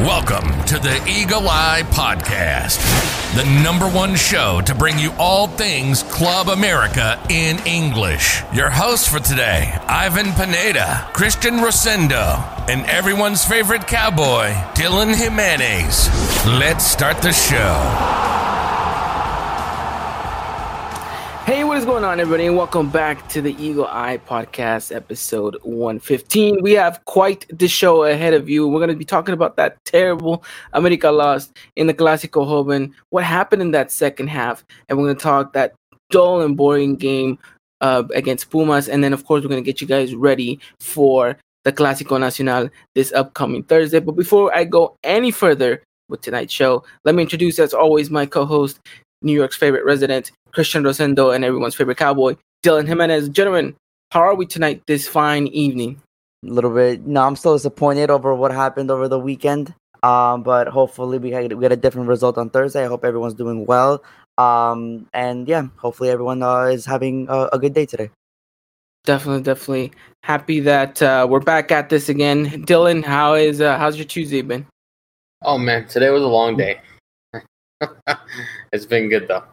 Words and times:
Welcome 0.00 0.64
to 0.64 0.78
the 0.78 0.98
Eagle 1.06 1.46
Eye 1.46 1.82
Podcast, 1.90 2.78
the 3.36 3.44
number 3.62 3.86
one 3.86 4.16
show 4.16 4.62
to 4.62 4.74
bring 4.74 4.98
you 4.98 5.12
all 5.18 5.46
things 5.46 6.02
Club 6.04 6.48
America 6.48 7.20
in 7.28 7.58
English. 7.66 8.40
Your 8.50 8.70
hosts 8.70 9.06
for 9.06 9.20
today, 9.20 9.76
Ivan 9.86 10.32
Pineda, 10.32 11.06
Christian 11.12 11.56
Rosendo, 11.56 12.42
and 12.66 12.86
everyone's 12.86 13.44
favorite 13.44 13.86
cowboy, 13.86 14.52
Dylan 14.72 15.14
Jimenez. 15.14 16.08
Let's 16.46 16.86
start 16.86 17.20
the 17.20 17.34
show. 17.34 18.39
Hey, 21.50 21.64
what 21.64 21.78
is 21.78 21.84
going 21.84 22.04
on, 22.04 22.20
everybody? 22.20 22.46
And 22.46 22.56
welcome 22.56 22.90
back 22.90 23.28
to 23.30 23.42
the 23.42 23.60
Eagle 23.60 23.88
Eye 23.88 24.20
Podcast, 24.24 24.94
episode 24.94 25.56
115. 25.64 26.62
We 26.62 26.74
have 26.74 27.04
quite 27.06 27.44
the 27.52 27.66
show 27.66 28.04
ahead 28.04 28.34
of 28.34 28.48
you. 28.48 28.68
We're 28.68 28.78
going 28.78 28.90
to 28.90 28.94
be 28.94 29.04
talking 29.04 29.34
about 29.34 29.56
that 29.56 29.76
terrible 29.84 30.44
America 30.74 31.10
lost 31.10 31.58
in 31.74 31.88
the 31.88 31.92
Clásico 31.92 32.46
Joven, 32.46 32.94
what 33.08 33.24
happened 33.24 33.62
in 33.62 33.72
that 33.72 33.90
second 33.90 34.28
half, 34.28 34.64
and 34.88 34.96
we're 34.96 35.06
going 35.06 35.16
to 35.16 35.22
talk 35.24 35.52
that 35.54 35.74
dull 36.10 36.40
and 36.40 36.56
boring 36.56 36.94
game 36.94 37.36
uh, 37.80 38.04
against 38.14 38.48
Pumas. 38.50 38.88
And 38.88 39.02
then, 39.02 39.12
of 39.12 39.26
course, 39.26 39.42
we're 39.42 39.50
going 39.50 39.64
to 39.64 39.68
get 39.68 39.80
you 39.80 39.88
guys 39.88 40.14
ready 40.14 40.60
for 40.78 41.36
the 41.64 41.72
Clásico 41.72 42.20
Nacional 42.20 42.70
this 42.94 43.12
upcoming 43.12 43.64
Thursday. 43.64 43.98
But 43.98 44.12
before 44.14 44.56
I 44.56 44.62
go 44.62 44.94
any 45.02 45.32
further 45.32 45.82
with 46.08 46.20
tonight's 46.20 46.54
show, 46.54 46.84
let 47.04 47.16
me 47.16 47.22
introduce, 47.22 47.58
as 47.58 47.74
always, 47.74 48.08
my 48.08 48.24
co 48.24 48.44
host, 48.44 48.78
New 49.22 49.32
York's 49.32 49.56
favorite 49.56 49.84
resident, 49.84 50.32
Christian 50.52 50.82
Rosendo, 50.82 51.34
and 51.34 51.44
everyone's 51.44 51.74
favorite 51.74 51.98
cowboy, 51.98 52.36
Dylan 52.64 52.86
Jimenez. 52.86 53.28
Gentlemen, 53.28 53.76
how 54.10 54.20
are 54.20 54.34
we 54.34 54.46
tonight 54.46 54.82
this 54.86 55.06
fine 55.06 55.46
evening? 55.48 56.00
A 56.44 56.50
little 56.50 56.74
bit. 56.74 57.06
No, 57.06 57.22
I'm 57.22 57.36
still 57.36 57.54
disappointed 57.54 58.10
over 58.10 58.34
what 58.34 58.50
happened 58.50 58.90
over 58.90 59.08
the 59.08 59.18
weekend. 59.18 59.74
Um, 60.02 60.42
but 60.42 60.68
hopefully 60.68 61.18
we 61.18 61.30
get, 61.30 61.56
we 61.56 61.62
get 61.62 61.72
a 61.72 61.76
different 61.76 62.08
result 62.08 62.38
on 62.38 62.48
Thursday. 62.48 62.84
I 62.84 62.88
hope 62.88 63.04
everyone's 63.04 63.34
doing 63.34 63.66
well. 63.66 64.02
Um, 64.38 65.06
and 65.12 65.46
yeah, 65.46 65.66
hopefully 65.76 66.08
everyone 66.08 66.42
uh, 66.42 66.64
is 66.64 66.86
having 66.86 67.26
a, 67.28 67.50
a, 67.52 67.58
good 67.58 67.74
day 67.74 67.84
today. 67.84 68.10
Definitely, 69.04 69.42
definitely 69.42 69.92
happy 70.22 70.60
that 70.60 71.02
uh, 71.02 71.26
we're 71.28 71.40
back 71.40 71.70
at 71.70 71.90
this 71.90 72.08
again. 72.08 72.46
Dylan, 72.64 73.04
how 73.04 73.34
is 73.34 73.60
uh, 73.60 73.76
how's 73.76 73.96
your 73.96 74.06
Tuesday 74.06 74.40
been? 74.40 74.66
Oh 75.42 75.58
man, 75.58 75.86
today 75.88 76.08
was 76.08 76.22
a 76.22 76.26
long 76.26 76.56
day. 76.56 76.80
it's 78.72 78.86
been 78.86 79.08
good 79.08 79.28
though. 79.28 79.44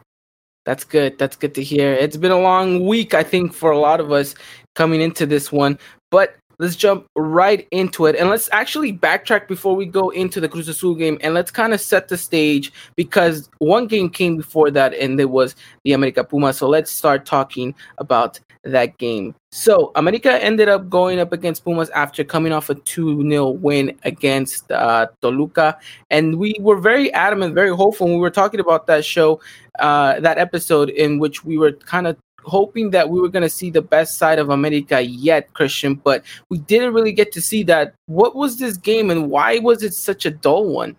That's 0.64 0.84
good. 0.84 1.18
That's 1.18 1.36
good 1.36 1.54
to 1.54 1.62
hear. 1.62 1.94
It's 1.94 2.18
been 2.18 2.30
a 2.30 2.38
long 2.38 2.86
week, 2.86 3.14
I 3.14 3.22
think, 3.22 3.54
for 3.54 3.70
a 3.70 3.78
lot 3.78 4.00
of 4.00 4.12
us 4.12 4.34
coming 4.74 5.00
into 5.00 5.24
this 5.24 5.50
one. 5.50 5.78
But 6.10 6.36
let's 6.58 6.76
jump 6.76 7.06
right 7.16 7.66
into 7.70 8.06
it. 8.06 8.16
And 8.16 8.28
let's 8.28 8.48
actually 8.52 8.92
backtrack 8.92 9.48
before 9.48 9.74
we 9.74 9.86
go 9.86 10.10
into 10.10 10.40
the 10.40 10.48
Cruz 10.48 10.68
Azul 10.68 10.94
game 10.94 11.18
and 11.22 11.32
let's 11.32 11.50
kind 11.50 11.72
of 11.72 11.80
set 11.80 12.08
the 12.08 12.18
stage 12.18 12.72
because 12.96 13.48
one 13.58 13.86
game 13.86 14.10
came 14.10 14.36
before 14.36 14.70
that 14.72 14.92
and 14.94 15.18
it 15.20 15.30
was 15.30 15.54
the 15.84 15.92
America 15.92 16.24
Puma. 16.24 16.52
So 16.52 16.68
let's 16.68 16.90
start 16.90 17.24
talking 17.24 17.74
about 17.98 18.38
that 18.64 18.98
game. 18.98 19.34
So 19.50 19.92
America 19.94 20.42
ended 20.42 20.68
up 20.68 20.90
going 20.90 21.20
up 21.20 21.32
against 21.32 21.64
Pumas 21.64 21.88
after 21.90 22.22
coming 22.22 22.52
off 22.52 22.68
a 22.68 22.74
2 22.74 23.28
0 23.28 23.50
win 23.50 23.98
against 24.04 24.70
uh, 24.70 25.06
Toluca. 25.22 25.78
And 26.10 26.38
we 26.38 26.54
were 26.60 26.76
very 26.76 27.12
adamant, 27.14 27.54
very 27.54 27.74
hopeful. 27.74 28.06
When 28.06 28.16
we 28.16 28.20
were 28.20 28.30
talking 28.30 28.60
about 28.60 28.86
that 28.88 29.04
show, 29.04 29.40
uh, 29.78 30.20
that 30.20 30.38
episode 30.38 30.90
in 30.90 31.18
which 31.18 31.44
we 31.44 31.56
were 31.56 31.72
kind 31.72 32.06
of 32.06 32.18
hoping 32.44 32.90
that 32.90 33.08
we 33.08 33.20
were 33.20 33.28
going 33.28 33.42
to 33.42 33.50
see 33.50 33.70
the 33.70 33.82
best 33.82 34.18
side 34.18 34.38
of 34.38 34.50
America 34.50 35.00
yet, 35.00 35.52
Christian, 35.54 35.94
but 35.94 36.24
we 36.48 36.58
didn't 36.58 36.94
really 36.94 37.12
get 37.12 37.32
to 37.32 37.40
see 37.40 37.62
that. 37.64 37.94
What 38.06 38.34
was 38.34 38.58
this 38.58 38.76
game 38.76 39.10
and 39.10 39.30
why 39.30 39.58
was 39.58 39.82
it 39.82 39.94
such 39.94 40.26
a 40.26 40.30
dull 40.30 40.66
one? 40.66 40.96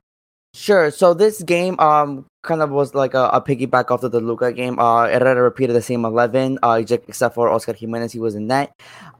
Sure. 0.53 0.89
So 0.89 1.13
this 1.13 1.43
game 1.43 1.79
um 1.79 2.25
kind 2.41 2.61
of 2.61 2.71
was 2.71 2.95
like 2.95 3.13
a, 3.13 3.29
a 3.33 3.41
piggyback 3.41 3.91
off 3.91 4.03
of 4.03 4.11
the 4.11 4.19
Luca 4.19 4.51
game. 4.51 4.79
Uh 4.79 5.07
Herrera 5.07 5.43
repeated 5.43 5.75
the 5.75 5.81
same 5.81 6.05
eleven, 6.05 6.57
uh 6.63 6.81
except 6.81 7.35
for 7.35 7.49
Oscar 7.49 7.73
Jimenez, 7.73 8.11
he 8.11 8.19
was 8.19 8.33
in 8.35 8.47
net. 8.47 8.71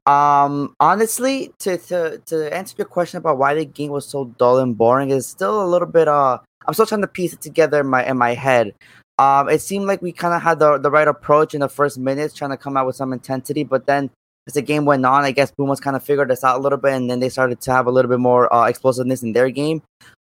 Um 0.08 0.74
honestly, 0.80 1.52
to, 1.60 1.78
to 1.78 2.18
to 2.26 2.54
answer 2.54 2.76
your 2.78 2.88
question 2.88 3.18
about 3.18 3.38
why 3.38 3.54
the 3.54 3.66
game 3.66 3.92
was 3.92 4.08
so 4.08 4.26
dull 4.40 4.58
and 4.58 4.76
boring 4.76 5.12
is 5.12 5.28
still 5.28 5.64
a 5.64 5.68
little 5.68 5.88
bit 5.88 6.08
uh 6.08 6.40
I'm 6.66 6.74
still 6.74 6.86
trying 6.88 7.02
to 7.02 7.08
piece 7.08 7.34
it 7.34 7.42
together 7.42 7.80
in 7.82 7.88
my 7.88 8.06
in 8.06 8.18
my 8.18 8.34
head. 8.34 8.74
Um, 9.20 9.50
it 9.50 9.62
seemed 9.62 9.86
like 9.86 10.02
we 10.02 10.14
kind 10.14 10.34
of 10.34 10.42
had 10.42 10.60
the, 10.60 10.78
the 10.78 10.90
right 10.90 11.08
approach 11.08 11.54
in 11.54 11.60
the 11.60 11.68
first 11.68 11.98
minutes, 11.98 12.34
trying 12.34 12.52
to 12.52 12.58
come 12.58 12.78
out 12.78 12.86
with 12.88 12.96
some 12.96 13.12
intensity. 13.12 13.66
But 13.66 13.86
then 13.86 14.10
as 14.48 14.54
the 14.54 14.62
game 14.62 14.86
went 14.86 15.06
on, 15.06 15.26
I 15.26 15.32
guess 15.32 15.52
Pumas 15.52 15.82
kind 15.82 15.98
of 15.98 16.04
figured 16.04 16.32
us 16.32 16.44
out 16.44 16.58
a 16.58 16.62
little 16.62 16.78
bit, 16.78 16.94
and 16.94 17.10
then 17.10 17.20
they 17.20 17.28
started 17.28 17.60
to 17.62 17.74
have 17.74 17.86
a 17.86 17.92
little 17.92 18.08
bit 18.08 18.20
more 18.20 18.52
uh, 18.54 18.66
explosiveness 18.66 19.22
in 19.22 19.34
their 19.34 19.50
game. 19.50 19.82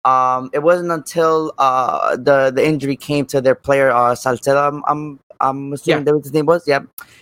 Um, 0.04 0.50
it 0.54 0.60
wasn't 0.60 0.92
until 0.92 1.54
uh, 1.58 2.16
the 2.16 2.52
the 2.54 2.66
injury 2.66 2.96
came 2.96 3.26
to 3.28 3.42
their 3.42 3.56
player 3.56 3.92
uh, 3.92 4.16
Salcedo. 4.16 4.58
I'm, 4.58 4.84
I'm, 4.88 5.20
I'm 5.40 5.74
assuming 5.74 6.06
yeah. 6.06 6.14
that 6.14 6.24
his 6.24 6.34
name 6.34 6.46
was. 6.46 6.68
Yeah, 6.68 6.82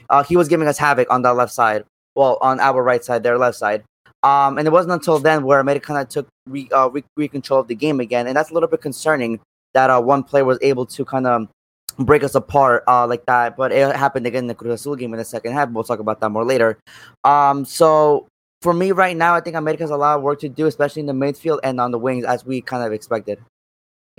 uh, 0.10 0.24
he 0.24 0.38
was 0.38 0.48
giving 0.48 0.68
us 0.68 0.78
havoc 0.78 1.12
on 1.12 1.22
that 1.24 1.36
left 1.36 1.54
side. 1.54 1.84
Well, 2.16 2.38
on 2.42 2.60
our 2.60 2.82
right 2.82 3.04
side, 3.04 3.24
their 3.24 3.38
left 3.38 3.58
side. 3.58 3.84
Um, 4.24 4.58
and 4.58 4.68
it 4.68 4.72
wasn't 4.72 4.94
until 4.94 5.20
then 5.20 5.44
where 5.44 5.60
America 5.60 5.88
kind 5.88 6.02
of 6.02 6.10
took 6.10 6.28
re, 6.46 6.68
uh, 6.74 6.90
re, 6.90 7.04
re 7.16 7.28
control 7.30 7.62
of 7.62 7.68
the 7.68 7.76
game 7.76 8.00
again, 8.00 8.28
and 8.28 8.36
that's 8.36 8.52
a 8.52 8.54
little 8.54 8.68
bit 8.68 8.82
concerning 8.82 9.40
that 9.74 9.90
uh, 9.90 10.02
one 10.02 10.24
player 10.24 10.46
was 10.46 10.58
able 10.62 10.86
to 10.86 11.06
kind 11.06 11.28
of 11.28 11.48
break 12.00 12.24
us 12.24 12.36
apart 12.36 12.84
uh, 12.88 13.08
like 13.08 13.26
that. 13.26 13.56
But 13.56 13.72
it 13.72 13.96
happened 13.96 14.26
again 14.26 14.46
in 14.46 14.48
the 14.48 14.56
Cruz 14.56 14.82
Azul 14.82 14.96
game 14.96 15.14
in 15.14 15.20
the 15.20 15.26
second 15.26 15.54
half. 15.54 15.70
We'll 15.70 15.84
talk 15.84 16.00
about 16.00 16.20
that 16.22 16.30
more 16.30 16.46
later. 16.46 16.80
Um, 17.24 17.66
so 17.66 18.28
for 18.62 18.74
me 18.74 18.92
right 18.92 19.16
now, 19.16 19.36
I 19.36 19.42
think 19.42 19.56
America 19.56 19.84
has 19.84 19.92
a 19.92 19.98
lot 19.98 20.18
of 20.18 20.24
work 20.24 20.40
to 20.42 20.50
do, 20.50 20.66
especially 20.66 21.02
in 21.02 21.06
the 21.06 21.14
midfield 21.14 21.60
and 21.64 21.80
on 21.80 21.92
the 21.92 22.00
wings, 22.00 22.26
as 22.26 22.46
we 22.46 22.62
kind 22.62 22.84
of 22.84 22.92
expected. 22.92 23.40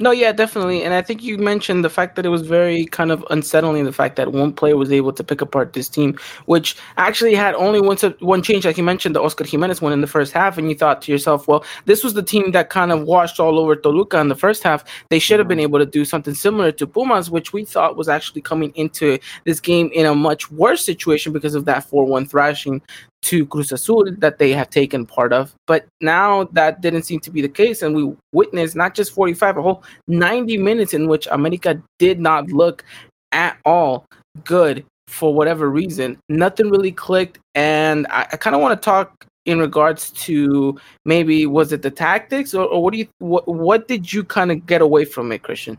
No, 0.01 0.13
yeah, 0.13 0.33
definitely. 0.33 0.83
And 0.83 0.95
I 0.95 1.03
think 1.03 1.23
you 1.23 1.37
mentioned 1.37 1.85
the 1.85 1.91
fact 1.91 2.17
that 2.17 2.25
it 2.25 2.31
was 2.31 2.41
very 2.41 2.87
kind 2.87 3.13
of 3.13 3.23
unsettling 3.29 3.85
the 3.85 3.93
fact 3.93 4.17
that 4.17 4.33
one 4.33 4.51
player 4.51 4.75
was 4.75 4.91
able 4.91 5.13
to 5.13 5.23
pick 5.23 5.43
apart 5.43 5.75
this 5.75 5.91
team, 5.91 6.19
which 6.47 6.75
actually 6.97 7.35
had 7.35 7.55
only 7.55 7.83
one 7.83 7.99
one 8.21 8.43
change, 8.43 8.65
like 8.65 8.79
you 8.79 8.83
mentioned, 8.83 9.15
the 9.15 9.21
Oscar 9.21 9.45
Jimenez 9.45 9.83
one 9.83 9.93
in 9.93 10.01
the 10.01 10.07
first 10.07 10.33
half. 10.33 10.57
And 10.57 10.71
you 10.71 10.75
thought 10.75 11.03
to 11.03 11.13
yourself, 11.13 11.47
well, 11.47 11.67
this 11.85 12.03
was 12.03 12.15
the 12.15 12.23
team 12.23 12.53
that 12.53 12.71
kind 12.71 12.93
of 12.93 13.03
washed 13.03 13.39
all 13.39 13.59
over 13.59 13.77
Toluca 13.77 14.19
in 14.21 14.29
the 14.29 14.35
first 14.35 14.63
half. 14.63 14.85
They 15.11 15.19
should 15.19 15.39
have 15.39 15.49
been 15.49 15.59
mm-hmm. 15.59 15.65
able 15.65 15.79
to 15.81 15.87
do 15.87 16.07
something 16.07 16.33
similar 16.33 16.73
to 16.73 16.87
Pumas, 16.87 17.31
which 17.31 17.53
we 17.53 17.67
thought 17.67 17.99
was 17.99 18.09
actually 18.09 18.41
coming 18.41 18.73
into 18.77 19.19
this 19.45 19.61
game 19.61 19.91
in 19.93 20.07
a 20.07 20.15
much 20.15 20.51
worse 20.51 20.83
situation 20.83 21.31
because 21.31 21.55
of 21.55 21.67
that 21.67 21.85
4 21.85 22.07
1 22.07 22.25
thrashing 22.25 22.81
to 23.23 23.47
Cruz 23.47 23.73
Azul 23.73 24.13
that 24.19 24.39
they 24.39 24.53
have 24.53 24.71
taken 24.71 25.07
part 25.07 25.33
of. 25.33 25.55
But 25.67 25.87
now 26.01 26.45
that 26.53 26.81
didn't 26.81 27.03
seem 27.03 27.21
to 27.21 27.31
be 27.31 27.43
the 27.43 27.49
case, 27.49 27.83
and 27.83 27.95
we 27.95 28.15
witnessed 28.33 28.77
not 28.77 28.95
just 28.95 29.13
45, 29.13 29.57
a 29.57 29.63
whole 29.63 29.85
90 30.09 30.57
minutes 30.59 30.95
in 30.95 31.07
which 31.07 31.27
America 31.31 31.81
did 31.99 32.21
not 32.21 32.49
look 32.49 32.85
at 33.33 33.59
all 33.65 34.07
good 34.45 34.85
for 35.07 35.35
whatever 35.35 35.69
reason. 35.69 36.19
Nothing 36.29 36.71
really 36.71 36.93
clicked, 36.93 37.39
and 37.55 38.07
I, 38.11 38.27
I 38.33 38.37
kind 38.37 38.57
of 38.57 38.63
want 38.63 38.81
to 38.81 38.85
talk 38.85 39.27
in 39.47 39.59
regards 39.59 40.11
to 40.11 40.79
maybe 41.05 41.47
was 41.47 41.73
it 41.73 41.83
the 41.83 41.91
tactics 41.91 42.55
or, 42.55 42.67
or 42.67 42.83
what 42.83 42.93
do 42.93 42.99
you 42.99 43.09
what, 43.19 43.49
what 43.49 43.89
did 43.89 44.13
you 44.13 44.23
kind 44.23 44.53
of 44.53 44.67
get 44.67 44.83
away 44.83 45.05
from 45.05 45.33
it 45.33 45.43
christian 45.43 45.79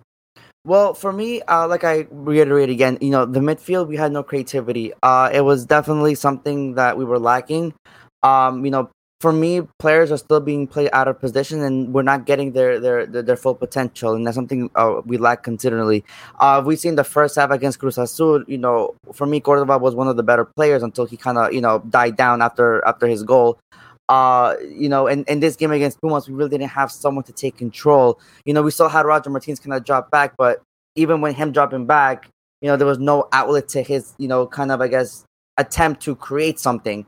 well, 0.63 0.93
for 0.93 1.11
me, 1.11 1.41
uh, 1.43 1.67
like 1.67 1.83
I 1.83 2.07
reiterate 2.11 2.69
again, 2.69 2.97
you 3.01 3.09
know, 3.09 3.25
the 3.25 3.39
midfield 3.39 3.87
we 3.87 3.97
had 3.97 4.11
no 4.11 4.21
creativity. 4.21 4.93
Uh, 5.01 5.29
it 5.33 5.41
was 5.41 5.65
definitely 5.65 6.15
something 6.15 6.75
that 6.75 6.97
we 6.97 7.05
were 7.05 7.19
lacking. 7.19 7.73
Um, 8.21 8.63
you 8.63 8.69
know, 8.69 8.91
for 9.21 9.33
me, 9.33 9.61
players 9.79 10.11
are 10.11 10.17
still 10.17 10.39
being 10.39 10.67
played 10.67 10.89
out 10.93 11.07
of 11.07 11.19
position, 11.19 11.61
and 11.61 11.93
we're 11.93 12.03
not 12.03 12.25
getting 12.25 12.51
their 12.51 12.79
their 12.79 13.05
their, 13.07 13.21
their 13.23 13.35
full 13.35 13.55
potential, 13.55 14.13
and 14.13 14.25
that's 14.25 14.35
something 14.35 14.69
uh, 14.75 15.01
we 15.05 15.17
lack 15.17 15.41
considerably. 15.41 16.03
Uh, 16.39 16.61
we've 16.63 16.79
seen 16.79 16.95
the 16.95 17.03
first 17.03 17.35
half 17.35 17.49
against 17.51 17.79
Cruz 17.79 17.97
Azul. 17.97 18.43
You 18.47 18.57
know, 18.59 18.93
for 19.13 19.25
me, 19.25 19.39
Cordova 19.39 19.79
was 19.79 19.95
one 19.95 20.07
of 20.07 20.15
the 20.15 20.23
better 20.23 20.45
players 20.45 20.83
until 20.83 21.05
he 21.05 21.17
kind 21.17 21.37
of 21.39 21.53
you 21.53 21.61
know 21.61 21.79
died 21.89 22.17
down 22.17 22.41
after 22.41 22.85
after 22.85 23.07
his 23.07 23.23
goal 23.23 23.59
uh, 24.11 24.57
you 24.67 24.89
know, 24.89 25.07
in, 25.07 25.23
in 25.23 25.39
this 25.39 25.55
game 25.55 25.71
against 25.71 26.01
Pumas, 26.01 26.27
we 26.27 26.35
really 26.35 26.49
didn't 26.49 26.69
have 26.69 26.91
someone 26.91 27.23
to 27.23 27.31
take 27.31 27.57
control. 27.57 28.19
You 28.43 28.53
know, 28.53 28.61
we 28.61 28.69
still 28.69 28.89
had 28.89 29.05
Roger 29.05 29.29
Martinez 29.29 29.61
kind 29.61 29.73
of 29.73 29.85
drop 29.85 30.11
back, 30.11 30.33
but 30.37 30.61
even 30.97 31.21
when 31.21 31.33
him 31.33 31.53
dropping 31.53 31.85
back, 31.85 32.27
you 32.59 32.67
know, 32.67 32.75
there 32.75 32.85
was 32.85 32.99
no 32.99 33.29
outlet 33.31 33.69
to 33.69 33.81
his, 33.81 34.13
you 34.17 34.27
know, 34.27 34.45
kind 34.45 34.69
of, 34.69 34.81
I 34.81 34.89
guess, 34.89 35.23
attempt 35.57 36.01
to 36.01 36.15
create 36.17 36.59
something. 36.59 37.05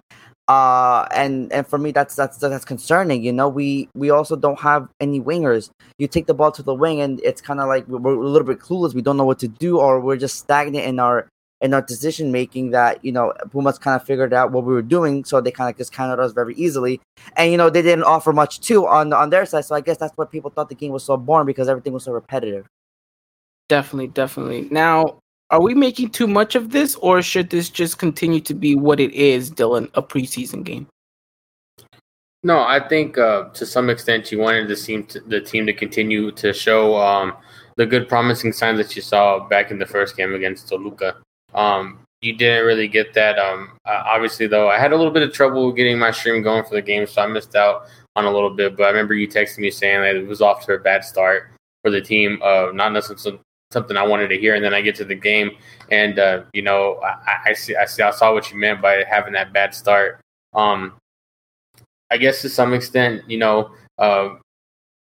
Uh, 0.48 1.06
and 1.14 1.52
and 1.52 1.68
for 1.68 1.78
me, 1.78 1.92
that's 1.92 2.16
that's 2.16 2.38
that's 2.38 2.64
concerning. 2.64 3.22
You 3.22 3.34
know, 3.34 3.50
we 3.50 3.90
we 3.96 4.10
also 4.10 4.38
don't 4.38 4.60
have 4.60 4.88
any 5.02 5.20
wingers. 5.20 5.72
You 5.98 6.08
take 6.08 6.28
the 6.28 6.34
ball 6.34 6.54
to 6.54 6.64
the 6.64 6.74
wing, 6.74 7.02
and 7.02 7.20
it's 7.22 7.42
kind 7.42 7.60
of 7.60 7.68
like 7.68 7.86
we're 7.88 8.14
a 8.14 8.28
little 8.28 8.48
bit 8.48 8.60
clueless. 8.60 8.94
We 8.94 9.02
don't 9.02 9.18
know 9.18 9.26
what 9.26 9.40
to 9.40 9.50
do, 9.50 9.78
or 9.78 10.00
we're 10.00 10.18
just 10.18 10.38
stagnant 10.38 10.86
in 10.86 11.00
our 11.00 11.28
in 11.64 11.74
our 11.74 11.82
decision 11.82 12.32
making 12.32 12.70
that 12.72 13.04
you 13.04 13.12
know 13.12 13.34
Pumas 13.52 13.80
kind 13.80 14.00
of 14.00 14.06
figured 14.06 14.34
out 14.34 14.52
what 14.52 14.66
we 14.66 14.74
were 14.74 14.84
doing, 14.84 15.24
so 15.24 15.42
they 15.42 15.50
kind 15.50 15.72
of 15.72 15.78
just 15.78 15.94
counted 15.94 16.22
us 16.22 16.34
very 16.34 16.54
easily. 16.56 17.02
And 17.38 17.52
you 17.52 17.58
know 17.58 17.72
they 17.72 17.82
didn't 17.82 18.04
offer 18.04 18.32
much 18.32 18.60
too 18.60 18.86
on 18.86 19.14
on 19.14 19.32
their 19.32 19.46
side, 19.48 19.66
so 19.66 19.74
I 19.74 19.82
guess 19.82 19.98
that's 19.98 20.16
what 20.18 20.30
people 20.30 20.52
thought 20.52 20.70
the 20.70 20.76
game 20.76 20.92
was 20.92 21.04
so 21.04 21.18
boring 21.18 21.48
because 21.48 21.70
everything 21.70 21.94
was 21.94 22.04
so 22.04 22.12
repetitive. 22.12 22.68
Definitely, 23.70 24.10
definitely. 24.10 24.68
Now, 24.70 25.20
are 25.50 25.62
we 25.62 25.74
making 25.74 26.10
too 26.10 26.28
much 26.28 26.56
of 26.56 26.72
this, 26.72 26.96
or 26.98 27.22
should 27.22 27.50
this 27.50 27.70
just 27.70 27.98
continue 27.98 28.42
to 28.42 28.54
be 28.54 28.76
what 28.76 29.00
it 29.00 29.14
is, 29.14 29.50
Dylan, 29.50 29.90
a 29.94 30.04
preseason 30.04 30.64
game? 30.64 30.88
No, 32.46 32.60
I 32.60 32.86
think 32.86 33.18
uh, 33.18 33.50
to 33.52 33.66
some 33.66 33.90
extent 33.90 34.30
you 34.30 34.40
wanted 34.40 34.68
the 34.68 34.76
team 34.76 35.06
to, 35.06 35.22
the 35.22 35.40
team 35.40 35.66
to 35.66 35.74
continue 35.74 36.30
to 36.32 36.52
show 36.52 36.98
um, 36.98 37.34
the 37.78 37.86
good 37.86 38.10
promising 38.10 38.52
signs 38.52 38.78
that 38.80 38.98
you 38.98 39.02
saw 39.02 39.48
back 39.48 39.72
in 39.72 39.80
the 39.80 39.86
first 39.86 40.18
game 40.18 40.34
against 40.34 40.68
Toluca. 40.68 41.16
Um, 41.56 42.00
you 42.22 42.34
didn't 42.34 42.66
really 42.66 42.88
get 42.88 43.14
that. 43.14 43.38
Um, 43.38 43.78
uh, 43.86 44.04
obviously, 44.06 44.48
though, 44.48 44.70
I 44.70 44.80
had 44.80 44.94
a 44.94 44.98
little 44.98 45.12
bit 45.12 45.24
of 45.24 45.34
trouble 45.34 45.72
getting 45.72 46.00
my 46.00 46.12
stream 46.12 46.42
going 46.42 46.64
for 46.64 46.76
the 46.76 46.82
game, 46.82 47.06
so 47.06 47.22
I 47.22 47.28
missed 47.28 47.56
out 47.56 47.88
on 48.16 48.26
a 48.26 48.32
little 48.32 48.50
bit. 48.50 48.78
But 48.78 48.84
I 48.84 48.90
remember 48.90 49.14
you 49.14 49.28
texting 49.28 49.60
me 49.60 49.72
saying 49.72 50.02
that 50.02 50.16
it 50.16 50.28
was 50.28 50.42
off 50.42 50.66
to 50.66 50.74
a 50.74 50.80
bad 50.80 51.04
start 51.04 51.52
for 51.84 51.92
the 51.92 52.02
team. 52.02 52.40
Uh, 52.42 52.68
not 52.74 52.94
necessarily 52.94 53.40
something 53.72 53.98
I 53.98 54.08
wanted 54.08 54.30
to 54.30 54.38
hear, 54.40 54.56
and 54.56 54.64
then 54.64 54.74
I 54.74 54.82
get 54.82 54.96
to 54.96 55.06
the 55.06 55.16
game, 55.16 55.52
and 55.92 56.18
uh, 56.18 56.44
you 56.54 56.62
know, 56.62 57.02
I, 57.04 57.50
I, 57.50 57.54
see, 57.54 57.76
I 57.76 57.86
see, 57.86 58.04
I 58.04 58.12
saw 58.12 58.34
what 58.34 58.50
you 58.52 58.58
meant 58.58 58.82
by 58.82 59.04
having 59.10 59.34
that 59.34 59.52
bad 59.52 59.76
start. 59.76 60.22
Um, 60.54 60.94
I 62.10 62.18
guess 62.18 62.42
to 62.44 62.50
some 62.50 62.74
extent, 62.74 63.24
you 63.28 63.38
know, 63.38 63.72
uh, 63.98 64.36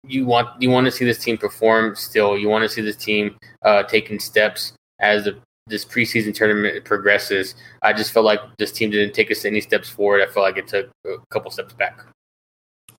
you 0.06 0.26
want 0.26 0.60
you 0.60 0.68
want 0.70 0.84
to 0.84 0.90
see 0.90 1.04
this 1.04 1.18
team 1.18 1.38
perform 1.38 1.94
still. 1.94 2.36
You 2.36 2.48
want 2.48 2.62
to 2.64 2.68
see 2.68 2.82
this 2.82 2.96
team 2.96 3.38
uh, 3.62 3.84
taking 3.84 4.18
steps 4.18 4.72
as 5.00 5.24
the, 5.24 5.38
this 5.66 5.84
preseason 5.84 6.34
tournament 6.34 6.84
progresses. 6.84 7.54
I 7.82 7.92
just 7.92 8.12
felt 8.12 8.24
like 8.24 8.40
this 8.58 8.72
team 8.72 8.90
didn't 8.90 9.14
take 9.14 9.30
us 9.30 9.44
any 9.44 9.60
steps 9.60 9.88
forward. 9.88 10.22
I 10.22 10.26
felt 10.26 10.44
like 10.44 10.58
it 10.58 10.68
took 10.68 10.90
a 11.06 11.16
couple 11.30 11.50
steps 11.50 11.74
back. 11.74 12.00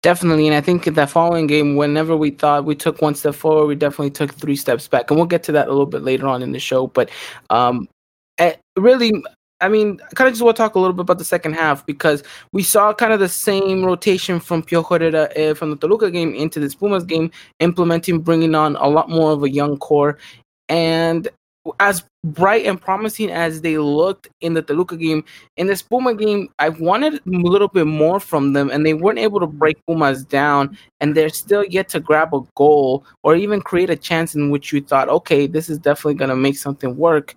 Definitely, 0.01 0.47
and 0.47 0.55
I 0.55 0.61
think 0.61 0.85
in 0.85 0.93
that 0.93 1.09
following 1.09 1.47
game, 1.47 1.75
whenever 1.75 2.15
we 2.15 2.29
thought 2.29 2.65
we 2.65 2.75
took 2.75 3.01
one 3.01 3.15
step 3.15 3.33
forward, 3.33 3.65
we 3.65 3.75
definitely 3.75 4.11
took 4.11 4.33
three 4.33 4.55
steps 4.55 4.87
back, 4.87 5.09
and 5.09 5.17
we'll 5.17 5.25
get 5.25 5.43
to 5.43 5.51
that 5.53 5.67
a 5.67 5.71
little 5.71 5.87
bit 5.87 6.03
later 6.03 6.27
on 6.27 6.43
in 6.43 6.51
the 6.51 6.59
show. 6.59 6.87
But 6.87 7.09
um, 7.49 7.89
eh, 8.37 8.53
really, 8.77 9.11
I 9.59 9.69
mean, 9.69 9.99
I 10.03 10.13
kind 10.13 10.27
of 10.27 10.33
just 10.33 10.43
want 10.43 10.55
to 10.55 10.61
talk 10.61 10.75
a 10.75 10.79
little 10.79 10.93
bit 10.93 11.01
about 11.01 11.17
the 11.17 11.25
second 11.25 11.53
half 11.53 11.83
because 11.85 12.23
we 12.51 12.61
saw 12.61 12.93
kind 12.93 13.11
of 13.11 13.19
the 13.19 13.29
same 13.29 13.83
rotation 13.83 14.39
from 14.39 14.61
Piojo 14.61 14.87
Herrera 14.87 15.29
uh, 15.35 15.55
from 15.55 15.71
the 15.71 15.77
Toluca 15.77 16.11
game 16.11 16.35
into 16.35 16.59
the 16.59 16.73
Pumas 16.75 17.03
game, 17.03 17.31
implementing, 17.59 18.19
bringing 18.19 18.53
on 18.53 18.75
a 18.75 18.87
lot 18.87 19.09
more 19.09 19.31
of 19.31 19.43
a 19.43 19.49
young 19.49 19.77
core. 19.77 20.19
And 20.69 21.27
as 21.79 22.03
bright 22.23 22.65
and 22.65 22.79
promising 22.79 23.31
as 23.31 23.61
they 23.61 23.77
looked 23.77 24.27
in 24.41 24.53
the 24.53 24.61
Toluca 24.61 24.97
game, 24.97 25.23
in 25.55 25.67
the 25.67 25.83
Puma 25.89 26.13
game, 26.15 26.49
I 26.59 26.69
wanted 26.69 27.15
a 27.15 27.19
little 27.25 27.67
bit 27.67 27.87
more 27.87 28.19
from 28.19 28.53
them, 28.53 28.69
and 28.69 28.85
they 28.85 28.93
weren't 28.93 29.19
able 29.19 29.39
to 29.39 29.47
break 29.47 29.77
Pumas 29.85 30.23
down, 30.23 30.77
and 30.99 31.15
they're 31.15 31.29
still 31.29 31.63
yet 31.65 31.89
to 31.89 31.99
grab 31.99 32.33
a 32.33 32.41
goal 32.55 33.05
or 33.23 33.35
even 33.35 33.61
create 33.61 33.89
a 33.89 33.95
chance 33.95 34.35
in 34.35 34.49
which 34.49 34.73
you 34.73 34.81
thought, 34.81 35.09
okay, 35.09 35.47
this 35.47 35.69
is 35.69 35.79
definitely 35.79 36.15
going 36.15 36.29
to 36.29 36.35
make 36.35 36.57
something 36.57 36.97
work. 36.97 37.35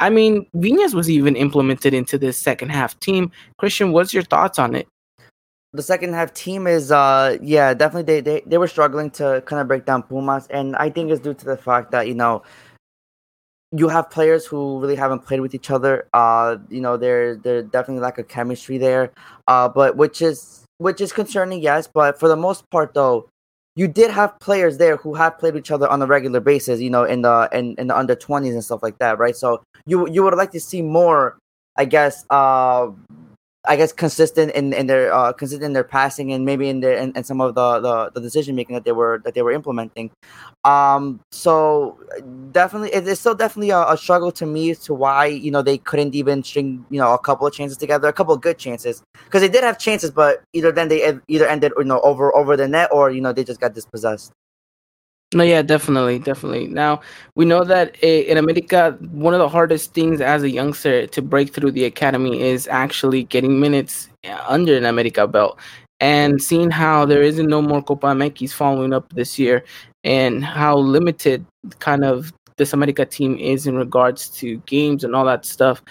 I 0.00 0.10
mean, 0.10 0.46
Viñas 0.56 0.94
was 0.94 1.08
even 1.08 1.36
implemented 1.36 1.94
into 1.94 2.18
this 2.18 2.36
second 2.36 2.70
half 2.70 2.98
team. 2.98 3.30
Christian, 3.58 3.92
what's 3.92 4.12
your 4.12 4.24
thoughts 4.24 4.58
on 4.58 4.74
it? 4.74 4.88
The 5.74 5.82
second 5.82 6.12
half 6.12 6.34
team 6.34 6.66
is, 6.66 6.92
uh, 6.92 7.38
yeah, 7.40 7.72
definitely 7.72 8.02
they, 8.02 8.20
they, 8.20 8.42
they 8.44 8.58
were 8.58 8.68
struggling 8.68 9.10
to 9.12 9.42
kind 9.46 9.60
of 9.60 9.68
break 9.68 9.86
down 9.86 10.02
Pumas, 10.02 10.46
and 10.48 10.76
I 10.76 10.90
think 10.90 11.10
it's 11.10 11.22
due 11.22 11.32
to 11.32 11.44
the 11.44 11.56
fact 11.56 11.92
that, 11.92 12.08
you 12.08 12.14
know, 12.14 12.42
you 13.74 13.88
have 13.88 14.10
players 14.10 14.46
who 14.46 14.78
really 14.80 14.96
haven't 14.96 15.20
played 15.20 15.40
with 15.40 15.54
each 15.54 15.70
other. 15.70 16.08
Uh, 16.12 16.58
you 16.68 16.80
know, 16.80 16.96
there 16.96 17.36
there 17.36 17.62
definitely 17.62 18.02
lack 18.02 18.18
of 18.18 18.28
chemistry 18.28 18.78
there. 18.78 19.10
Uh, 19.48 19.68
but 19.68 19.96
which 19.96 20.20
is 20.20 20.64
which 20.78 21.00
is 21.00 21.12
concerning, 21.12 21.60
yes. 21.60 21.88
But 21.92 22.18
for 22.18 22.28
the 22.28 22.36
most 22.36 22.68
part, 22.70 22.94
though, 22.94 23.28
you 23.74 23.88
did 23.88 24.10
have 24.10 24.38
players 24.40 24.78
there 24.78 24.96
who 24.96 25.14
have 25.14 25.38
played 25.38 25.54
with 25.54 25.64
each 25.64 25.70
other 25.70 25.88
on 25.88 26.02
a 26.02 26.06
regular 26.06 26.40
basis. 26.40 26.80
You 26.80 26.90
know, 26.90 27.04
in 27.04 27.22
the 27.22 27.48
in, 27.52 27.74
in 27.78 27.86
the 27.86 27.96
under 27.96 28.14
twenties 28.14 28.54
and 28.54 28.62
stuff 28.62 28.82
like 28.82 28.98
that, 28.98 29.18
right? 29.18 29.36
So 29.36 29.62
you 29.86 30.08
you 30.08 30.22
would 30.22 30.34
like 30.34 30.52
to 30.52 30.60
see 30.60 30.82
more, 30.82 31.38
I 31.76 31.86
guess, 31.86 32.26
uh, 32.28 32.90
I 33.64 33.76
guess 33.76 33.92
consistent 33.92 34.50
in, 34.52 34.72
in 34.72 34.88
their 34.88 35.14
uh, 35.14 35.32
consistent 35.32 35.66
in 35.66 35.72
their 35.72 35.84
passing 35.84 36.32
and 36.32 36.44
maybe 36.44 36.68
in 36.68 36.80
their 36.80 36.98
and, 36.98 37.24
some 37.24 37.40
of 37.40 37.54
the, 37.54 37.78
the, 37.78 38.10
the 38.10 38.20
decision 38.20 38.56
making 38.56 38.74
that 38.74 38.84
they 38.84 38.90
were 38.90 39.20
that 39.24 39.34
they 39.34 39.42
were 39.42 39.52
implementing. 39.52 40.10
Um, 40.64 41.20
so 41.30 41.96
definitely, 42.50 42.90
it's 42.90 43.20
still 43.20 43.36
definitely 43.36 43.70
a, 43.70 43.82
a, 43.82 43.96
struggle 43.96 44.32
to 44.32 44.46
me 44.46 44.70
as 44.70 44.80
to 44.80 44.94
why 44.94 45.26
you 45.26 45.52
know 45.52 45.62
they 45.62 45.78
couldn't 45.78 46.14
even 46.16 46.42
string 46.42 46.84
you 46.90 46.98
know 46.98 47.14
a 47.14 47.18
couple 47.18 47.46
of 47.46 47.52
chances 47.54 47.78
together, 47.78 48.08
a 48.08 48.12
couple 48.12 48.34
of 48.34 48.40
good 48.40 48.58
chances 48.58 49.04
because 49.24 49.42
they 49.42 49.48
did 49.48 49.62
have 49.62 49.78
chances, 49.78 50.10
but 50.10 50.42
either 50.52 50.72
then 50.72 50.88
they 50.88 51.18
either 51.28 51.46
ended 51.46 51.72
you 51.78 51.84
know 51.84 52.00
over 52.00 52.34
over 52.36 52.56
the 52.56 52.66
net 52.66 52.90
or 52.92 53.12
you 53.12 53.20
know 53.20 53.32
they 53.32 53.44
just 53.44 53.60
got 53.60 53.74
dispossessed. 53.74 54.32
No, 55.34 55.44
yeah, 55.44 55.62
definitely, 55.62 56.18
definitely. 56.18 56.66
Now 56.66 57.00
we 57.36 57.46
know 57.46 57.64
that 57.64 57.96
in 58.02 58.36
America, 58.36 58.98
one 59.12 59.32
of 59.32 59.40
the 59.40 59.48
hardest 59.48 59.94
things 59.94 60.20
as 60.20 60.42
a 60.42 60.50
youngster 60.50 61.06
to 61.06 61.22
break 61.22 61.54
through 61.54 61.70
the 61.72 61.84
academy 61.86 62.42
is 62.42 62.68
actually 62.68 63.24
getting 63.24 63.58
minutes 63.58 64.10
under 64.46 64.76
an 64.76 64.84
America 64.84 65.26
belt, 65.26 65.58
and 66.00 66.42
seeing 66.42 66.70
how 66.70 67.06
there 67.06 67.22
isn't 67.22 67.48
no 67.48 67.62
more 67.62 67.82
Copa 67.82 68.08
MX 68.08 68.52
following 68.52 68.92
up 68.92 69.10
this 69.14 69.38
year, 69.38 69.64
and 70.04 70.44
how 70.44 70.76
limited 70.76 71.46
kind 71.78 72.04
of 72.04 72.30
this 72.58 72.74
America 72.74 73.06
team 73.06 73.38
is 73.38 73.66
in 73.66 73.76
regards 73.76 74.28
to 74.28 74.58
games 74.66 75.02
and 75.02 75.16
all 75.16 75.24
that 75.24 75.46
stuff. 75.46 75.82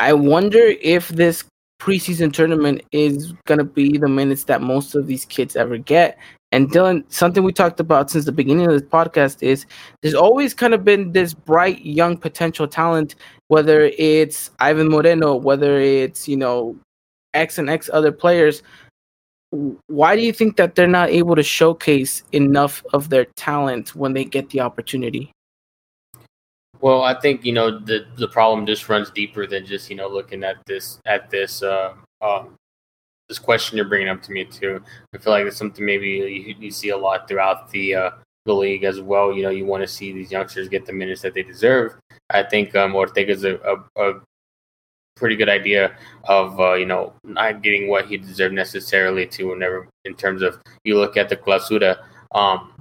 I 0.00 0.14
wonder 0.14 0.74
if 0.82 1.10
this 1.10 1.44
preseason 1.80 2.32
tournament 2.32 2.82
is 2.90 3.32
going 3.46 3.58
to 3.58 3.64
be 3.64 3.98
the 3.98 4.08
minutes 4.08 4.44
that 4.44 4.62
most 4.62 4.96
of 4.96 5.06
these 5.06 5.24
kids 5.24 5.54
ever 5.54 5.78
get 5.78 6.18
and 6.54 6.70
Dylan, 6.70 7.02
something 7.08 7.42
we 7.42 7.52
talked 7.52 7.80
about 7.80 8.10
since 8.10 8.26
the 8.26 8.30
beginning 8.30 8.66
of 8.66 8.72
this 8.72 8.88
podcast 8.88 9.42
is 9.42 9.66
there's 10.02 10.14
always 10.14 10.54
kind 10.54 10.72
of 10.72 10.84
been 10.84 11.10
this 11.10 11.34
bright 11.34 11.84
young 11.84 12.16
potential 12.16 12.68
talent, 12.68 13.16
whether 13.48 13.90
it's 13.98 14.52
Ivan 14.60 14.88
Moreno, 14.88 15.34
whether 15.34 15.80
it's, 15.80 16.28
you 16.28 16.36
know, 16.36 16.76
X 17.34 17.58
and 17.58 17.68
X 17.68 17.90
other 17.92 18.12
players. 18.12 18.62
Why 19.88 20.14
do 20.14 20.22
you 20.22 20.32
think 20.32 20.56
that 20.56 20.76
they're 20.76 20.86
not 20.86 21.08
able 21.10 21.34
to 21.34 21.42
showcase 21.42 22.22
enough 22.30 22.84
of 22.92 23.08
their 23.08 23.24
talent 23.34 23.96
when 23.96 24.12
they 24.12 24.24
get 24.24 24.50
the 24.50 24.60
opportunity? 24.60 25.32
Well, 26.80 27.02
I 27.02 27.18
think 27.18 27.44
you 27.44 27.52
know 27.52 27.80
the 27.80 28.06
the 28.16 28.28
problem 28.28 28.64
just 28.64 28.88
runs 28.88 29.10
deeper 29.10 29.46
than 29.46 29.66
just 29.66 29.90
you 29.90 29.96
know 29.96 30.06
looking 30.06 30.44
at 30.44 30.58
this 30.66 31.00
at 31.04 31.30
this 31.30 31.62
uh, 31.62 31.94
um, 32.20 32.54
this 33.34 33.44
question 33.44 33.76
you're 33.76 33.88
bringing 33.88 34.08
up 34.08 34.22
to 34.22 34.30
me 34.30 34.44
too. 34.44 34.80
I 35.12 35.18
feel 35.18 35.32
like 35.32 35.44
it's 35.44 35.56
something 35.56 35.84
maybe 35.84 36.08
you, 36.08 36.54
you 36.58 36.70
see 36.70 36.90
a 36.90 36.96
lot 36.96 37.26
throughout 37.26 37.68
the 37.70 37.94
uh, 37.94 38.10
the 38.44 38.54
league 38.54 38.84
as 38.84 39.00
well. 39.00 39.32
You 39.32 39.42
know, 39.42 39.50
you 39.50 39.64
want 39.64 39.82
to 39.82 39.88
see 39.88 40.12
these 40.12 40.30
youngsters 40.30 40.68
get 40.68 40.86
the 40.86 40.92
minutes 40.92 41.22
that 41.22 41.34
they 41.34 41.42
deserve. 41.42 41.96
I 42.30 42.44
think 42.44 42.76
um, 42.76 42.94
Ortega's 42.94 43.44
a, 43.44 43.56
a, 43.56 44.10
a 44.10 44.20
pretty 45.16 45.34
good 45.34 45.48
idea 45.48 45.96
of 46.24 46.60
uh, 46.60 46.74
you 46.74 46.86
know 46.86 47.12
not 47.24 47.62
getting 47.62 47.88
what 47.88 48.06
he 48.06 48.16
deserved 48.18 48.54
necessarily 48.54 49.26
to 49.26 49.48
whenever 49.48 49.88
in 50.04 50.14
terms 50.14 50.40
of 50.42 50.60
you 50.84 50.96
look 50.96 51.16
at 51.16 51.28
the 51.28 51.36
clausura. 51.36 51.98
Um, 52.32 52.72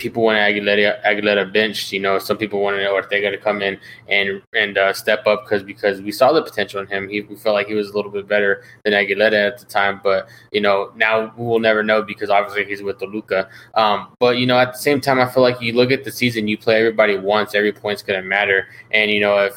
people 0.00 0.22
wanted 0.22 0.40
Aguilera, 0.40 1.00
Aguilera 1.04 1.52
benched. 1.52 1.92
You 1.92 2.00
know, 2.00 2.18
some 2.18 2.36
people 2.36 2.60
want 2.60 2.76
to 2.76 2.82
know 2.82 2.96
if 2.96 3.08
they're 3.08 3.20
going 3.20 3.34
to 3.34 3.38
come 3.38 3.62
in 3.62 3.78
and 4.08 4.42
and 4.54 4.76
uh, 4.76 4.92
step 4.92 5.26
up 5.26 5.44
because 5.44 5.62
because 5.62 6.00
we 6.00 6.10
saw 6.10 6.32
the 6.32 6.42
potential 6.42 6.80
in 6.80 6.88
him. 6.88 7.08
He, 7.08 7.20
we 7.20 7.36
felt 7.36 7.54
like 7.54 7.68
he 7.68 7.74
was 7.74 7.90
a 7.90 7.94
little 7.94 8.10
bit 8.10 8.26
better 8.26 8.64
than 8.84 8.94
Aguilera 8.94 9.46
at 9.46 9.58
the 9.58 9.66
time. 9.66 10.00
But 10.02 10.28
you 10.50 10.60
know, 10.60 10.90
now 10.96 11.32
we 11.36 11.44
will 11.44 11.60
never 11.60 11.84
know 11.84 12.02
because 12.02 12.30
obviously 12.30 12.64
he's 12.64 12.82
with 12.82 12.98
Toluca. 12.98 13.48
Um, 13.74 14.08
but 14.18 14.38
you 14.38 14.46
know, 14.46 14.58
at 14.58 14.72
the 14.72 14.78
same 14.78 15.00
time, 15.00 15.20
I 15.20 15.28
feel 15.28 15.42
like 15.42 15.60
you 15.60 15.74
look 15.74 15.92
at 15.92 16.02
the 16.02 16.10
season, 16.10 16.48
you 16.48 16.58
play 16.58 16.76
everybody 16.78 17.16
once, 17.16 17.54
every 17.54 17.72
point's 17.72 18.02
going 18.02 18.20
to 18.20 18.26
matter. 18.26 18.66
And 18.90 19.10
you 19.10 19.20
know, 19.20 19.38
if 19.38 19.56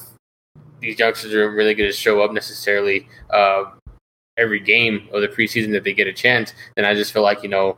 these 0.82 1.00
youngsters 1.00 1.34
are 1.34 1.50
really 1.50 1.74
going 1.74 1.90
to 1.90 1.96
show 1.96 2.22
up 2.22 2.34
necessarily 2.34 3.08
uh, 3.30 3.64
every 4.38 4.60
game 4.60 5.08
of 5.14 5.22
the 5.22 5.30
preseason 5.30 5.72
that 5.72 5.84
they 5.86 5.94
get 5.94 6.08
a 6.08 6.14
chance, 6.14 6.54
then 6.76 6.86
I 6.86 6.94
just 6.94 7.14
feel 7.14 7.24
like 7.24 7.42
you 7.42 7.50
know. 7.50 7.78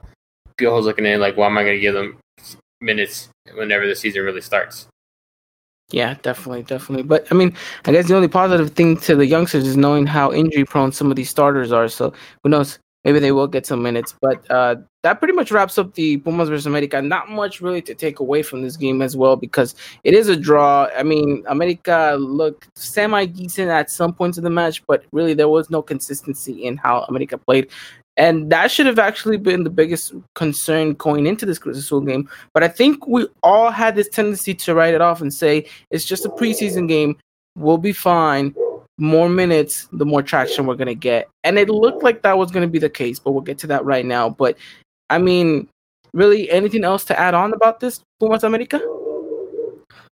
Piojo's 0.58 0.86
looking 0.86 1.06
at 1.06 1.20
like, 1.20 1.36
why 1.36 1.48
am 1.48 1.58
I 1.58 1.64
going 1.64 1.76
to 1.76 1.82
give 1.82 1.94
them 1.94 2.18
minutes 2.82 3.30
whenever 3.56 3.88
the 3.88 3.96
season 3.96 4.24
really 4.24 4.42
starts. 4.42 4.88
Yeah, 5.92 6.16
definitely, 6.24 6.64
definitely. 6.64 7.04
But 7.04 7.28
I 7.32 7.36
mean, 7.36 7.56
I 7.86 7.92
guess 7.92 8.08
the 8.08 8.16
only 8.16 8.28
positive 8.28 8.72
thing 8.72 8.98
to 9.02 9.16
the 9.16 9.26
youngsters 9.26 9.68
is 9.68 9.78
knowing 9.78 10.08
how 10.08 10.34
injury 10.34 10.66
prone 10.66 10.92
some 10.92 11.12
of 11.12 11.16
these 11.16 11.30
starters 11.30 11.72
are. 11.72 11.88
So 11.88 12.14
who 12.44 12.50
knows? 12.50 12.80
Maybe 13.06 13.20
they 13.20 13.32
will 13.32 13.48
get 13.48 13.66
some 13.66 13.84
minutes. 13.84 14.16
But 14.20 14.50
uh, 14.52 14.78
that 15.04 15.20
pretty 15.20 15.34
much 15.36 15.52
wraps 15.52 15.78
up 15.78 15.94
the 15.94 16.18
Pumas 16.18 16.50
versus 16.50 16.66
America. 16.66 17.02
Not 17.02 17.30
much 17.30 17.62
really 17.62 17.82
to 17.84 17.94
take 17.94 18.20
away 18.20 18.42
from 18.42 18.64
this 18.64 18.76
game 18.76 19.02
as 19.04 19.16
well 19.16 19.36
because 19.36 19.76
it 20.04 20.16
is 20.16 20.28
a 20.28 20.36
draw. 20.36 20.90
I 20.98 21.04
mean, 21.04 21.44
America 21.48 22.18
looked 22.20 22.68
semi 22.76 23.26
decent 23.28 23.70
at 23.70 23.92
some 23.92 24.12
points 24.12 24.40
of 24.40 24.44
the 24.44 24.50
match, 24.50 24.84
but 24.88 25.06
really 25.12 25.36
there 25.36 25.50
was 25.50 25.70
no 25.70 25.84
consistency 25.84 26.66
in 26.66 26.78
how 26.78 27.04
America 27.04 27.38
played. 27.38 27.70
And 28.18 28.50
that 28.50 28.72
should 28.72 28.86
have 28.86 29.00
actually 29.00 29.38
been 29.38 29.64
the 29.64 29.70
biggest 29.70 30.14
concern 30.36 30.94
going 30.94 31.28
into 31.28 31.46
this 31.46 31.60
Cruz 31.60 31.78
Azul 31.78 32.02
game. 32.02 32.30
But 32.54 32.64
I 32.64 32.70
think 32.70 33.06
we 33.08 33.28
all 33.44 33.72
had 33.72 33.96
this 33.96 34.10
tendency 34.10 34.54
to 34.56 34.74
write 34.74 34.94
it 34.94 35.02
off 35.02 35.22
and 35.22 35.34
say 35.34 35.68
it's 35.92 36.06
just 36.06 36.26
a 36.26 36.30
preseason 36.30 36.88
game. 36.88 37.18
We'll 37.56 37.78
be 37.78 37.94
fine. 37.94 38.56
More 38.98 39.28
minutes, 39.28 39.90
the 39.92 40.06
more 40.06 40.22
traction 40.22 40.66
we're 40.66 40.76
going 40.76 40.88
to 40.88 40.96
get. 40.96 41.28
And 41.44 41.60
it 41.60 41.70
looked 41.70 42.02
like 42.02 42.22
that 42.22 42.38
was 42.38 42.52
going 42.52 42.66
to 42.66 42.72
be 42.72 42.80
the 42.80 42.90
case, 42.90 43.20
but 43.20 43.32
we'll 43.32 43.42
get 43.42 43.58
to 43.60 43.68
that 43.68 43.84
right 43.84 44.06
now. 44.06 44.30
But 44.30 44.58
I 45.10 45.18
mean, 45.18 45.68
really, 46.14 46.50
anything 46.50 46.84
else 46.84 47.04
to 47.06 47.20
add 47.20 47.34
on 47.34 47.54
about 47.54 47.80
this, 47.80 48.02
Pumas 48.20 48.44
America? 48.44 48.80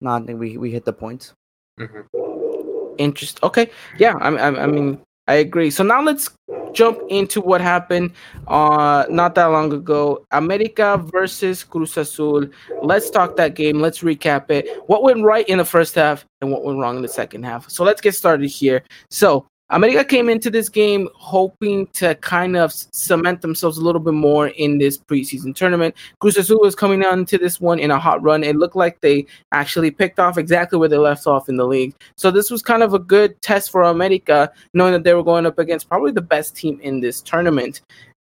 No, 0.00 0.11
I 0.11 0.20
think 0.20 0.38
we, 0.38 0.56
we 0.56 0.70
hit 0.70 0.85
the 0.85 0.92
points. 0.92 1.32
Mm-hmm. 1.80 2.94
Interest. 2.99 3.40
Okay. 3.42 3.70
Yeah. 3.99 4.14
I, 4.20 4.30
I, 4.30 4.62
I 4.62 4.66
mean, 4.66 5.00
I 5.28 5.35
agree. 5.35 5.70
So 5.70 5.85
now 5.85 6.02
let's 6.02 6.30
jump 6.73 6.99
into 7.08 7.40
what 7.40 7.61
happened 7.61 8.12
uh 8.47 9.04
not 9.08 9.35
that 9.35 9.47
long 9.47 9.73
ago. 9.73 10.25
America 10.32 11.02
versus 11.12 11.62
Cruz 11.62 11.97
Azul. 11.97 12.47
Let's 12.82 13.11
talk 13.11 13.37
that 13.37 13.54
game. 13.54 13.80
Let's 13.80 14.00
recap 14.00 14.50
it. 14.50 14.66
What 14.87 15.02
went 15.02 15.23
right 15.23 15.49
in 15.49 15.58
the 15.58 15.64
first 15.64 15.94
half 15.94 16.25
and 16.40 16.50
what 16.50 16.64
went 16.64 16.78
wrong 16.78 16.97
in 16.97 17.02
the 17.02 17.08
second 17.08 17.44
half. 17.44 17.68
So 17.68 17.85
let's 17.85 18.00
get 18.00 18.14
started 18.14 18.49
here. 18.49 18.82
So 19.11 19.47
America 19.70 20.02
came 20.02 20.30
into 20.30 20.50
this 20.50 20.70
game 20.70 21.10
hoping 21.14 21.87
to 21.88 22.14
kind 22.16 22.56
of 22.56 22.72
cement 22.72 23.42
themselves 23.42 23.76
a 23.76 23.82
little 23.82 24.00
bit 24.00 24.14
more 24.14 24.48
in 24.48 24.78
this 24.78 24.96
preseason 24.96 25.54
tournament. 25.54 25.94
Cruz 26.20 26.38
Azul 26.38 26.60
was 26.60 26.75
coming 26.75 27.04
on 27.04 27.26
to 27.26 27.37
this 27.37 27.60
one 27.60 27.78
in 27.78 27.90
a 27.90 27.98
hot 27.98 28.22
run. 28.22 28.42
It 28.42 28.56
looked 28.56 28.76
like 28.76 29.02
they 29.02 29.26
actually 29.52 29.90
picked 29.90 30.18
off 30.18 30.38
exactly 30.38 30.78
where 30.78 30.88
they 30.88 30.96
left 30.96 31.26
off 31.26 31.50
in 31.50 31.56
the 31.56 31.66
league. 31.66 31.94
So 32.16 32.30
this 32.30 32.50
was 32.50 32.62
kind 32.62 32.82
of 32.82 32.94
a 32.94 32.98
good 32.98 33.40
test 33.42 33.70
for 33.70 33.82
America, 33.82 34.50
knowing 34.72 34.94
that 34.94 35.04
they 35.04 35.12
were 35.12 35.22
going 35.22 35.44
up 35.44 35.58
against 35.58 35.87
probably 35.87 36.12
the 36.12 36.22
best 36.22 36.56
team 36.56 36.80
in 36.80 37.00
this 37.00 37.20
tournament 37.20 37.82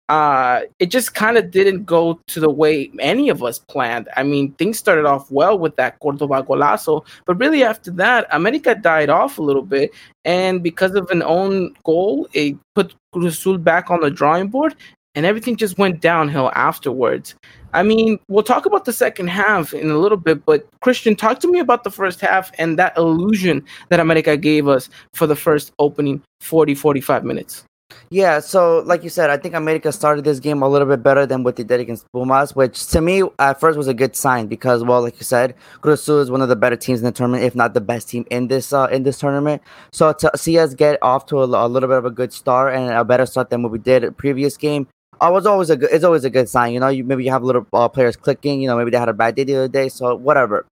uh, 0.08 0.62
it 0.78 0.86
just 0.86 1.14
kind 1.14 1.36
of 1.36 1.50
didn't 1.50 1.84
go 1.84 2.20
to 2.26 2.40
the 2.40 2.50
way 2.50 2.90
any 2.98 3.28
of 3.28 3.42
us 3.42 3.58
planned. 3.58 4.08
I 4.16 4.22
mean, 4.22 4.52
things 4.52 4.78
started 4.78 5.06
off 5.06 5.30
well 5.30 5.58
with 5.58 5.76
that 5.76 5.98
Cordova 6.00 6.42
golazo, 6.42 7.04
but 7.24 7.38
really 7.38 7.64
after 7.64 7.90
that, 7.92 8.26
America 8.30 8.74
died 8.74 9.08
off 9.08 9.38
a 9.38 9.42
little 9.42 9.62
bit. 9.62 9.90
And 10.24 10.62
because 10.62 10.94
of 10.94 11.10
an 11.10 11.22
own 11.22 11.74
goal, 11.84 12.28
it 12.32 12.56
put 12.74 12.94
Cruz 13.12 13.38
Azul 13.38 13.58
back 13.58 13.90
on 13.90 14.00
the 14.00 14.10
drawing 14.10 14.48
board, 14.48 14.74
and 15.14 15.24
everything 15.24 15.56
just 15.56 15.78
went 15.78 16.00
downhill 16.00 16.50
afterwards. 16.54 17.34
I 17.74 17.82
mean, 17.82 18.18
we'll 18.28 18.42
talk 18.42 18.66
about 18.66 18.84
the 18.84 18.92
second 18.92 19.28
half 19.28 19.72
in 19.72 19.90
a 19.90 19.98
little 19.98 20.18
bit, 20.18 20.44
but 20.44 20.66
Christian, 20.80 21.16
talk 21.16 21.40
to 21.40 21.50
me 21.50 21.58
about 21.58 21.84
the 21.84 21.90
first 21.90 22.20
half 22.20 22.50
and 22.58 22.78
that 22.78 22.96
illusion 22.98 23.64
that 23.88 24.00
America 24.00 24.36
gave 24.36 24.68
us 24.68 24.90
for 25.14 25.26
the 25.26 25.36
first 25.36 25.72
opening 25.78 26.22
40, 26.40 26.74
45 26.74 27.24
minutes. 27.24 27.64
Yeah, 28.10 28.40
so 28.40 28.80
like 28.80 29.02
you 29.02 29.08
said, 29.08 29.30
I 29.30 29.36
think 29.36 29.54
America 29.54 29.90
started 29.92 30.24
this 30.24 30.38
game 30.38 30.62
a 30.62 30.68
little 30.68 30.86
bit 30.86 31.02
better 31.02 31.24
than 31.26 31.42
what 31.42 31.56
they 31.56 31.64
did 31.64 31.80
against 31.80 32.04
Pumas, 32.12 32.54
which 32.54 32.86
to 32.88 33.00
me 33.00 33.22
at 33.38 33.58
first 33.58 33.78
was 33.78 33.88
a 33.88 33.94
good 33.94 34.14
sign 34.14 34.46
because, 34.46 34.84
well, 34.84 35.02
like 35.02 35.18
you 35.18 35.24
said, 35.24 35.54
Cruz 35.80 36.08
is 36.08 36.30
one 36.30 36.42
of 36.42 36.48
the 36.48 36.56
better 36.56 36.76
teams 36.76 37.00
in 37.00 37.06
the 37.06 37.12
tournament, 37.12 37.44
if 37.44 37.54
not 37.54 37.74
the 37.74 37.80
best 37.80 38.08
team 38.08 38.26
in 38.30 38.48
this 38.48 38.72
uh, 38.72 38.88
in 38.90 39.02
this 39.02 39.18
tournament. 39.18 39.62
So 39.92 40.12
to 40.12 40.30
see 40.36 40.58
us 40.58 40.74
get 40.74 40.98
off 41.02 41.26
to 41.26 41.40
a, 41.40 41.44
a 41.44 41.68
little 41.68 41.88
bit 41.88 41.98
of 41.98 42.04
a 42.04 42.10
good 42.10 42.32
start 42.32 42.74
and 42.74 42.90
a 42.90 43.04
better 43.04 43.26
start 43.26 43.50
than 43.50 43.62
what 43.62 43.72
we 43.72 43.78
did 43.78 44.16
previous 44.16 44.56
game, 44.56 44.86
I 45.20 45.30
was 45.30 45.46
always 45.46 45.70
a 45.70 45.76
good. 45.76 45.90
It's 45.92 46.04
always 46.04 46.24
a 46.24 46.30
good 46.30 46.48
sign, 46.48 46.74
you 46.74 46.80
know. 46.80 46.88
You 46.88 47.04
maybe 47.04 47.24
you 47.24 47.30
have 47.30 47.42
little 47.42 47.66
uh, 47.72 47.88
players 47.88 48.16
clicking, 48.16 48.60
you 48.60 48.68
know. 48.68 48.76
Maybe 48.76 48.90
they 48.90 48.98
had 48.98 49.08
a 49.08 49.14
bad 49.14 49.36
day 49.36 49.44
the 49.44 49.56
other 49.56 49.68
day, 49.68 49.88
so 49.88 50.14
whatever 50.16 50.66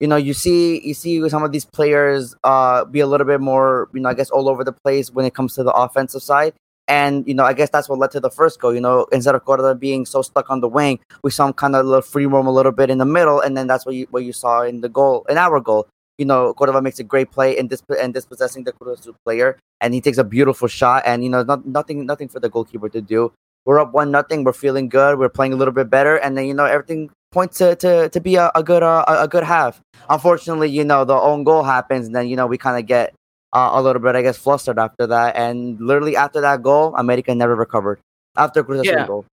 you 0.00 0.06
know 0.06 0.16
you 0.16 0.34
see 0.34 0.80
you 0.86 0.94
see 0.94 1.28
some 1.28 1.42
of 1.42 1.52
these 1.52 1.64
players 1.64 2.34
uh 2.44 2.84
be 2.84 3.00
a 3.00 3.06
little 3.06 3.26
bit 3.26 3.40
more 3.40 3.88
you 3.92 4.00
know 4.00 4.08
i 4.08 4.14
guess 4.14 4.30
all 4.30 4.48
over 4.48 4.62
the 4.64 4.72
place 4.72 5.10
when 5.10 5.24
it 5.24 5.34
comes 5.34 5.54
to 5.54 5.62
the 5.62 5.72
offensive 5.72 6.22
side 6.22 6.54
and, 6.88 7.28
you 7.28 7.34
know, 7.34 7.44
I 7.44 7.52
guess 7.52 7.68
that's 7.68 7.88
what 7.88 7.98
led 7.98 8.10
to 8.12 8.20
the 8.20 8.30
first 8.30 8.58
goal. 8.58 8.74
You 8.74 8.80
know, 8.80 9.06
instead 9.12 9.34
of 9.34 9.44
Cordova 9.44 9.74
being 9.74 10.06
so 10.06 10.22
stuck 10.22 10.50
on 10.50 10.60
the 10.60 10.68
wing, 10.68 10.98
we 11.22 11.30
saw 11.30 11.46
him 11.46 11.52
kind 11.52 11.76
of 11.76 11.84
little 11.84 12.00
free 12.00 12.24
roam 12.24 12.46
a 12.46 12.50
little 12.50 12.72
bit 12.72 12.88
in 12.88 12.96
the 12.96 13.04
middle. 13.04 13.40
And 13.40 13.56
then 13.56 13.66
that's 13.66 13.84
what 13.84 13.94
you, 13.94 14.06
what 14.10 14.24
you 14.24 14.32
saw 14.32 14.62
in 14.62 14.80
the 14.80 14.88
goal, 14.88 15.26
in 15.28 15.36
our 15.36 15.60
goal. 15.60 15.86
You 16.16 16.24
know, 16.24 16.54
Cordova 16.54 16.80
makes 16.80 16.98
a 16.98 17.04
great 17.04 17.30
play 17.30 17.56
in 17.56 17.68
this 17.68 17.82
and 18.00 18.12
dispossessing 18.12 18.64
the 18.64 18.72
Cruz 18.72 19.06
player, 19.24 19.56
and 19.80 19.94
he 19.94 20.00
takes 20.00 20.18
a 20.18 20.24
beautiful 20.24 20.66
shot. 20.66 21.04
And 21.06 21.22
you 21.22 21.30
know, 21.30 21.44
not, 21.44 21.64
nothing, 21.64 22.06
nothing 22.06 22.26
for 22.26 22.40
the 22.40 22.48
goalkeeper 22.48 22.88
to 22.88 23.00
do. 23.00 23.32
We're 23.64 23.78
up 23.78 23.92
one 23.92 24.10
nothing. 24.10 24.42
We're 24.42 24.52
feeling 24.52 24.88
good. 24.88 25.16
We're 25.16 25.28
playing 25.28 25.52
a 25.52 25.56
little 25.56 25.74
bit 25.74 25.90
better, 25.90 26.16
and 26.16 26.36
then 26.36 26.46
you 26.46 26.54
know 26.54 26.64
everything 26.64 27.10
points 27.32 27.58
to 27.58 27.76
to, 27.76 28.08
to 28.08 28.20
be 28.20 28.36
a, 28.36 28.50
a 28.54 28.62
good 28.62 28.82
uh, 28.82 29.04
a 29.06 29.28
good 29.28 29.44
half. 29.44 29.80
Unfortunately, 30.08 30.68
you 30.68 30.84
know 30.84 31.04
the 31.04 31.14
own 31.14 31.44
goal 31.44 31.62
happens, 31.62 32.06
and 32.06 32.14
then 32.14 32.28
you 32.28 32.36
know 32.36 32.46
we 32.46 32.58
kind 32.58 32.78
of 32.78 32.86
get 32.86 33.14
uh, 33.52 33.70
a 33.72 33.82
little 33.82 34.00
bit, 34.02 34.14
I 34.14 34.22
guess, 34.22 34.36
flustered 34.36 34.78
after 34.78 35.06
that. 35.06 35.36
And 35.36 35.80
literally 35.80 36.16
after 36.16 36.40
that 36.40 36.62
goal, 36.62 36.94
America 36.96 37.34
never 37.34 37.54
recovered 37.54 38.00
after 38.36 38.62
Cruz 38.62 38.80
Azul 38.80 38.92
yeah. 38.92 39.06
goal. 39.06 39.24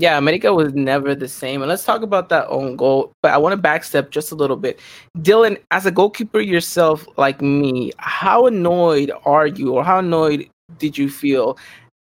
Yeah, 0.00 0.16
America 0.16 0.54
was 0.54 0.72
never 0.74 1.14
the 1.16 1.26
same. 1.26 1.60
And 1.60 1.68
let's 1.68 1.84
talk 1.84 2.02
about 2.02 2.28
that 2.28 2.46
own 2.48 2.76
goal. 2.76 3.10
But 3.20 3.32
I 3.32 3.38
want 3.38 3.60
to 3.60 3.68
backstep 3.68 4.10
just 4.10 4.30
a 4.30 4.36
little 4.36 4.56
bit. 4.56 4.78
Dylan, 5.18 5.60
as 5.72 5.86
a 5.86 5.90
goalkeeper 5.90 6.40
yourself, 6.40 7.06
like 7.16 7.42
me, 7.42 7.92
how 7.98 8.46
annoyed 8.46 9.10
are 9.26 9.48
you 9.48 9.74
or 9.74 9.82
how 9.82 9.98
annoyed 9.98 10.48
did 10.78 10.96
you 10.96 11.10
feel 11.10 11.58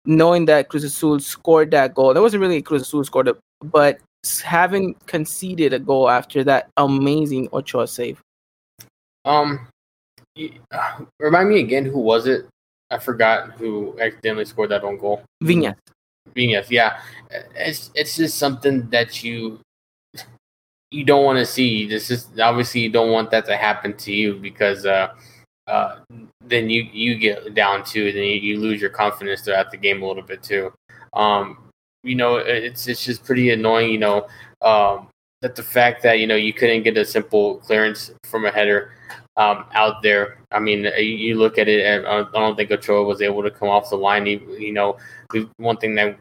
knowing 0.05 0.45
that 0.45 0.69
Cruz 0.69 0.83
Azul 0.83 1.19
scored 1.19 1.69
that 1.71 1.93
goal? 1.93 2.15
That 2.15 2.21
wasn't 2.21 2.41
really 2.41 2.63
Cruz 2.63 2.81
Azul 2.81 3.03
scored 3.03 3.27
it, 3.27 3.37
but 3.63 3.99
having 4.41 4.95
conceded 5.05 5.73
a 5.73 5.79
goal 5.79 6.09
after 6.09 6.43
that 6.43 6.69
amazing 6.77 7.49
Ochoa 7.53 7.87
save. 7.87 8.21
Um, 9.25 9.67
remind 11.19 11.49
me 11.49 11.59
again, 11.59 11.85
who 11.85 11.99
was 11.99 12.27
it? 12.27 12.47
I 12.89 12.99
forgot 12.99 13.51
who 13.53 13.97
accidentally 13.99 14.45
scored 14.45 14.69
that 14.69 14.83
own 14.83 14.97
goal. 14.97 15.23
Viñas. 15.43 15.75
Viñas, 16.35 16.69
yeah. 16.69 16.99
It's 17.55 17.91
it's 17.95 18.15
just 18.15 18.37
something 18.37 18.89
that 18.89 19.23
you 19.23 19.59
you 20.91 21.03
don't 21.03 21.25
want 21.25 21.39
to 21.39 21.45
see. 21.45 21.87
This 21.87 22.11
is 22.11 22.27
obviously 22.39 22.81
you 22.81 22.89
don't 22.89 23.11
want 23.11 23.31
that 23.31 23.45
to 23.47 23.57
happen 23.57 23.97
to 23.97 24.13
you 24.13 24.35
because 24.35 24.85
uh, 24.85 25.13
uh, 25.67 25.99
then 26.45 26.69
you 26.69 26.83
you 26.93 27.15
get 27.15 27.55
down 27.55 27.83
too, 27.83 28.11
then 28.11 28.23
you, 28.23 28.35
you 28.35 28.59
lose 28.59 28.79
your 28.79 28.91
confidence 28.91 29.41
throughout 29.41 29.71
the 29.71 29.77
game 29.77 30.03
a 30.03 30.07
little 30.07 30.23
bit 30.23 30.43
too. 30.43 30.71
Um, 31.13 31.69
you 32.03 32.15
know, 32.15 32.37
it's 32.37 32.87
it's 32.87 33.03
just 33.03 33.23
pretty 33.23 33.51
annoying. 33.51 33.91
You 33.91 33.99
know, 33.99 34.27
um, 34.61 35.07
that 35.41 35.55
the 35.55 35.63
fact 35.63 36.03
that 36.03 36.19
you 36.19 36.27
know 36.27 36.35
you 36.35 36.53
couldn't 36.53 36.83
get 36.83 36.97
a 36.97 37.05
simple 37.05 37.57
clearance 37.57 38.11
from 38.23 38.45
a 38.45 38.51
header 38.51 38.93
um, 39.37 39.65
out 39.73 40.01
there. 40.01 40.37
I 40.51 40.59
mean, 40.59 40.85
uh, 40.85 40.95
you 40.97 41.35
look 41.35 41.57
at 41.57 41.67
it, 41.67 41.85
and 41.85 42.05
I 42.07 42.23
don't 42.33 42.55
think 42.55 42.71
Ochoa 42.71 43.03
was 43.03 43.21
able 43.21 43.43
to 43.43 43.51
come 43.51 43.69
off 43.69 43.89
the 43.89 43.95
line. 43.95 44.25
You 44.25 44.73
know, 44.73 44.97
one 45.57 45.77
thing 45.77 45.95
that 45.95 46.17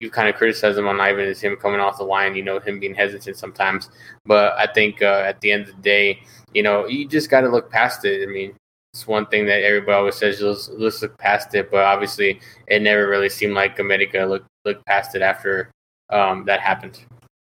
you 0.00 0.10
kind 0.10 0.28
of 0.28 0.36
criticize 0.36 0.78
him 0.78 0.86
on 0.86 1.00
Ivan 1.00 1.26
is 1.26 1.40
him 1.40 1.56
coming 1.56 1.80
off 1.80 1.98
the 1.98 2.04
line. 2.04 2.34
You 2.34 2.42
know, 2.42 2.60
him 2.60 2.80
being 2.80 2.94
hesitant 2.94 3.36
sometimes. 3.36 3.90
But 4.26 4.54
I 4.58 4.66
think 4.72 5.02
uh, 5.02 5.24
at 5.26 5.40
the 5.40 5.52
end 5.52 5.68
of 5.68 5.76
the 5.76 5.82
day, 5.82 6.22
you 6.54 6.62
know, 6.62 6.86
you 6.86 7.06
just 7.08 7.30
got 7.30 7.42
to 7.42 7.48
look 7.48 7.70
past 7.70 8.04
it. 8.04 8.26
I 8.26 8.30
mean, 8.30 8.54
it's 8.92 9.06
one 9.06 9.26
thing 9.26 9.46
that 9.46 9.62
everybody 9.62 9.92
always 9.92 10.16
says, 10.16 10.40
let's, 10.40 10.68
let's 10.70 11.02
look 11.02 11.16
past 11.18 11.54
it. 11.54 11.70
But 11.70 11.84
obviously, 11.84 12.40
it 12.66 12.82
never 12.82 13.08
really 13.08 13.28
seemed 13.28 13.54
like 13.54 13.78
America 13.78 14.24
looked 14.24 14.46
looked 14.64 14.84
past 14.86 15.14
it 15.14 15.22
after 15.22 15.70
um, 16.10 16.44
that 16.46 16.60
happened. 16.60 17.00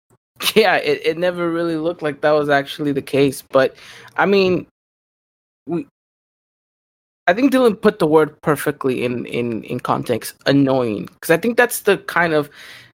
yeah, 0.55 0.77
it, 0.77 1.01
it 1.05 1.19
never 1.19 1.51
really 1.51 1.77
looked 1.77 2.03
like 2.03 2.21
that 2.21 2.33
was 2.33 2.49
actually 2.49 2.93
the 2.93 3.03
case. 3.03 3.43
But 3.43 3.77
I 4.17 4.27
mean, 4.27 4.67
we 5.67 5.87
I 7.27 7.35
think 7.35 7.53
Dylan 7.53 7.81
put 7.81 8.01
the 8.01 8.07
word 8.07 8.41
perfectly 8.43 9.05
in 9.05 9.27
in 9.27 9.63
in 9.65 9.81
context. 9.81 10.35
Annoying, 10.47 11.07
because 11.07 11.31
I 11.31 11.37
think 11.37 11.57
that's 11.57 11.83
the 11.83 11.99
kind 11.99 12.33
of 12.33 12.51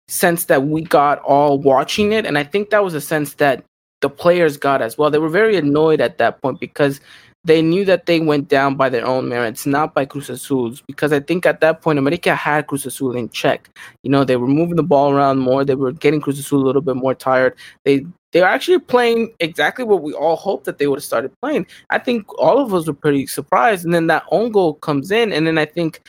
sense 0.08 0.44
that 0.44 0.64
we 0.64 0.82
got 0.82 1.20
all 1.20 1.58
watching 1.58 2.12
it, 2.12 2.26
and 2.26 2.36
I 2.36 2.44
think 2.44 2.70
that 2.70 2.84
was 2.84 2.94
a 2.94 3.00
sense 3.00 3.34
that 3.34 3.64
the 4.02 4.10
players 4.10 4.56
got 4.56 4.82
as 4.82 4.98
well. 4.98 5.10
They 5.10 5.18
were 5.18 5.28
very 5.28 5.56
annoyed 5.56 6.00
at 6.00 6.18
that 6.18 6.42
point 6.42 6.60
because 6.60 7.00
they 7.46 7.62
knew 7.62 7.84
that 7.84 8.06
they 8.06 8.18
went 8.18 8.48
down 8.48 8.74
by 8.74 8.88
their 8.88 9.06
own 9.06 9.28
merits, 9.28 9.66
not 9.66 9.94
by 9.94 10.04
Cruz 10.04 10.28
Azul's, 10.28 10.82
because 10.82 11.12
I 11.12 11.20
think 11.20 11.46
at 11.46 11.60
that 11.60 11.80
point 11.80 11.98
America 11.98 12.34
had 12.34 12.66
Cruz 12.66 12.84
Azul 12.84 13.16
in 13.16 13.28
check. 13.28 13.70
You 14.02 14.10
know, 14.10 14.24
they 14.24 14.36
were 14.36 14.48
moving 14.48 14.76
the 14.76 14.82
ball 14.82 15.12
around 15.12 15.38
more. 15.38 15.64
They 15.64 15.76
were 15.76 15.92
getting 15.92 16.20
Cruz 16.20 16.38
Azul 16.40 16.62
a 16.62 16.66
little 16.66 16.82
bit 16.82 16.96
more 16.96 17.14
tired. 17.14 17.54
They 17.84 18.04
they 18.32 18.40
were 18.40 18.48
actually 18.48 18.80
playing 18.80 19.32
exactly 19.38 19.84
what 19.84 20.02
we 20.02 20.12
all 20.12 20.36
hoped 20.36 20.64
that 20.64 20.78
they 20.78 20.88
would 20.88 20.98
have 20.98 21.04
started 21.04 21.32
playing. 21.40 21.66
I 21.90 21.98
think 21.98 22.26
all 22.38 22.58
of 22.58 22.74
us 22.74 22.86
were 22.86 22.92
pretty 22.92 23.26
surprised, 23.26 23.84
and 23.84 23.94
then 23.94 24.08
that 24.08 24.24
own 24.30 24.50
goal 24.50 24.74
comes 24.74 25.10
in, 25.10 25.32
and 25.32 25.46
then 25.46 25.56
I 25.56 25.64
think 25.64 26.02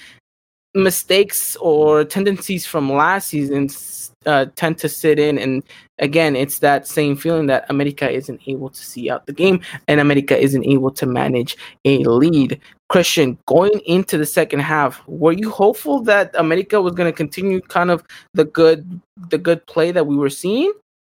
mistakes 0.83 1.55
or 1.57 2.03
tendencies 2.03 2.65
from 2.65 2.91
last 2.91 3.29
season 3.29 3.69
uh, 4.25 4.45
tend 4.55 4.77
to 4.79 4.89
sit 4.89 5.19
in. 5.19 5.37
And 5.37 5.63
again, 5.99 6.35
it's 6.35 6.59
that 6.59 6.87
same 6.87 7.15
feeling 7.15 7.47
that 7.47 7.65
America 7.69 8.09
isn't 8.09 8.41
able 8.45 8.69
to 8.69 8.79
see 8.79 9.09
out 9.09 9.25
the 9.25 9.33
game 9.33 9.61
and 9.87 9.99
America 9.99 10.37
isn't 10.37 10.65
able 10.65 10.91
to 10.91 11.05
manage 11.05 11.57
a 11.85 11.99
lead. 11.99 12.59
Christian, 12.89 13.37
going 13.47 13.79
into 13.85 14.17
the 14.17 14.25
second 14.25 14.59
half, 14.59 15.05
were 15.07 15.33
you 15.33 15.49
hopeful 15.49 16.01
that 16.03 16.31
America 16.35 16.81
was 16.81 16.93
going 16.93 17.11
to 17.11 17.15
continue 17.15 17.61
kind 17.61 17.91
of 17.91 18.03
the 18.33 18.45
good 18.45 19.01
the 19.29 19.37
good 19.37 19.65
play 19.67 19.91
that 19.91 20.07
we 20.07 20.15
were 20.15 20.29
seeing? 20.29 20.71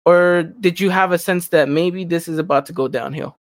Or 0.05 0.43
did 0.59 0.79
you 0.79 0.89
have 0.89 1.11
a 1.11 1.19
sense 1.19 1.49
that 1.49 1.69
maybe 1.69 2.05
this 2.05 2.27
is 2.27 2.39
about 2.39 2.65
to 2.67 2.73
go 2.73 2.87
downhill? 2.87 3.37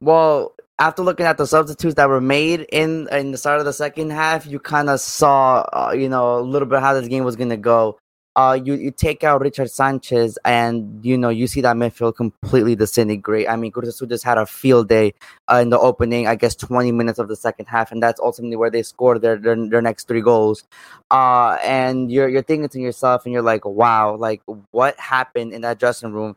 Well, 0.00 0.54
after 0.78 1.02
looking 1.02 1.26
at 1.26 1.38
the 1.38 1.46
substitutes 1.46 1.94
that 1.94 2.08
were 2.08 2.20
made 2.20 2.66
in 2.72 3.08
in 3.12 3.30
the 3.32 3.38
start 3.38 3.60
of 3.60 3.66
the 3.66 3.72
second 3.72 4.10
half, 4.10 4.46
you 4.46 4.58
kind 4.58 4.90
of 4.90 5.00
saw, 5.00 5.60
uh, 5.72 5.92
you 5.96 6.08
know, 6.08 6.38
a 6.38 6.40
little 6.40 6.66
bit 6.68 6.80
how 6.80 6.94
this 6.94 7.08
game 7.08 7.24
was 7.24 7.36
going 7.36 7.50
to 7.50 7.56
go. 7.56 7.98
Uh, 8.34 8.58
you 8.64 8.74
you 8.74 8.90
take 8.90 9.22
out 9.22 9.42
Richard 9.42 9.70
Sanchez, 9.70 10.38
and 10.46 11.04
you 11.04 11.18
know 11.18 11.28
you 11.28 11.46
see 11.46 11.60
that 11.60 11.76
midfield 11.76 12.16
completely 12.16 12.74
disintegrate. 12.74 13.46
I 13.46 13.56
mean, 13.56 13.72
Azul 13.76 14.08
just 14.08 14.24
had 14.24 14.38
a 14.38 14.46
field 14.46 14.88
day 14.88 15.12
uh, 15.52 15.56
in 15.56 15.68
the 15.68 15.78
opening, 15.78 16.26
I 16.26 16.36
guess, 16.36 16.54
twenty 16.54 16.92
minutes 16.92 17.18
of 17.18 17.28
the 17.28 17.36
second 17.36 17.66
half, 17.66 17.92
and 17.92 18.02
that's 18.02 18.18
ultimately 18.20 18.56
where 18.56 18.70
they 18.70 18.82
scored 18.82 19.20
their 19.20 19.36
their, 19.36 19.68
their 19.68 19.82
next 19.82 20.08
three 20.08 20.22
goals. 20.22 20.64
Uh, 21.10 21.58
and 21.62 22.10
you're 22.10 22.28
you're 22.28 22.42
thinking 22.42 22.70
to 22.70 22.80
yourself, 22.80 23.26
and 23.26 23.34
you're 23.34 23.42
like, 23.42 23.66
wow, 23.66 24.16
like 24.16 24.40
what 24.70 24.98
happened 24.98 25.52
in 25.52 25.60
that 25.60 25.78
dressing 25.78 26.12
room 26.12 26.34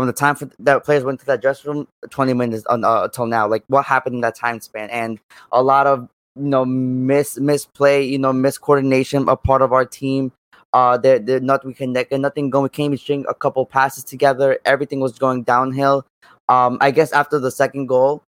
from 0.00 0.06
the 0.06 0.12
time 0.14 0.34
for 0.34 0.48
that 0.58 0.82
players 0.82 1.04
went 1.04 1.20
to 1.20 1.26
that 1.26 1.42
dressing 1.42 1.70
room 1.70 1.88
20 2.08 2.32
minutes 2.32 2.64
uh, 2.70 2.78
until 3.04 3.26
now 3.26 3.46
like 3.46 3.62
what 3.68 3.84
happened 3.84 4.14
in 4.14 4.20
that 4.22 4.34
time 4.34 4.58
span 4.60 4.88
and 4.88 5.18
a 5.52 5.62
lot 5.62 5.86
of 5.86 6.08
you 6.36 6.46
know 6.46 6.64
miss 6.64 7.38
misplay, 7.38 8.02
you 8.04 8.18
know 8.18 8.32
miscoordination 8.32 9.30
a 9.30 9.36
part 9.36 9.62
of 9.62 9.72
our 9.72 9.84
team. 9.84 10.32
Uh, 10.72 10.96
they're, 10.96 11.18
they're 11.18 11.40
not 11.40 11.64
we 11.64 11.74
connect 11.74 12.12
nothing 12.12 12.48
going. 12.48 12.62
We 12.62 12.68
came 12.68 12.96
string 12.96 13.26
a 13.28 13.34
couple 13.34 13.66
passes 13.66 14.04
together. 14.04 14.58
Everything 14.64 15.00
was 15.00 15.18
going 15.18 15.42
downhill. 15.42 16.06
Um, 16.48 16.78
I 16.80 16.92
guess 16.92 17.12
after 17.12 17.38
the 17.38 17.50
second 17.50 17.86
goal, 17.86 18.22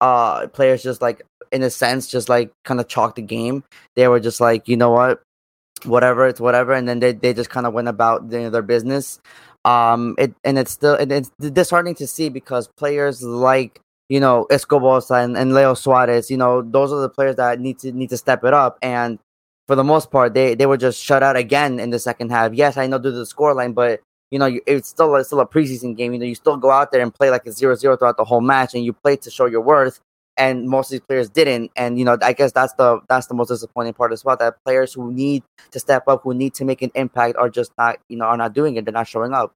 uh, 0.00 0.48
players 0.48 0.82
just 0.82 1.02
like 1.02 1.22
in 1.52 1.62
a 1.62 1.70
sense 1.70 2.08
just 2.08 2.28
like 2.28 2.50
kind 2.64 2.80
of 2.80 2.88
chalked 2.88 3.16
the 3.16 3.22
game. 3.22 3.62
They 3.94 4.08
were 4.08 4.20
just 4.20 4.40
like, 4.40 4.68
you 4.68 4.76
know 4.76 4.90
what, 4.90 5.22
whatever, 5.84 6.26
it's 6.26 6.40
whatever, 6.40 6.72
and 6.72 6.88
then 6.88 6.98
they 7.00 7.12
they 7.12 7.34
just 7.34 7.50
kind 7.50 7.66
of 7.66 7.74
went 7.74 7.88
about 7.88 8.30
their, 8.30 8.48
their 8.48 8.62
business. 8.62 9.20
Um, 9.64 10.16
it 10.18 10.34
and 10.44 10.58
it's 10.58 10.72
still 10.72 10.94
and 10.94 11.12
it's 11.12 11.30
disheartening 11.38 11.94
to 11.96 12.06
see 12.06 12.28
because 12.28 12.68
players 12.76 13.22
like 13.22 13.80
you 14.08 14.18
know 14.18 14.46
Escoboza 14.50 15.14
and, 15.14 15.36
and 15.36 15.54
Leo 15.54 15.74
Suarez, 15.74 16.30
you 16.30 16.36
know, 16.36 16.62
those 16.62 16.92
are 16.92 17.00
the 17.00 17.08
players 17.08 17.36
that 17.36 17.60
need 17.60 17.78
to 17.80 17.92
need 17.92 18.10
to 18.10 18.16
step 18.16 18.44
it 18.44 18.54
up. 18.54 18.78
And 18.82 19.18
for 19.68 19.76
the 19.76 19.84
most 19.84 20.10
part, 20.10 20.34
they 20.34 20.54
they 20.54 20.66
were 20.66 20.76
just 20.76 21.02
shut 21.02 21.22
out 21.22 21.36
again 21.36 21.78
in 21.78 21.90
the 21.90 21.98
second 21.98 22.30
half. 22.30 22.52
Yes, 22.54 22.76
I 22.76 22.86
know 22.86 22.98
due 22.98 23.12
to 23.12 23.18
the 23.18 23.24
scoreline, 23.24 23.74
but 23.74 24.00
you 24.32 24.38
know, 24.38 24.50
it's 24.66 24.88
still 24.88 25.14
it's 25.16 25.28
still 25.28 25.40
a 25.40 25.46
preseason 25.46 25.96
game. 25.96 26.12
You 26.12 26.18
know, 26.18 26.26
you 26.26 26.34
still 26.34 26.56
go 26.56 26.70
out 26.70 26.90
there 26.90 27.02
and 27.02 27.14
play 27.14 27.30
like 27.30 27.46
a 27.46 27.50
0-0 27.50 27.98
throughout 27.98 28.16
the 28.16 28.24
whole 28.24 28.40
match, 28.40 28.74
and 28.74 28.84
you 28.84 28.92
play 28.92 29.16
to 29.16 29.30
show 29.30 29.46
your 29.46 29.60
worth. 29.60 30.00
And 30.36 30.66
most 30.66 30.86
of 30.86 30.92
these 30.92 31.06
players 31.06 31.28
didn't. 31.28 31.70
And 31.76 31.98
you 31.98 32.04
know, 32.04 32.16
I 32.22 32.32
guess 32.32 32.52
that's 32.52 32.72
the 32.74 33.00
that's 33.08 33.26
the 33.26 33.34
most 33.34 33.48
disappointing 33.48 33.94
part 33.94 34.12
as 34.12 34.24
well. 34.24 34.36
That 34.36 34.56
players 34.64 34.94
who 34.94 35.12
need 35.12 35.42
to 35.70 35.78
step 35.78 36.08
up, 36.08 36.22
who 36.22 36.32
need 36.32 36.54
to 36.54 36.64
make 36.64 36.82
an 36.82 36.90
impact, 36.94 37.36
are 37.36 37.50
just 37.50 37.72
not 37.76 37.98
you 38.08 38.16
know 38.16 38.24
are 38.24 38.36
not 38.36 38.54
doing 38.54 38.76
it. 38.76 38.84
They're 38.84 38.92
not 38.92 39.08
showing 39.08 39.32
up. 39.32 39.52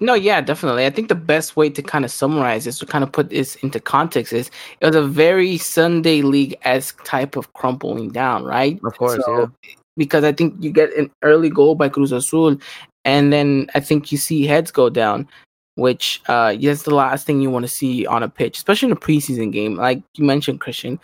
No, 0.00 0.14
yeah, 0.14 0.40
definitely. 0.40 0.84
I 0.84 0.90
think 0.90 1.08
the 1.08 1.14
best 1.14 1.56
way 1.56 1.70
to 1.70 1.80
kind 1.80 2.04
of 2.04 2.10
summarize 2.10 2.64
this, 2.64 2.80
to 2.80 2.86
kind 2.86 3.04
of 3.04 3.12
put 3.12 3.30
this 3.30 3.54
into 3.56 3.78
context, 3.78 4.32
is 4.32 4.50
it 4.80 4.86
was 4.86 4.96
a 4.96 5.02
very 5.02 5.56
Sunday 5.58 6.22
league 6.22 6.56
esque 6.62 7.04
type 7.04 7.36
of 7.36 7.52
crumpling 7.52 8.08
down, 8.08 8.42
right? 8.44 8.80
Of 8.84 8.98
course, 8.98 9.24
so, 9.24 9.52
yeah. 9.62 9.74
Because 9.96 10.24
I 10.24 10.32
think 10.32 10.54
you 10.58 10.72
get 10.72 10.92
an 10.96 11.08
early 11.22 11.50
goal 11.50 11.76
by 11.76 11.88
Cruz 11.88 12.10
Azul, 12.10 12.56
and 13.04 13.32
then 13.32 13.68
I 13.76 13.80
think 13.80 14.10
you 14.10 14.18
see 14.18 14.44
heads 14.44 14.72
go 14.72 14.88
down, 14.90 15.28
which 15.76 16.20
uh 16.28 16.54
is 16.60 16.82
the 16.82 16.94
last 16.94 17.26
thing 17.26 17.40
you 17.40 17.50
want 17.50 17.64
to 17.64 17.68
see 17.70 18.06
on 18.06 18.22
a 18.22 18.28
pitch, 18.28 18.58
especially 18.58 18.86
in 18.86 18.92
a 18.92 18.96
preseason 18.96 19.52
game. 19.52 19.76
Like 19.76 20.02
you 20.14 20.24
mentioned, 20.24 20.60
Christian, 20.60 20.98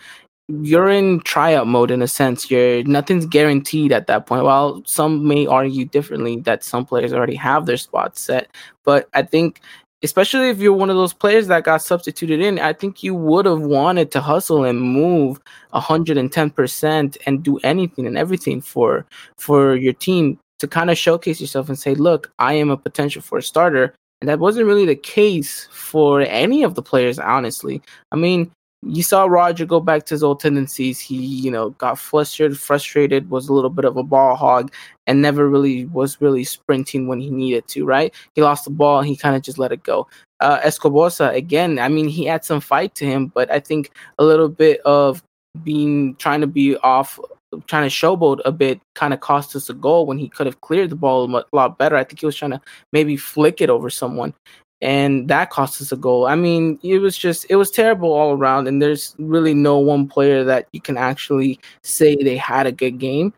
you're 0.47 0.89
in 0.89 1.19
tryout 1.21 1.67
mode 1.67 1.91
in 1.91 2.01
a 2.01 2.07
sense. 2.07 2.49
You're 2.49 2.83
nothing's 2.83 3.25
guaranteed 3.25 3.91
at 3.91 4.07
that 4.07 4.25
point. 4.25 4.43
While 4.43 4.81
some 4.85 5.27
may 5.27 5.45
argue 5.45 5.85
differently 5.85 6.37
that 6.41 6.63
some 6.63 6.85
players 6.85 7.13
already 7.13 7.35
have 7.35 7.65
their 7.65 7.77
spots 7.77 8.21
set, 8.21 8.49
but 8.83 9.07
I 9.13 9.23
think 9.23 9.61
especially 10.03 10.49
if 10.49 10.59
you're 10.59 10.73
one 10.73 10.89
of 10.89 10.95
those 10.95 11.13
players 11.13 11.47
that 11.47 11.63
got 11.63 11.81
substituted 11.81 12.39
in, 12.39 12.59
I 12.59 12.73
think 12.73 13.03
you 13.03 13.13
would 13.13 13.45
have 13.45 13.59
wanted 13.59 14.11
to 14.11 14.21
hustle 14.21 14.63
and 14.63 14.81
move 14.81 15.39
110% 15.73 17.17
and 17.25 17.43
do 17.43 17.59
anything 17.63 18.07
and 18.07 18.17
everything 18.17 18.61
for 18.61 19.05
for 19.37 19.75
your 19.75 19.93
team 19.93 20.39
to 20.59 20.67
kind 20.67 20.89
of 20.89 20.97
showcase 20.97 21.39
yourself 21.41 21.69
and 21.69 21.79
say, 21.79 21.95
look, 21.95 22.31
I 22.39 22.53
am 22.53 22.69
a 22.69 22.77
potential 22.77 23.21
for 23.21 23.37
a 23.37 23.43
starter. 23.43 23.93
And 24.21 24.29
that 24.29 24.39
wasn't 24.39 24.67
really 24.67 24.85
the 24.85 24.95
case 24.95 25.67
for 25.71 26.21
any 26.21 26.63
of 26.63 26.75
the 26.75 26.81
players, 26.81 27.19
honestly. 27.19 27.81
I 28.11 28.17
mean, 28.17 28.51
you 28.81 29.03
saw 29.03 29.25
Roger 29.25 29.65
go 29.65 29.79
back 29.79 30.05
to 30.05 30.13
his 30.13 30.23
old 30.23 30.39
tendencies. 30.39 30.99
He, 30.99 31.15
you 31.15 31.51
know, 31.51 31.71
got 31.71 31.99
flustered, 31.99 32.57
frustrated, 32.57 33.29
was 33.29 33.47
a 33.47 33.53
little 33.53 33.69
bit 33.69 33.85
of 33.85 33.97
a 33.97 34.03
ball 34.03 34.35
hog, 34.35 34.71
and 35.07 35.21
never 35.21 35.49
really 35.49 35.85
was 35.85 36.21
really 36.21 36.43
sprinting 36.43 37.07
when 37.07 37.19
he 37.19 37.29
needed 37.29 37.67
to, 37.69 37.85
right? 37.85 38.13
He 38.35 38.41
lost 38.41 38.65
the 38.65 38.71
ball, 38.71 39.01
he 39.01 39.15
kind 39.15 39.35
of 39.35 39.41
just 39.41 39.57
let 39.57 39.71
it 39.71 39.83
go. 39.83 40.07
Uh, 40.39 40.59
Escoboza, 40.63 41.29
again, 41.29 41.79
I 41.79 41.89
mean, 41.89 42.07
he 42.07 42.25
had 42.25 42.45
some 42.45 42.61
fight 42.61 42.95
to 42.95 43.05
him, 43.05 43.27
but 43.27 43.51
I 43.51 43.59
think 43.59 43.91
a 44.17 44.23
little 44.23 44.47
bit 44.47 44.79
of 44.81 45.21
being 45.63 46.15
trying 46.15 46.41
to 46.41 46.47
be 46.47 46.77
off 46.77 47.19
trying 47.67 47.89
to 47.89 47.95
showboat 47.95 48.39
a 48.45 48.51
bit 48.51 48.79
kind 48.95 49.13
of 49.13 49.19
cost 49.19 49.55
us 49.55 49.69
a 49.69 49.73
goal 49.73 50.05
when 50.05 50.17
he 50.17 50.29
could 50.29 50.45
have 50.45 50.61
cleared 50.61 50.89
the 50.89 50.95
ball 50.95 51.25
a 51.35 51.45
lot 51.53 51.77
better. 51.77 51.95
I 51.95 52.03
think 52.03 52.19
he 52.19 52.25
was 52.25 52.35
trying 52.35 52.51
to 52.51 52.61
maybe 52.93 53.17
flick 53.17 53.61
it 53.61 53.69
over 53.69 53.89
someone, 53.89 54.33
and 54.81 55.27
that 55.29 55.49
cost 55.49 55.81
us 55.81 55.91
a 55.91 55.97
goal. 55.97 56.27
I 56.27 56.35
mean, 56.35 56.79
it 56.83 56.99
was 56.99 57.17
just 57.17 57.45
it 57.49 57.55
was 57.55 57.71
terrible 57.71 58.11
all 58.11 58.33
around, 58.33 58.67
and 58.67 58.81
there's 58.81 59.15
really 59.17 59.53
no 59.53 59.77
one 59.77 60.07
player 60.07 60.43
that 60.43 60.67
you 60.71 60.81
can 60.81 60.97
actually 60.97 61.59
say 61.83 62.15
they 62.15 62.37
had 62.37 62.67
a 62.67 62.71
good 62.71 62.99
game. 62.99 63.33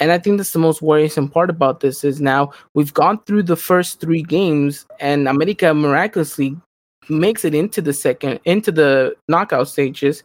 And 0.00 0.12
I 0.12 0.18
think 0.18 0.36
that's 0.36 0.52
the 0.52 0.60
most 0.60 0.80
worrisome 0.80 1.28
part 1.28 1.50
about 1.50 1.80
this 1.80 2.04
is 2.04 2.20
now 2.20 2.52
we've 2.74 2.94
gone 2.94 3.20
through 3.24 3.42
the 3.44 3.56
first 3.56 4.00
three 4.00 4.22
games, 4.22 4.86
and 5.00 5.26
America 5.28 5.74
miraculously 5.74 6.56
makes 7.08 7.44
it 7.44 7.54
into 7.54 7.80
the 7.80 7.92
second 7.92 8.38
into 8.44 8.70
the 8.70 9.16
knockout 9.28 9.66
stages 9.66 10.22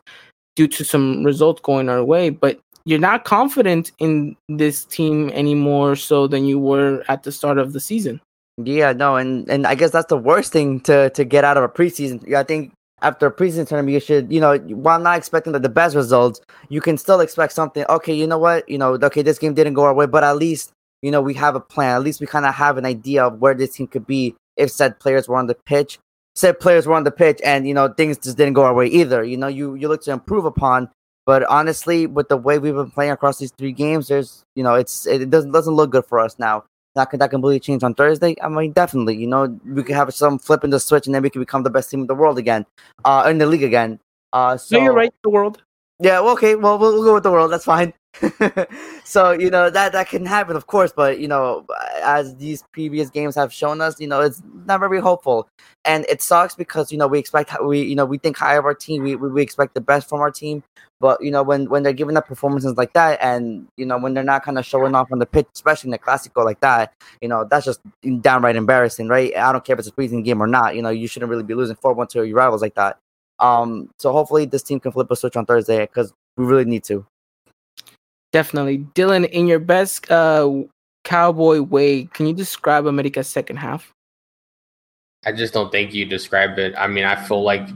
due 0.55 0.67
to 0.67 0.83
some 0.83 1.23
results 1.23 1.61
going 1.61 1.89
our 1.89 2.03
way. 2.03 2.29
But 2.29 2.59
you're 2.85 2.99
not 2.99 3.23
confident 3.23 3.91
in 3.99 4.35
this 4.49 4.85
team 4.85 5.29
anymore 5.29 5.95
so 5.95 6.27
than 6.27 6.45
you 6.45 6.59
were 6.59 7.03
at 7.07 7.23
the 7.23 7.31
start 7.31 7.57
of 7.57 7.73
the 7.73 7.79
season. 7.79 8.21
Yeah, 8.57 8.93
no, 8.93 9.15
and 9.15 9.49
and 9.49 9.65
I 9.65 9.73
guess 9.75 9.91
that's 9.91 10.09
the 10.09 10.17
worst 10.17 10.51
thing 10.51 10.79
to 10.81 11.09
to 11.11 11.23
get 11.23 11.43
out 11.43 11.57
of 11.57 11.63
a 11.63 11.69
preseason. 11.69 12.33
I 12.33 12.43
think 12.43 12.71
after 13.01 13.25
a 13.25 13.31
preseason 13.31 13.67
tournament, 13.67 13.93
you 13.93 13.99
should, 13.99 14.31
you 14.31 14.39
know, 14.39 14.57
while 14.57 14.99
not 14.99 15.17
expecting 15.17 15.51
the, 15.51 15.69
best 15.69 15.95
results, 15.95 16.39
you 16.69 16.79
can 16.79 16.97
still 16.97 17.19
expect 17.19 17.51
something. 17.51 17.83
Okay, 17.89 18.13
you 18.13 18.25
know 18.25 18.37
what, 18.37 18.67
you 18.69 18.77
know, 18.77 18.93
okay, 18.93 19.21
this 19.21 19.37
game 19.37 19.53
didn't 19.53 19.73
go 19.73 19.83
our 19.83 19.93
way, 19.93 20.05
but 20.05 20.23
at 20.23 20.37
least 20.37 20.71
you 21.01 21.11
know 21.11 21.21
we 21.21 21.33
have 21.33 21.55
a 21.55 21.59
plan. 21.59 21.95
At 21.95 22.03
least 22.03 22.21
we 22.21 22.27
kind 22.27 22.45
of 22.45 22.53
have 22.53 22.77
an 22.77 22.85
idea 22.85 23.25
of 23.25 23.39
where 23.39 23.53
this 23.55 23.75
team 23.75 23.87
could 23.87 24.05
be 24.05 24.35
if 24.55 24.71
said 24.71 24.99
players 24.99 25.27
were 25.27 25.37
on 25.37 25.47
the 25.47 25.55
pitch. 25.65 25.99
Said 26.35 26.59
players 26.59 26.87
were 26.87 26.95
on 26.95 27.03
the 27.03 27.11
pitch, 27.11 27.39
and 27.43 27.67
you 27.67 27.73
know 27.73 27.89
things 27.89 28.17
just 28.17 28.37
didn't 28.37 28.53
go 28.53 28.63
our 28.63 28.73
way 28.73 28.87
either. 28.87 29.23
You 29.23 29.37
know, 29.37 29.47
you 29.47 29.75
you 29.75 29.87
look 29.87 30.03
to 30.03 30.11
improve 30.11 30.45
upon 30.45 30.89
but 31.25 31.43
honestly, 31.43 32.07
with 32.07 32.29
the 32.29 32.37
way 32.37 32.59
we've 32.59 32.75
been 32.75 32.91
playing 32.91 33.11
across 33.11 33.37
these 33.39 33.51
three 33.51 33.71
games, 33.71 34.07
there's 34.07 34.43
you 34.55 34.63
know 34.63 34.75
it's 34.75 35.05
it 35.07 35.29
doesn't 35.29 35.51
doesn't 35.51 35.73
look 35.73 35.91
good 35.91 36.05
for 36.05 36.19
us 36.19 36.37
now. 36.37 36.63
That 36.95 37.09
can 37.09 37.19
that 37.19 37.31
completely 37.31 37.59
change 37.59 37.83
on 37.83 37.95
Thursday. 37.95 38.35
I 38.41 38.49
mean, 38.49 38.71
definitely, 38.71 39.15
you 39.15 39.27
know, 39.27 39.59
we 39.65 39.83
could 39.83 39.95
have 39.95 40.13
some 40.13 40.37
flipping 40.37 40.69
the 40.69 40.79
switch, 40.79 41.07
and 41.07 41.15
then 41.15 41.23
we 41.23 41.29
could 41.29 41.39
become 41.39 41.63
the 41.63 41.69
best 41.69 41.89
team 41.89 42.01
in 42.01 42.07
the 42.07 42.15
world 42.15 42.37
again, 42.37 42.65
uh, 43.03 43.25
in 43.27 43.37
the 43.39 43.47
league 43.47 43.63
again. 43.63 43.99
Uh, 44.31 44.57
so 44.57 44.77
you're 44.77 44.93
right, 44.93 45.13
the 45.23 45.29
world. 45.29 45.63
Yeah, 45.99 46.19
well, 46.19 46.33
okay, 46.33 46.55
well, 46.55 46.77
we'll, 46.77 46.93
we'll 46.93 47.03
go 47.03 47.13
with 47.13 47.23
the 47.23 47.31
world. 47.31 47.51
That's 47.51 47.65
fine. 47.65 47.93
so 49.03 49.31
you 49.31 49.49
know 49.49 49.69
that 49.69 49.91
that 49.91 50.07
can 50.07 50.25
happen, 50.25 50.55
of 50.55 50.67
course, 50.67 50.93
but 50.95 51.19
you 51.19 51.27
know, 51.27 51.65
as 52.03 52.35
these 52.35 52.63
previous 52.71 53.09
games 53.09 53.35
have 53.35 53.51
shown 53.51 53.81
us, 53.81 53.99
you 53.99 54.07
know, 54.07 54.21
it's 54.21 54.41
not 54.65 54.79
very 54.79 54.99
hopeful, 54.99 55.47
and 55.83 56.05
it 56.07 56.21
sucks 56.21 56.55
because 56.55 56.91
you 56.91 56.97
know 56.97 57.07
we 57.07 57.17
expect 57.17 57.51
we 57.63 57.81
you 57.81 57.95
know 57.95 58.05
we 58.05 58.19
think 58.19 58.37
high 58.37 58.55
of 58.55 58.65
our 58.65 58.75
team, 58.75 59.03
we 59.03 59.15
we 59.15 59.41
expect 59.41 59.73
the 59.73 59.81
best 59.81 60.07
from 60.07 60.21
our 60.21 60.29
team, 60.29 60.63
but 60.99 61.23
you 61.23 61.31
know 61.31 61.41
when 61.41 61.69
when 61.69 61.81
they're 61.81 61.91
giving 61.91 62.15
up 62.15 62.27
performances 62.27 62.77
like 62.77 62.93
that, 62.93 63.19
and 63.21 63.67
you 63.77 63.85
know 63.85 63.97
when 63.97 64.13
they're 64.13 64.23
not 64.23 64.43
kind 64.43 64.59
of 64.59 64.65
showing 64.65 64.93
off 64.93 65.11
on 65.11 65.17
the 65.17 65.25
pitch, 65.25 65.47
especially 65.55 65.87
in 65.87 65.91
the 65.91 65.99
Clasico 65.99 66.45
like 66.45 66.59
that, 66.59 66.93
you 67.19 67.27
know 67.27 67.45
that's 67.49 67.65
just 67.65 67.81
downright 68.21 68.55
embarrassing, 68.55 69.07
right? 69.07 69.35
I 69.35 69.51
don't 69.51 69.65
care 69.65 69.73
if 69.73 69.79
it's 69.79 69.87
a 69.87 69.91
preseason 69.91 70.23
game 70.23 70.41
or 70.41 70.47
not. 70.47 70.75
You 70.75 70.83
know 70.83 70.89
you 70.89 71.07
shouldn't 71.07 71.31
really 71.31 71.43
be 71.43 71.55
losing 71.55 71.75
four 71.77 71.93
one 71.93 72.07
to 72.07 72.23
your 72.23 72.37
rivals 72.37 72.61
like 72.61 72.75
that. 72.75 72.99
Um, 73.39 73.89
so 73.97 74.11
hopefully 74.11 74.45
this 74.45 74.61
team 74.63 74.79
can 74.79 74.91
flip 74.91 75.09
a 75.09 75.15
switch 75.15 75.35
on 75.35 75.45
Thursday 75.47 75.79
because 75.81 76.13
we 76.37 76.45
really 76.45 76.65
need 76.65 76.83
to. 76.85 77.05
Definitely. 78.33 78.79
Dylan, 78.95 79.29
in 79.29 79.47
your 79.47 79.59
best 79.59 80.09
uh, 80.11 80.63
cowboy 81.03 81.61
way, 81.61 82.05
can 82.05 82.25
you 82.25 82.33
describe 82.33 82.87
America's 82.87 83.27
second 83.27 83.57
half? 83.57 83.93
I 85.25 85.31
just 85.31 85.53
don't 85.53 85.71
think 85.71 85.93
you 85.93 86.05
described 86.05 86.59
it. 86.59 86.73
I 86.77 86.87
mean, 86.87 87.05
I 87.05 87.15
feel 87.15 87.43
like 87.43 87.69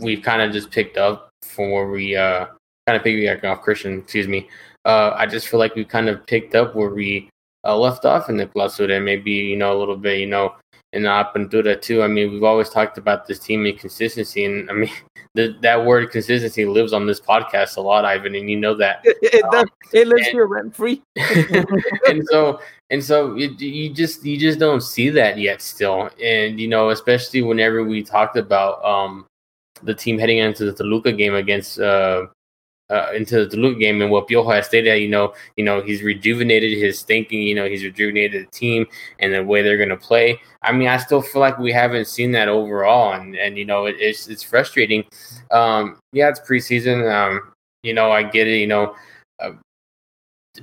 we've 0.00 0.22
kind 0.22 0.40
of 0.40 0.52
just 0.52 0.70
picked 0.70 0.96
up 0.96 1.28
from 1.42 1.72
where 1.72 1.90
we 1.90 2.16
uh, 2.16 2.46
kind 2.86 2.96
of 2.96 3.02
piggybacking 3.02 3.44
off 3.44 3.60
Christian, 3.60 3.98
excuse 3.98 4.28
me. 4.28 4.48
Uh, 4.84 5.10
I 5.14 5.26
just 5.26 5.48
feel 5.48 5.60
like 5.60 5.74
we 5.74 5.84
kind 5.84 6.08
of 6.08 6.24
picked 6.26 6.54
up 6.54 6.74
where 6.74 6.90
we 6.90 7.28
uh, 7.64 7.76
left 7.76 8.04
off 8.04 8.28
in 8.28 8.36
the 8.36 8.48
and 8.90 9.04
maybe, 9.04 9.32
you 9.32 9.56
know, 9.56 9.76
a 9.76 9.78
little 9.78 9.96
bit, 9.96 10.20
you 10.20 10.26
know, 10.26 10.54
in 10.94 11.02
the 11.02 11.08
Apertura 11.08 11.80
too. 11.80 12.02
I 12.02 12.06
mean, 12.06 12.32
we've 12.32 12.44
always 12.44 12.70
talked 12.70 12.98
about 12.98 13.26
this 13.26 13.40
team 13.40 13.66
and 13.66 13.78
consistency, 13.78 14.44
and 14.44 14.70
I 14.70 14.72
mean, 14.72 14.90
the, 15.34 15.56
that 15.60 15.84
word 15.84 16.10
consistency 16.10 16.64
lives 16.64 16.92
on 16.92 17.06
this 17.06 17.20
podcast 17.20 17.76
a 17.76 17.80
lot, 17.80 18.04
Ivan, 18.04 18.34
and 18.36 18.48
you 18.48 18.56
know 18.56 18.74
that 18.76 19.00
it, 19.04 19.16
it, 19.22 19.44
um, 19.54 19.66
it 19.92 20.06
lives 20.06 20.26
and, 20.28 20.32
here 20.32 20.46
rent 20.46 20.74
free. 20.74 21.02
and 21.16 22.24
so, 22.30 22.60
and 22.90 23.02
so, 23.02 23.36
it, 23.36 23.60
you 23.60 23.92
just 23.92 24.24
you 24.24 24.38
just 24.38 24.58
don't 24.58 24.82
see 24.82 25.10
that 25.10 25.36
yet, 25.36 25.60
still, 25.60 26.08
and 26.22 26.60
you 26.60 26.68
know, 26.68 26.90
especially 26.90 27.42
whenever 27.42 27.84
we 27.84 28.02
talked 28.02 28.36
about 28.36 28.82
um 28.84 29.26
the 29.82 29.94
team 29.94 30.18
heading 30.18 30.38
into 30.38 30.64
the 30.64 30.72
Toluca 30.72 31.12
game 31.12 31.34
against 31.34 31.80
uh 31.80 32.26
uh, 32.90 33.10
into 33.14 33.46
the 33.46 33.56
Luke 33.56 33.78
game 33.78 34.02
and 34.02 34.10
what 34.10 34.28
Piojo 34.28 34.54
has 34.54 34.66
stated, 34.66 34.96
you 35.00 35.08
know, 35.08 35.34
you 35.56 35.64
know, 35.64 35.80
he's 35.80 36.02
rejuvenated 36.02 36.78
his 36.78 37.02
thinking, 37.02 37.42
you 37.42 37.54
know, 37.54 37.68
he's 37.68 37.82
rejuvenated 37.82 38.46
the 38.46 38.50
team 38.50 38.86
and 39.20 39.32
the 39.32 39.42
way 39.42 39.62
they're 39.62 39.78
going 39.78 39.88
to 39.88 39.96
play. 39.96 40.40
I 40.62 40.72
mean, 40.72 40.88
I 40.88 40.98
still 40.98 41.22
feel 41.22 41.40
like 41.40 41.58
we 41.58 41.72
haven't 41.72 42.06
seen 42.06 42.32
that 42.32 42.48
overall, 42.48 43.12
and 43.12 43.34
and 43.36 43.56
you 43.56 43.64
know, 43.64 43.86
it, 43.86 43.96
it's 43.98 44.28
it's 44.28 44.42
frustrating. 44.42 45.04
Um, 45.50 45.98
yeah, 46.12 46.28
it's 46.28 46.40
preseason. 46.40 47.10
Um, 47.12 47.52
you 47.82 47.94
know, 47.94 48.10
I 48.10 48.22
get 48.22 48.48
it. 48.48 48.58
You 48.58 48.66
know, 48.66 48.94
uh, 49.40 49.52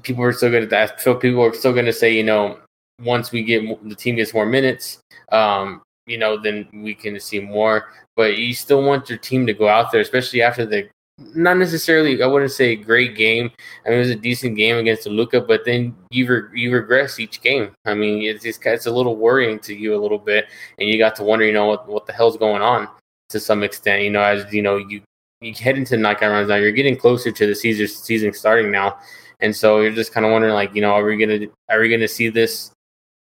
people 0.03 0.23
are 0.23 0.33
still 0.33 0.51
going 0.51 0.67
to 0.67 0.77
ask. 0.77 0.99
So 0.99 1.15
people 1.15 1.43
are 1.43 1.53
still 1.53 1.73
going 1.73 1.85
to 1.85 1.93
say, 1.93 2.15
you 2.15 2.23
know, 2.23 2.59
once 3.03 3.31
we 3.31 3.43
get 3.43 3.63
the 3.87 3.95
team 3.95 4.15
gets 4.15 4.33
more 4.33 4.45
minutes, 4.45 4.99
um, 5.31 5.81
you 6.07 6.17
know, 6.17 6.37
then 6.37 6.67
we 6.73 6.93
can 6.93 7.19
see 7.19 7.39
more. 7.39 7.89
But 8.15 8.37
you 8.37 8.53
still 8.53 8.83
want 8.83 9.09
your 9.09 9.17
team 9.17 9.45
to 9.47 9.53
go 9.53 9.67
out 9.67 9.91
there, 9.91 10.01
especially 10.01 10.41
after 10.41 10.65
the 10.65 10.89
not 11.35 11.57
necessarily. 11.57 12.21
I 12.21 12.27
wouldn't 12.27 12.51
say 12.51 12.71
a 12.71 12.75
great 12.75 13.15
game. 13.15 13.51
I 13.85 13.89
mean, 13.89 13.97
it 13.97 14.01
was 14.01 14.09
a 14.09 14.15
decent 14.15 14.57
game 14.57 14.77
against 14.77 15.03
Toluca, 15.03 15.41
but 15.41 15.65
then 15.65 15.95
you 16.09 16.27
re- 16.27 16.61
you 16.61 16.73
regress 16.73 17.19
each 17.19 17.41
game. 17.41 17.71
I 17.85 17.93
mean, 17.93 18.23
it's 18.23 18.43
just, 18.43 18.65
it's 18.65 18.85
a 18.85 18.91
little 18.91 19.15
worrying 19.15 19.59
to 19.59 19.75
you 19.75 19.95
a 19.95 20.01
little 20.01 20.19
bit, 20.19 20.45
and 20.79 20.89
you 20.89 20.97
got 20.97 21.15
to 21.17 21.23
wonder, 21.23 21.45
you 21.45 21.53
know, 21.53 21.67
what 21.67 21.87
what 21.87 22.05
the 22.05 22.13
hell's 22.13 22.37
going 22.37 22.61
on 22.61 22.87
to 23.29 23.39
some 23.39 23.63
extent. 23.63 24.03
You 24.03 24.11
know, 24.11 24.21
as 24.21 24.51
you 24.53 24.61
know, 24.61 24.77
you 24.77 25.01
you 25.41 25.53
head 25.53 25.77
into 25.77 25.97
knockout 25.97 26.31
rounds 26.31 26.49
now. 26.49 26.55
You're 26.55 26.71
getting 26.71 26.97
closer 26.97 27.31
to 27.31 27.47
the 27.47 27.55
season 27.55 27.87
season 27.87 28.33
starting 28.33 28.71
now, 28.71 28.97
and 29.39 29.55
so 29.55 29.81
you're 29.81 29.91
just 29.91 30.13
kind 30.13 30.25
of 30.25 30.31
wondering, 30.31 30.53
like, 30.53 30.73
you 30.75 30.81
know, 30.81 30.91
are 30.91 31.03
we 31.03 31.17
gonna 31.17 31.47
are 31.69 31.79
we 31.79 31.89
gonna 31.89 32.07
see 32.07 32.29
this 32.29 32.71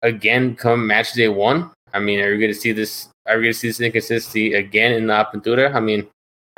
again 0.01 0.55
come 0.55 0.85
match 0.85 1.13
day 1.13 1.29
one? 1.29 1.71
I 1.93 1.99
mean, 1.99 2.19
are 2.19 2.31
we 2.31 2.39
gonna 2.39 2.53
see 2.53 2.71
this? 2.71 3.09
Are 3.27 3.37
we 3.37 3.43
gonna 3.43 3.53
see 3.53 3.69
this 3.69 3.81
inconsistency 3.81 4.53
again 4.53 4.93
in 4.93 5.07
the 5.07 5.13
Apertura? 5.13 5.73
I 5.73 5.79
mean, 5.79 6.07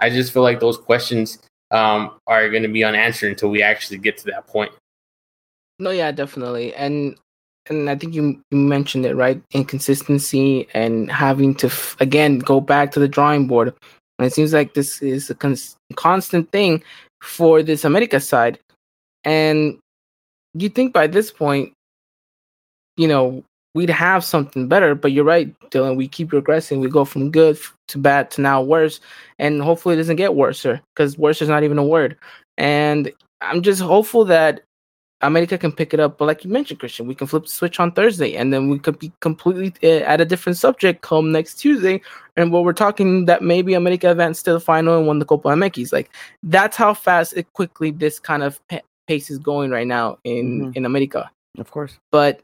I 0.02 0.10
just 0.10 0.34
feel 0.34 0.44
like 0.44 0.60
those 0.60 0.78
questions 0.78 1.40
um, 1.72 2.12
are 2.28 2.50
going 2.50 2.64
to 2.64 2.70
be 2.70 2.84
unanswered 2.84 3.32
until 3.32 3.50
we 3.50 3.62
actually 3.62 3.98
get 3.98 4.18
to 4.18 4.26
that 4.26 4.48
point. 4.48 4.72
No, 5.80 5.92
yeah, 5.92 6.12
definitely, 6.12 6.76
and 6.76 7.16
and 7.70 7.90
I 7.90 7.96
think 7.96 8.14
you, 8.14 8.42
you 8.52 8.58
mentioned 8.58 9.06
it 9.06 9.16
right, 9.16 9.42
inconsistency 9.52 10.68
and 10.74 11.12
having 11.12 11.56
to 11.56 11.68
f- 11.68 11.96
again 12.00 12.40
go 12.40 12.60
back 12.60 12.92
to 12.92 13.00
the 13.00 13.08
drawing 13.08 13.48
board. 13.48 13.74
And 14.18 14.26
it 14.26 14.34
seems 14.34 14.54
like 14.54 14.74
this 14.74 15.02
is 15.02 15.30
a 15.30 15.36
cons- 15.36 15.76
constant 15.96 16.52
thing 16.52 16.84
for 17.22 17.64
this 17.64 17.86
America 17.86 18.20
side, 18.20 18.60
and 19.24 19.80
you 20.54 20.70
think 20.70 20.94
by 20.94 21.08
this 21.08 21.32
point, 21.32 21.74
you 22.98 23.08
know, 23.08 23.44
we'd 23.74 23.90
have 23.90 24.24
something 24.24 24.68
better. 24.68 24.96
But 24.96 25.12
you're 25.12 25.26
right, 25.26 25.54
Dylan. 25.70 25.96
We 25.96 26.08
keep 26.08 26.32
regressing. 26.32 26.80
We 26.80 26.90
go 26.90 27.06
from 27.06 27.32
good 27.32 27.58
to 27.90 27.98
bad 27.98 28.32
to 28.32 28.42
now 28.42 28.62
worse, 28.62 29.00
and 29.40 29.62
hopefully 29.62 29.96
it 29.96 29.98
doesn't 29.98 30.16
get 30.16 30.36
worse, 30.36 30.66
because 30.96 31.18
worse 31.18 31.42
is 31.42 31.50
not 31.50 31.64
even 31.64 31.78
a 31.78 31.86
word. 31.86 32.18
And 32.58 33.12
I'm 33.42 33.62
just 33.62 33.82
hopeful 33.82 34.26
that 34.26 34.62
America 35.22 35.58
can 35.58 35.72
pick 35.72 35.94
it 35.94 36.00
up. 36.00 36.18
But 36.18 36.26
like 36.26 36.44
you 36.44 36.50
mentioned, 36.50 36.80
Christian, 36.80 37.08
we 37.08 37.16
can 37.16 37.28
flip 37.28 37.44
the 37.44 37.50
switch 37.50 37.80
on 37.80 37.92
Thursday, 37.92 38.36
and 38.36 38.54
then 38.54 38.70
we 38.70 38.80
could 38.80 39.00
be 39.00 39.12
completely 39.20 39.74
uh, 39.84 40.04
at 40.04 40.22
a 40.22 40.26
different 40.26 40.58
subject 40.58 41.02
come 41.02 41.32
next 41.32 41.56
Tuesday. 41.56 42.02
And 42.38 42.52
what 42.52 42.64
we're 42.64 42.74
talking 42.74 43.26
that 43.26 43.42
maybe 43.42 43.74
America 43.74 44.10
advanced 44.10 44.46
to 44.46 44.54
the 44.54 44.60
final 44.60 44.98
and 44.98 45.08
won 45.08 45.20
the 45.20 45.26
Copa 45.26 45.50
MX. 45.50 45.92
Like 45.94 46.10
that's 46.44 46.78
how 46.78 46.94
fast 46.94 47.34
it 47.36 47.52
quickly 47.54 47.92
this 47.92 48.20
kind 48.20 48.44
of 48.44 48.60
pace 49.08 49.30
is 49.30 49.38
going 49.38 49.72
right 49.72 49.88
now 49.88 50.18
in 50.24 50.62
mm-hmm. 50.62 50.72
in 50.76 50.86
America. 50.86 51.30
Of 51.58 51.72
course, 51.72 51.98
but 52.12 52.42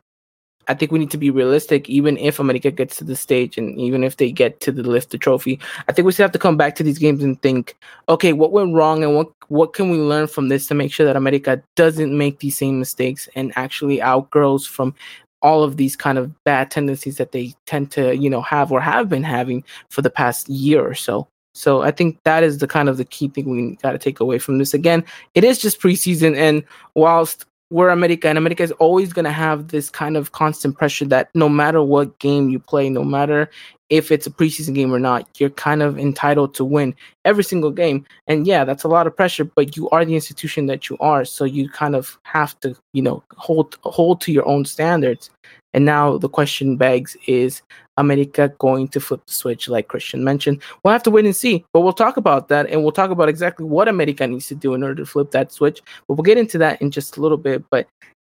I 0.68 0.74
think 0.74 0.92
we 0.92 1.00
need 1.00 1.12
to 1.12 1.18
be 1.18 1.30
realistic, 1.30 1.90
even 1.90 2.18
if 2.18 2.40
America 2.40 2.72
gets 2.72 2.98
to 2.98 3.04
the 3.04 3.16
stage 3.16 3.58
and 3.58 3.80
even 3.80 4.04
if 4.04 4.18
they 4.18 4.32
get 4.32 4.60
to 4.62 4.72
the 4.72 4.84
lift 4.84 5.12
the 5.12 5.18
trophy. 5.18 5.60
I 5.88 5.92
think 5.92 6.06
we 6.06 6.12
still 6.12 6.26
have 6.26 6.32
to 6.34 6.40
come 6.40 6.58
back 6.58 6.76
to 6.76 6.84
these 6.84 7.00
games 7.00 7.24
and 7.24 7.42
think, 7.42 7.76
okay, 8.10 8.34
what 8.34 8.52
went 8.52 8.74
wrong 8.74 9.04
and 9.04 9.16
what 9.16 9.32
what 9.48 9.74
can 9.74 9.90
we 9.90 9.98
learn 9.98 10.28
from 10.28 10.50
this 10.50 10.68
to 10.68 10.76
make 10.76 10.92
sure 10.94 11.06
that 11.06 11.16
America 11.16 11.62
doesn't 11.76 12.18
make 12.18 12.40
these 12.40 12.58
same 12.58 12.80
mistakes 12.80 13.30
and 13.36 13.54
actually 13.56 14.02
outgrows 14.02 14.66
from 14.66 14.94
all 15.42 15.64
of 15.64 15.78
these 15.78 15.96
kind 15.96 16.18
of 16.18 16.32
bad 16.44 16.72
tendencies 16.72 17.18
that 17.18 17.32
they 17.32 17.54
tend 17.66 17.92
to, 17.92 18.16
you 18.16 18.30
know, 18.30 18.42
have 18.42 18.72
or 18.72 18.82
have 18.82 19.08
been 19.08 19.24
having 19.24 19.64
for 19.90 20.02
the 20.02 20.10
past 20.10 20.50
year 20.50 20.86
or 20.86 20.96
so. 20.96 21.28
So 21.54 21.82
I 21.82 21.92
think 21.92 22.20
that 22.24 22.44
is 22.44 22.60
the 22.60 22.68
kind 22.68 22.88
of 22.88 22.98
the 22.98 23.06
key 23.06 23.30
thing 23.30 23.50
we 23.50 23.76
got 23.78 23.94
to 23.94 23.98
take 23.98 24.20
away 24.20 24.38
from 24.38 24.60
this. 24.60 24.74
Again, 24.74 25.04
it 25.34 25.44
is 25.44 25.58
just 25.58 25.82
preseason, 25.82 26.36
and 26.36 26.64
whilst 26.94 27.46
we're 27.70 27.90
America, 27.90 28.30
and 28.30 28.38
America 28.38 28.64
is 28.64 28.72
always 28.74 29.12
going 29.12 29.26
to 29.26 29.32
have 29.32 29.70
this 29.70 29.90
kind 29.90 30.16
of 30.16 30.32
constant 30.32 30.78
pressure 30.78 31.06
that 31.06 31.30
no 31.34 31.50
matter 31.50 31.82
what 31.82 32.18
game 32.20 32.50
you 32.50 32.60
play, 32.60 32.90
no 32.90 33.04
matter 33.04 33.50
if 33.90 34.12
it's 34.12 34.28
a 34.28 34.32
preseason 34.32 34.76
game 34.76 34.94
or 34.94 35.00
not, 35.00 35.28
you're 35.40 35.50
kind 35.50 35.82
of 35.82 35.98
entitled 35.98 36.54
to 36.56 36.66
win 36.66 36.94
every 37.26 37.44
single 37.44 37.72
game. 37.72 38.06
And 38.28 38.46
yeah, 38.46 38.66
that's 38.66 38.84
a 38.84 38.90
lot 38.90 39.08
of 39.08 39.16
pressure, 39.16 39.46
but 39.46 39.78
you 39.78 39.90
are 39.90 40.04
the 40.04 40.16
institution 40.16 40.66
that 40.68 40.90
you 40.90 40.98
are, 41.00 41.24
so 41.26 41.46
you 41.46 41.70
kind 41.70 41.96
of 41.96 42.18
have 42.24 42.60
to, 42.62 42.76
you 42.94 43.02
know, 43.02 43.24
hold 43.38 43.78
hold 43.84 44.22
to 44.22 44.32
your 44.32 44.48
own 44.48 44.66
standards. 44.66 45.30
And 45.74 45.86
now 45.86 46.18
the 46.18 46.30
question 46.30 46.76
begs 46.76 47.16
is 47.28 47.62
America 47.98 48.52
going 48.58 48.88
to 48.90 49.00
flip 49.00 49.26
the 49.26 49.34
switch, 49.34 49.68
like 49.70 49.90
Christian 49.90 50.24
mentioned? 50.24 50.62
We'll 50.84 50.94
have 50.94 51.04
to 51.04 51.12
wait 51.12 51.26
and 51.26 51.36
see, 51.36 51.66
but 51.74 51.82
we'll 51.82 51.94
talk 51.94 52.18
about 52.18 52.48
that 52.50 52.70
and 52.70 52.82
we'll 52.82 52.92
talk 52.92 53.12
about 53.12 53.30
exactly 53.30 53.66
what 53.66 53.88
America 53.88 54.26
needs 54.26 54.48
to 54.48 54.56
do 54.56 54.74
in 54.74 54.84
order 54.84 54.96
to 54.96 55.06
flip 55.06 55.32
that 55.32 55.52
switch. 55.52 55.82
But 56.08 56.16
we'll 56.16 56.24
get 56.24 56.38
into 56.38 56.58
that 56.60 56.82
in 56.82 56.92
just 56.92 57.18
a 57.18 57.22
little 57.22 57.38
bit. 57.38 57.64
But 57.70 57.88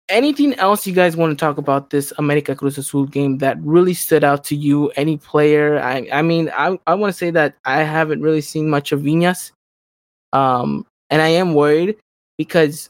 anything 0.09 0.53
else 0.55 0.85
you 0.85 0.93
guys 0.93 1.15
want 1.15 1.31
to 1.31 1.43
talk 1.43 1.57
about 1.57 1.89
this 1.89 2.13
America 2.17 2.55
Cruz 2.55 2.77
Azul 2.77 3.05
game 3.05 3.39
that 3.39 3.57
really 3.61 3.93
stood 3.93 4.23
out 4.23 4.43
to 4.45 4.55
you? 4.55 4.89
Any 4.95 5.17
player? 5.17 5.79
I, 5.79 6.07
I 6.11 6.21
mean, 6.21 6.51
I, 6.55 6.77
I 6.87 6.95
want 6.95 7.13
to 7.13 7.17
say 7.17 7.31
that 7.31 7.55
I 7.65 7.83
haven't 7.83 8.21
really 8.21 8.41
seen 8.41 8.69
much 8.69 8.91
of 8.91 9.01
Viñas. 9.01 9.51
Um, 10.33 10.85
and 11.09 11.21
I 11.21 11.29
am 11.29 11.53
worried 11.53 11.97
because 12.37 12.89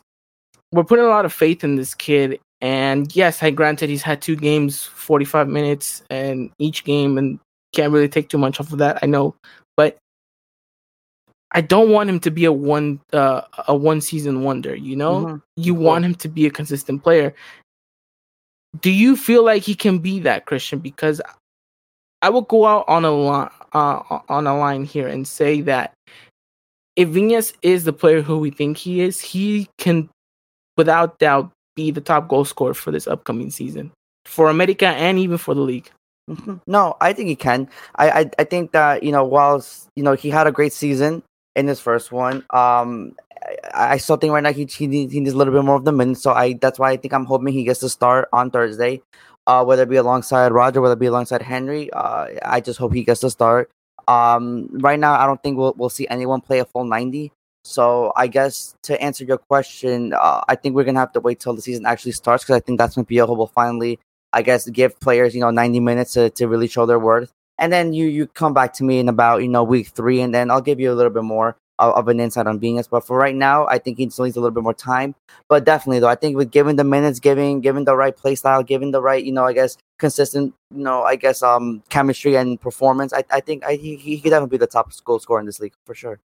we're 0.72 0.84
putting 0.84 1.06
a 1.06 1.10
lot 1.10 1.26
of 1.26 1.34
faith 1.34 1.64
in 1.64 1.76
this 1.76 1.94
kid 1.94 2.40
and 2.62 3.14
yes, 3.16 3.44
I 3.44 3.52
granted 3.52 3.90
he's 3.90 4.02
had 4.02 4.22
two 4.22 4.36
games, 4.36 4.84
45 4.84 5.48
minutes, 5.48 6.04
and 6.10 6.50
each 6.58 6.84
game, 6.84 7.18
and 7.18 7.40
can't 7.74 7.92
really 7.92 8.10
take 8.10 8.30
too 8.30 8.38
much 8.38 8.60
off 8.60 8.72
of 8.72 8.80
that. 8.80 9.00
I 9.04 9.06
know, 9.06 9.36
but 9.78 9.98
I 11.56 11.62
don't 11.62 11.90
want 11.90 12.10
him 12.10 12.20
to 12.20 12.32
be 12.32 12.44
a 12.44 12.52
one 12.52 13.00
uh, 13.14 13.42
a 13.70 13.76
one 13.76 14.02
season 14.02 14.44
wonder. 14.44 14.76
You 14.76 14.98
know, 14.98 15.26
mm-hmm. 15.26 15.38
you 15.56 15.74
want 15.74 16.04
him 16.04 16.14
to 16.16 16.28
be 16.28 16.46
a 16.46 16.52
consistent 16.52 17.02
player. 17.02 17.34
Do 18.82 18.92
you 18.92 19.16
feel 19.16 19.46
like 19.46 19.64
he 19.64 19.74
can 19.74 20.00
be 20.00 20.20
that 20.20 20.46
Christian? 20.46 20.80
Because 20.80 21.22
I 22.22 22.28
will 22.28 22.42
go 22.42 22.66
out 22.66 22.84
on 22.90 23.06
a 23.06 23.12
line 23.12 23.50
uh, 23.72 24.20
on 24.28 24.48
a 24.48 24.58
line 24.58 24.84
here 24.84 25.08
and 25.08 25.26
say 25.26 25.62
that 25.62 25.94
if 26.98 27.08
Viñas 27.08 27.54
is 27.62 27.86
the 27.86 27.94
player 27.94 28.22
who 28.22 28.38
we 28.38 28.52
think 28.52 28.78
he 28.78 29.00
is, 29.00 29.22
he 29.22 29.70
can, 29.78 30.10
without 30.76 31.20
doubt, 31.20 31.52
be 31.78 31.90
the 31.90 32.02
top 32.02 32.28
goal 32.28 32.44
scorer 32.44 32.74
for 32.74 32.92
this 32.92 33.08
upcoming 33.08 33.50
season 33.50 33.92
for 34.26 34.50
America 34.50 34.88
and 34.88 35.20
even 35.20 35.38
for 35.38 35.54
the 35.54 35.62
league. 35.62 35.90
Mm-hmm. 36.30 36.56
No, 36.68 36.98
I 37.00 37.14
think 37.14 37.30
he 37.30 37.36
can. 37.38 37.70
I, 37.96 38.10
I 38.10 38.32
I 38.40 38.44
think 38.44 38.74
that 38.74 39.04
you 39.04 39.14
know 39.14 39.24
whilst 39.24 39.88
you 39.96 40.04
know 40.04 40.16
he 40.16 40.30
had 40.30 40.48
a 40.48 40.52
great 40.52 40.74
season 40.74 41.24
in 41.56 41.68
his 41.68 41.80
first 41.80 42.12
one, 42.12 42.44
um, 42.50 43.16
I, 43.74 43.98
still 43.98 44.18
think 44.18 44.34
right 44.34 44.44
now 44.44 44.52
he 44.52 44.66
he 44.66 44.88
needs, 44.88 45.14
he 45.14 45.20
needs 45.20 45.34
a 45.34 45.38
little 45.38 45.54
bit 45.54 45.64
more 45.64 45.76
of 45.76 45.86
the 45.86 45.92
minutes. 45.92 46.22
So 46.22 46.32
I 46.32 46.54
that's 46.54 46.80
why 46.80 46.92
I 46.92 46.98
think 46.98 47.14
I'm 47.14 47.26
hoping 47.26 47.54
he 47.54 47.64
gets 47.64 47.80
to 47.82 47.90
start 47.90 48.28
on 48.34 48.52
Thursday, 48.52 49.02
uh, 49.48 49.64
whether 49.64 49.84
it 49.84 49.90
be 49.90 49.96
alongside 49.98 50.52
Roger, 50.52 50.82
whether 50.82 50.94
it 50.94 51.00
be 51.00 51.06
alongside 51.06 51.42
Henry. 51.42 51.92
Uh, 51.92 52.28
I 52.44 52.62
just 52.62 52.80
hope 52.80 52.94
he 52.94 53.04
gets 53.04 53.22
to 53.22 53.30
start. 53.30 53.70
Um, 54.08 54.70
right 54.72 55.00
now 55.00 55.20
I 55.20 55.26
don't 55.26 55.42
think 55.42 55.58
we'll 55.58 55.74
we'll 55.78 55.90
see 55.90 56.08
anyone 56.08 56.42
play 56.42 56.60
a 56.60 56.66
full 56.66 56.86
ninety. 56.86 57.32
So 57.64 58.14
I 58.16 58.28
guess 58.28 58.76
to 58.84 59.02
answer 59.02 59.24
your 59.24 59.40
question, 59.40 60.14
uh, 60.14 60.42
I 60.48 60.56
think 60.56 60.76
we're 60.76 60.84
gonna 60.84 61.00
have 61.00 61.14
to 61.14 61.20
wait 61.20 61.40
till 61.40 61.54
the 61.54 61.62
season 61.62 61.86
actually 61.86 62.12
starts 62.12 62.44
because 62.44 62.58
I 62.58 62.60
think 62.60 62.78
that's 62.78 62.96
when 62.96 63.06
Piojo 63.06 63.36
will 63.36 63.48
finally, 63.48 64.00
I 64.34 64.42
guess, 64.42 64.70
give 64.70 65.00
players 65.00 65.34
you 65.34 65.42
know 65.42 65.52
90 65.52 65.80
minutes 65.80 66.14
to, 66.14 66.30
to 66.32 66.48
really 66.48 66.68
show 66.68 66.86
their 66.86 67.00
worth. 67.00 67.32
And 67.58 67.72
then 67.72 67.94
you 67.94 68.08
you 68.08 68.28
come 68.28 68.54
back 68.54 68.74
to 68.74 68.84
me 68.84 69.00
in 69.00 69.10
about 69.10 69.42
you 69.42 69.48
know 69.48 69.64
week 69.64 69.88
three, 69.90 70.22
and 70.22 70.34
then 70.34 70.52
I'll 70.52 70.62
give 70.62 70.80
you 70.80 70.92
a 70.92 70.96
little 70.96 71.12
bit 71.12 71.24
more 71.24 71.56
of, 71.80 71.94
of 71.96 72.08
an 72.08 72.20
insight 72.20 72.48
on 72.48 72.60
Viñas. 72.60 72.90
But 72.90 73.06
for 73.06 73.18
right 73.18 73.36
now, 73.36 73.68
I 73.68 73.78
think 73.78 73.98
he 73.98 74.10
still 74.10 74.26
needs 74.26 74.38
a 74.38 74.40
little 74.40 74.54
bit 74.54 74.64
more 74.64 74.74
time. 74.74 75.16
But 75.48 75.66
definitely 75.66 76.00
though, 76.00 76.10
I 76.10 76.16
think 76.16 76.36
with 76.36 76.52
giving 76.52 76.76
the 76.76 76.84
minutes, 76.84 77.20
giving 77.20 77.62
giving 77.62 77.86
the 77.86 77.96
right 77.96 78.16
play 78.16 78.36
style, 78.36 78.64
giving 78.64 78.92
the 78.92 79.02
right 79.02 79.24
you 79.24 79.32
know 79.32 79.46
I 79.46 79.54
guess 79.54 79.78
consistent 80.00 80.54
you 80.72 80.84
know 80.84 81.04
I 81.04 81.16
guess 81.16 81.42
um 81.42 81.84
chemistry 81.90 82.36
and 82.36 82.60
performance, 82.60 83.14
I 83.14 83.24
I 83.32 83.40
think 83.40 83.64
I, 83.66 83.76
he 83.76 83.96
he 83.96 84.20
could 84.20 84.30
definitely 84.30 84.58
be 84.58 84.60
the 84.60 84.68
top 84.68 84.92
goal 85.04 85.20
scorer 85.20 85.40
in 85.40 85.46
this 85.46 85.60
league 85.60 85.74
for 85.86 85.96
sure. 85.96 86.20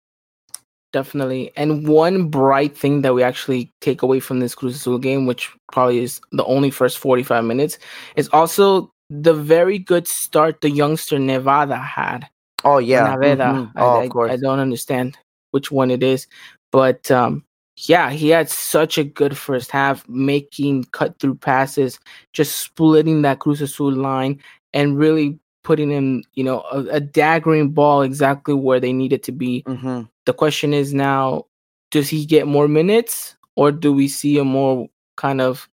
Definitely. 0.92 1.52
And 1.56 1.88
one 1.88 2.30
bright 2.30 2.76
thing 2.76 3.04
that 3.04 3.14
we 3.14 3.22
actually 3.22 3.72
take 3.80 4.02
away 4.02 4.20
from 4.20 4.40
this 4.40 4.56
Cruz 4.56 4.76
Azul 4.76 4.98
game, 4.98 5.28
which 5.28 5.52
probably 5.72 6.00
is 6.00 6.20
the 6.32 6.44
only 6.46 6.72
first 6.72 6.98
45 6.98 7.46
minutes, 7.46 7.78
is 8.16 8.28
also 8.30 8.92
the 9.10 9.34
very 9.34 9.80
good 9.80 10.08
start 10.08 10.62
the 10.62 10.70
youngster 10.70 11.18
Nevada 11.20 11.78
had. 11.78 12.28
Oh, 12.64 12.78
yeah. 12.78 13.16
Nevada. 13.16 13.44
Mm-hmm. 13.44 13.78
Oh, 13.78 14.00
I, 14.00 14.04
of 14.04 14.10
course. 14.10 14.32
I, 14.32 14.34
I, 14.34 14.38
don't 14.38 14.60
understand 14.60 15.18
which 15.52 15.72
one 15.72 15.92
it 15.92 16.04
is. 16.04 16.28
But 16.72 17.10
um, 17.10 17.44
yeah, 17.88 18.12
he 18.12 18.30
had 18.30 18.50
such 18.50 18.98
a 18.98 19.04
good 19.04 19.38
first 19.38 19.72
half, 19.72 20.08
making 20.08 20.86
cut 20.92 21.18
through 21.20 21.36
passes, 21.36 22.00
just 22.34 22.60
splitting 22.60 23.22
that 23.24 23.40
Cruz 23.40 23.62
Azul 23.62 23.94
line 23.94 24.40
and 24.74 24.98
really 24.98 25.40
putting 25.64 25.90
him, 25.90 26.24
you 26.34 26.44
know, 26.44 26.64
a, 26.72 26.80
a 26.98 27.02
daggering 27.02 27.74
ball 27.74 28.02
exactly 28.02 28.54
where 28.54 28.80
they 28.80 28.94
need 28.94 29.14
it 29.14 29.24
to 29.24 29.32
be. 29.32 29.64
Mm-hmm. 29.64 30.02
The 30.26 30.34
question 30.34 30.74
is 30.74 30.94
now, 30.94 31.46
does 31.92 32.10
he 32.10 32.26
get 32.26 32.48
more 32.48 32.68
minutes 32.68 33.36
or 33.56 33.72
do 33.72 33.92
we 33.92 34.08
see 34.08 34.38
a 34.38 34.44
more 34.44 34.88
kind 35.18 35.42
of 35.42 35.68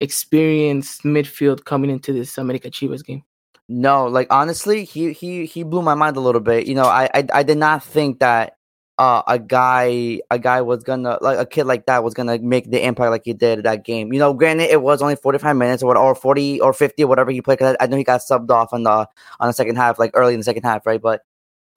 experienced 0.00 1.02
midfield 1.02 1.64
coming 1.64 1.90
into 1.90 2.12
this 2.12 2.38
America 2.38 2.70
Chivas 2.70 3.04
game? 3.04 3.22
No, 3.68 4.06
like 4.06 4.28
honestly, 4.30 4.84
he 4.84 5.12
he 5.12 5.44
he 5.46 5.64
blew 5.64 5.82
my 5.82 5.94
mind 5.94 6.16
a 6.16 6.20
little 6.20 6.40
bit. 6.40 6.66
You 6.66 6.74
know, 6.74 6.84
I 6.84 7.10
I, 7.14 7.26
I 7.34 7.42
did 7.42 7.58
not 7.58 7.82
think 7.82 8.20
that 8.20 8.56
uh, 8.98 9.22
a 9.26 9.38
guy 9.38 10.20
a 10.30 10.38
guy 10.38 10.62
was 10.62 10.82
gonna 10.84 11.18
like 11.20 11.38
a 11.38 11.44
kid 11.44 11.64
like 11.64 11.86
that 11.86 12.02
was 12.04 12.14
gonna 12.14 12.38
make 12.38 12.70
the 12.70 12.84
impact 12.84 13.10
like 13.10 13.22
he 13.24 13.32
did 13.32 13.64
that 13.64 13.84
game. 13.84 14.12
You 14.12 14.20
know, 14.20 14.32
granted 14.32 14.70
it 14.70 14.82
was 14.82 15.02
only 15.02 15.16
forty 15.16 15.38
five 15.38 15.56
minutes 15.56 15.82
or 15.82 15.96
or 15.98 16.14
forty 16.14 16.60
or 16.60 16.72
fifty 16.72 17.02
or 17.02 17.08
whatever 17.08 17.30
he 17.30 17.42
played. 17.42 17.58
Cause 17.58 17.76
I, 17.80 17.84
I 17.84 17.86
know 17.88 17.96
he 17.96 18.04
got 18.04 18.20
subbed 18.20 18.50
off 18.50 18.72
on 18.72 18.84
the 18.84 19.08
on 19.40 19.48
the 19.48 19.52
second 19.52 19.76
half, 19.76 19.98
like 19.98 20.12
early 20.14 20.34
in 20.34 20.40
the 20.40 20.44
second 20.44 20.62
half, 20.62 20.86
right? 20.86 21.00
But 21.02 21.22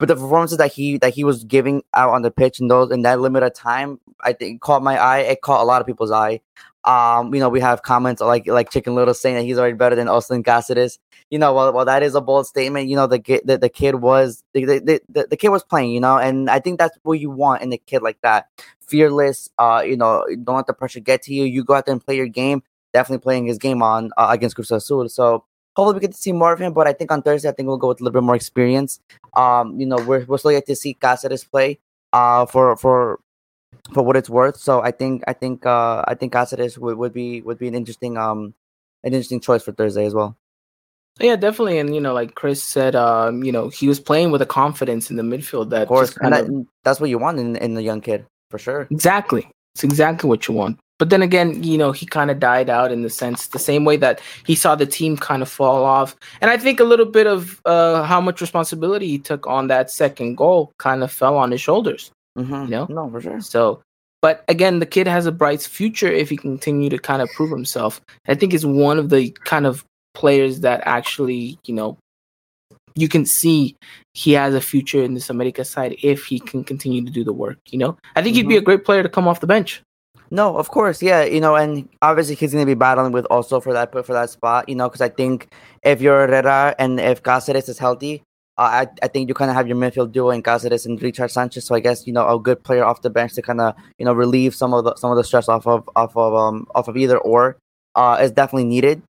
but 0.00 0.08
the 0.08 0.16
performances 0.16 0.56
that 0.56 0.72
he 0.72 0.96
that 0.98 1.12
he 1.12 1.24
was 1.24 1.44
giving 1.44 1.82
out 1.92 2.08
on 2.08 2.22
the 2.22 2.30
pitch 2.30 2.58
in 2.58 2.68
those 2.68 2.90
in 2.90 3.02
that 3.02 3.20
limited 3.20 3.54
time, 3.54 4.00
I 4.22 4.32
think 4.32 4.62
caught 4.62 4.82
my 4.82 4.96
eye. 4.96 5.18
It 5.18 5.42
caught 5.42 5.60
a 5.60 5.64
lot 5.64 5.82
of 5.82 5.86
people's 5.86 6.10
eye. 6.10 6.40
Um, 6.84 7.34
you 7.34 7.40
know, 7.40 7.50
we 7.50 7.60
have 7.60 7.82
comments 7.82 8.22
like 8.22 8.46
like 8.46 8.70
Chicken 8.70 8.94
Little 8.94 9.12
saying 9.12 9.36
that 9.36 9.42
he's 9.42 9.58
already 9.58 9.76
better 9.76 9.94
than 9.94 10.08
Austin 10.08 10.42
Cáceres. 10.42 10.98
You 11.28 11.38
know, 11.38 11.52
well, 11.52 11.74
well, 11.74 11.84
that 11.84 12.02
is 12.02 12.14
a 12.14 12.22
bold 12.22 12.46
statement. 12.46 12.88
You 12.88 12.96
know, 12.96 13.06
the 13.06 13.20
the, 13.44 13.58
the 13.58 13.68
kid 13.68 13.96
was 13.96 14.42
the, 14.54 14.64
the, 14.64 15.00
the, 15.10 15.26
the 15.28 15.36
kid 15.36 15.50
was 15.50 15.62
playing. 15.62 15.90
You 15.90 16.00
know, 16.00 16.16
and 16.16 16.48
I 16.48 16.60
think 16.60 16.78
that's 16.78 16.96
what 17.02 17.20
you 17.20 17.28
want 17.30 17.60
in 17.60 17.70
a 17.70 17.76
kid 17.76 18.00
like 18.00 18.22
that, 18.22 18.48
fearless. 18.80 19.50
Uh, 19.58 19.82
you 19.84 19.98
know, 19.98 20.24
don't 20.42 20.56
let 20.56 20.66
the 20.66 20.72
pressure 20.72 21.00
get 21.00 21.20
to 21.24 21.34
you. 21.34 21.44
You 21.44 21.62
go 21.62 21.74
out 21.74 21.84
there 21.84 21.92
and 21.92 22.02
play 22.02 22.16
your 22.16 22.26
game. 22.26 22.62
Definitely 22.94 23.22
playing 23.22 23.44
his 23.44 23.58
game 23.58 23.82
on 23.82 24.12
uh, 24.16 24.28
against 24.30 24.56
Cruz 24.56 24.70
Azul. 24.70 25.10
So 25.10 25.44
hopefully 25.80 25.94
we 25.94 26.00
get 26.00 26.12
to 26.12 26.18
see 26.18 26.32
more 26.32 26.52
of 26.52 26.60
him. 26.60 26.72
But 26.72 26.86
I 26.86 26.92
think 26.92 27.10
on 27.10 27.22
Thursday, 27.22 27.48
I 27.48 27.52
think 27.52 27.66
we'll 27.66 27.76
go 27.76 27.88
with 27.88 28.00
a 28.00 28.04
little 28.04 28.20
bit 28.20 28.24
more 28.24 28.36
experience. 28.36 29.00
Um, 29.34 29.78
you 29.80 29.86
know, 29.86 29.96
we're 29.96 30.24
we're 30.26 30.38
still 30.38 30.52
yet 30.52 30.66
to 30.66 30.76
see 30.76 30.94
Cáceres 30.94 31.48
play. 31.50 31.78
Uh, 32.12 32.44
for 32.46 32.76
for 32.76 33.20
for 33.94 34.02
what 34.02 34.16
it's 34.16 34.28
worth. 34.28 34.56
So 34.56 34.82
I 34.82 34.90
think 34.90 35.22
I 35.26 35.32
think 35.32 35.64
uh 35.66 36.04
I 36.06 36.14
think 36.14 36.32
Cáceres 36.32 36.78
would, 36.78 36.96
would 36.98 37.12
be 37.12 37.40
would 37.42 37.58
be 37.58 37.68
an 37.68 37.74
interesting 37.74 38.16
um 38.16 38.54
an 39.04 39.12
interesting 39.14 39.40
choice 39.40 39.62
for 39.62 39.72
Thursday 39.72 40.04
as 40.04 40.14
well. 40.14 40.36
Yeah, 41.20 41.36
definitely. 41.36 41.78
And 41.78 41.94
you 41.94 42.00
know, 42.00 42.14
like 42.14 42.34
Chris 42.34 42.62
said, 42.62 42.96
um, 42.96 43.44
you 43.44 43.52
know, 43.52 43.68
he 43.68 43.88
was 43.88 44.00
playing 44.00 44.30
with 44.30 44.42
a 44.42 44.46
confidence 44.46 45.10
in 45.10 45.16
the 45.16 45.22
midfield 45.22 45.70
that 45.70 45.82
Of 45.82 45.88
course, 45.88 46.16
and 46.16 46.20
kind 46.20 46.32
that, 46.32 46.44
of, 46.48 46.66
that's 46.82 47.00
what 47.00 47.10
you 47.10 47.18
want 47.18 47.38
in 47.38 47.56
in 47.56 47.74
the 47.74 47.82
young 47.82 48.00
kid 48.00 48.26
for 48.50 48.58
sure. 48.58 48.88
exactly. 48.90 49.48
It's 49.74 49.84
exactly 49.84 50.28
what 50.28 50.48
you 50.48 50.54
want. 50.54 50.78
But 51.00 51.08
then 51.08 51.22
again, 51.22 51.62
you 51.62 51.78
know, 51.78 51.92
he 51.92 52.04
kind 52.04 52.30
of 52.30 52.38
died 52.38 52.68
out 52.68 52.92
in 52.92 53.00
the 53.00 53.08
sense 53.08 53.46
the 53.46 53.58
same 53.58 53.86
way 53.86 53.96
that 53.96 54.20
he 54.44 54.54
saw 54.54 54.74
the 54.74 54.84
team 54.84 55.16
kind 55.16 55.40
of 55.40 55.48
fall 55.48 55.82
off. 55.82 56.14
And 56.42 56.50
I 56.50 56.58
think 56.58 56.78
a 56.78 56.84
little 56.84 57.06
bit 57.06 57.26
of 57.26 57.58
uh, 57.64 58.02
how 58.02 58.20
much 58.20 58.42
responsibility 58.42 59.08
he 59.08 59.18
took 59.18 59.46
on 59.46 59.68
that 59.68 59.90
second 59.90 60.34
goal 60.34 60.72
kind 60.78 61.02
of 61.02 61.10
fell 61.10 61.38
on 61.38 61.52
his 61.52 61.60
shoulders. 61.62 62.10
Mm-hmm. 62.36 62.64
You 62.64 62.68
know? 62.68 62.86
no, 62.90 63.10
for 63.10 63.22
sure. 63.22 63.40
So, 63.40 63.80
but 64.20 64.44
again, 64.46 64.78
the 64.78 64.84
kid 64.84 65.06
has 65.06 65.24
a 65.24 65.32
bright 65.32 65.62
future 65.62 66.12
if 66.12 66.28
he 66.28 66.36
continue 66.36 66.90
to 66.90 66.98
kind 66.98 67.22
of 67.22 67.30
prove 67.30 67.50
himself. 67.50 68.02
I 68.28 68.34
think 68.34 68.52
is 68.52 68.66
one 68.66 68.98
of 68.98 69.08
the 69.08 69.30
kind 69.44 69.64
of 69.64 69.86
players 70.12 70.60
that 70.60 70.82
actually, 70.84 71.58
you 71.64 71.72
know, 71.72 71.96
you 72.94 73.08
can 73.08 73.24
see 73.24 73.74
he 74.12 74.32
has 74.32 74.54
a 74.54 74.60
future 74.60 75.02
in 75.02 75.14
this 75.14 75.30
America 75.30 75.64
side 75.64 75.96
if 76.02 76.26
he 76.26 76.40
can 76.40 76.62
continue 76.62 77.02
to 77.06 77.10
do 77.10 77.24
the 77.24 77.32
work. 77.32 77.58
You 77.70 77.78
know, 77.78 77.96
I 78.16 78.20
think 78.20 78.36
he'd 78.36 78.48
be 78.48 78.58
a 78.58 78.60
great 78.60 78.84
player 78.84 79.02
to 79.02 79.08
come 79.08 79.26
off 79.26 79.40
the 79.40 79.46
bench. 79.46 79.80
No, 80.30 80.56
of 80.56 80.70
course, 80.70 81.02
yeah, 81.02 81.24
you 81.24 81.40
know, 81.40 81.56
and 81.56 81.88
obviously 82.02 82.36
he's 82.36 82.52
going 82.52 82.62
to 82.62 82.66
be 82.66 82.74
battling 82.78 83.10
with 83.12 83.26
also 83.30 83.60
for 83.60 83.72
that 83.72 83.90
for 83.92 84.12
that 84.12 84.30
spot, 84.30 84.68
you 84.68 84.76
know, 84.76 84.88
because 84.88 85.00
I 85.00 85.08
think 85.08 85.48
if 85.82 86.00
you're 86.00 86.28
Herrera 86.28 86.74
and 86.78 87.00
if 87.00 87.22
Cáceres 87.22 87.68
is 87.68 87.78
healthy, 87.78 88.22
uh, 88.56 88.84
I 88.84 88.86
I 89.02 89.08
think 89.08 89.28
you 89.28 89.34
kind 89.34 89.50
of 89.50 89.56
have 89.56 89.66
your 89.66 89.76
midfield 89.76 90.12
duo 90.12 90.30
in 90.30 90.42
Cáceres 90.42 90.86
and 90.86 91.02
Richard 91.02 91.32
Sanchez. 91.32 91.64
So 91.64 91.74
I 91.74 91.80
guess 91.80 92.06
you 92.06 92.12
know 92.12 92.28
a 92.28 92.38
good 92.38 92.62
player 92.62 92.84
off 92.84 93.02
the 93.02 93.10
bench 93.10 93.34
to 93.34 93.42
kind 93.42 93.60
of 93.60 93.74
you 93.98 94.04
know 94.04 94.12
relieve 94.12 94.54
some 94.54 94.72
of 94.72 94.84
the 94.84 94.94
some 94.96 95.10
of 95.10 95.16
the 95.16 95.24
stress 95.24 95.48
off 95.48 95.66
of 95.66 95.88
off 95.96 96.16
of 96.16 96.32
um 96.34 96.66
off 96.76 96.86
of 96.86 96.96
either 96.96 97.18
or 97.18 97.56
uh 97.96 98.18
is 98.22 98.30
definitely 98.30 98.68
needed. 98.68 99.02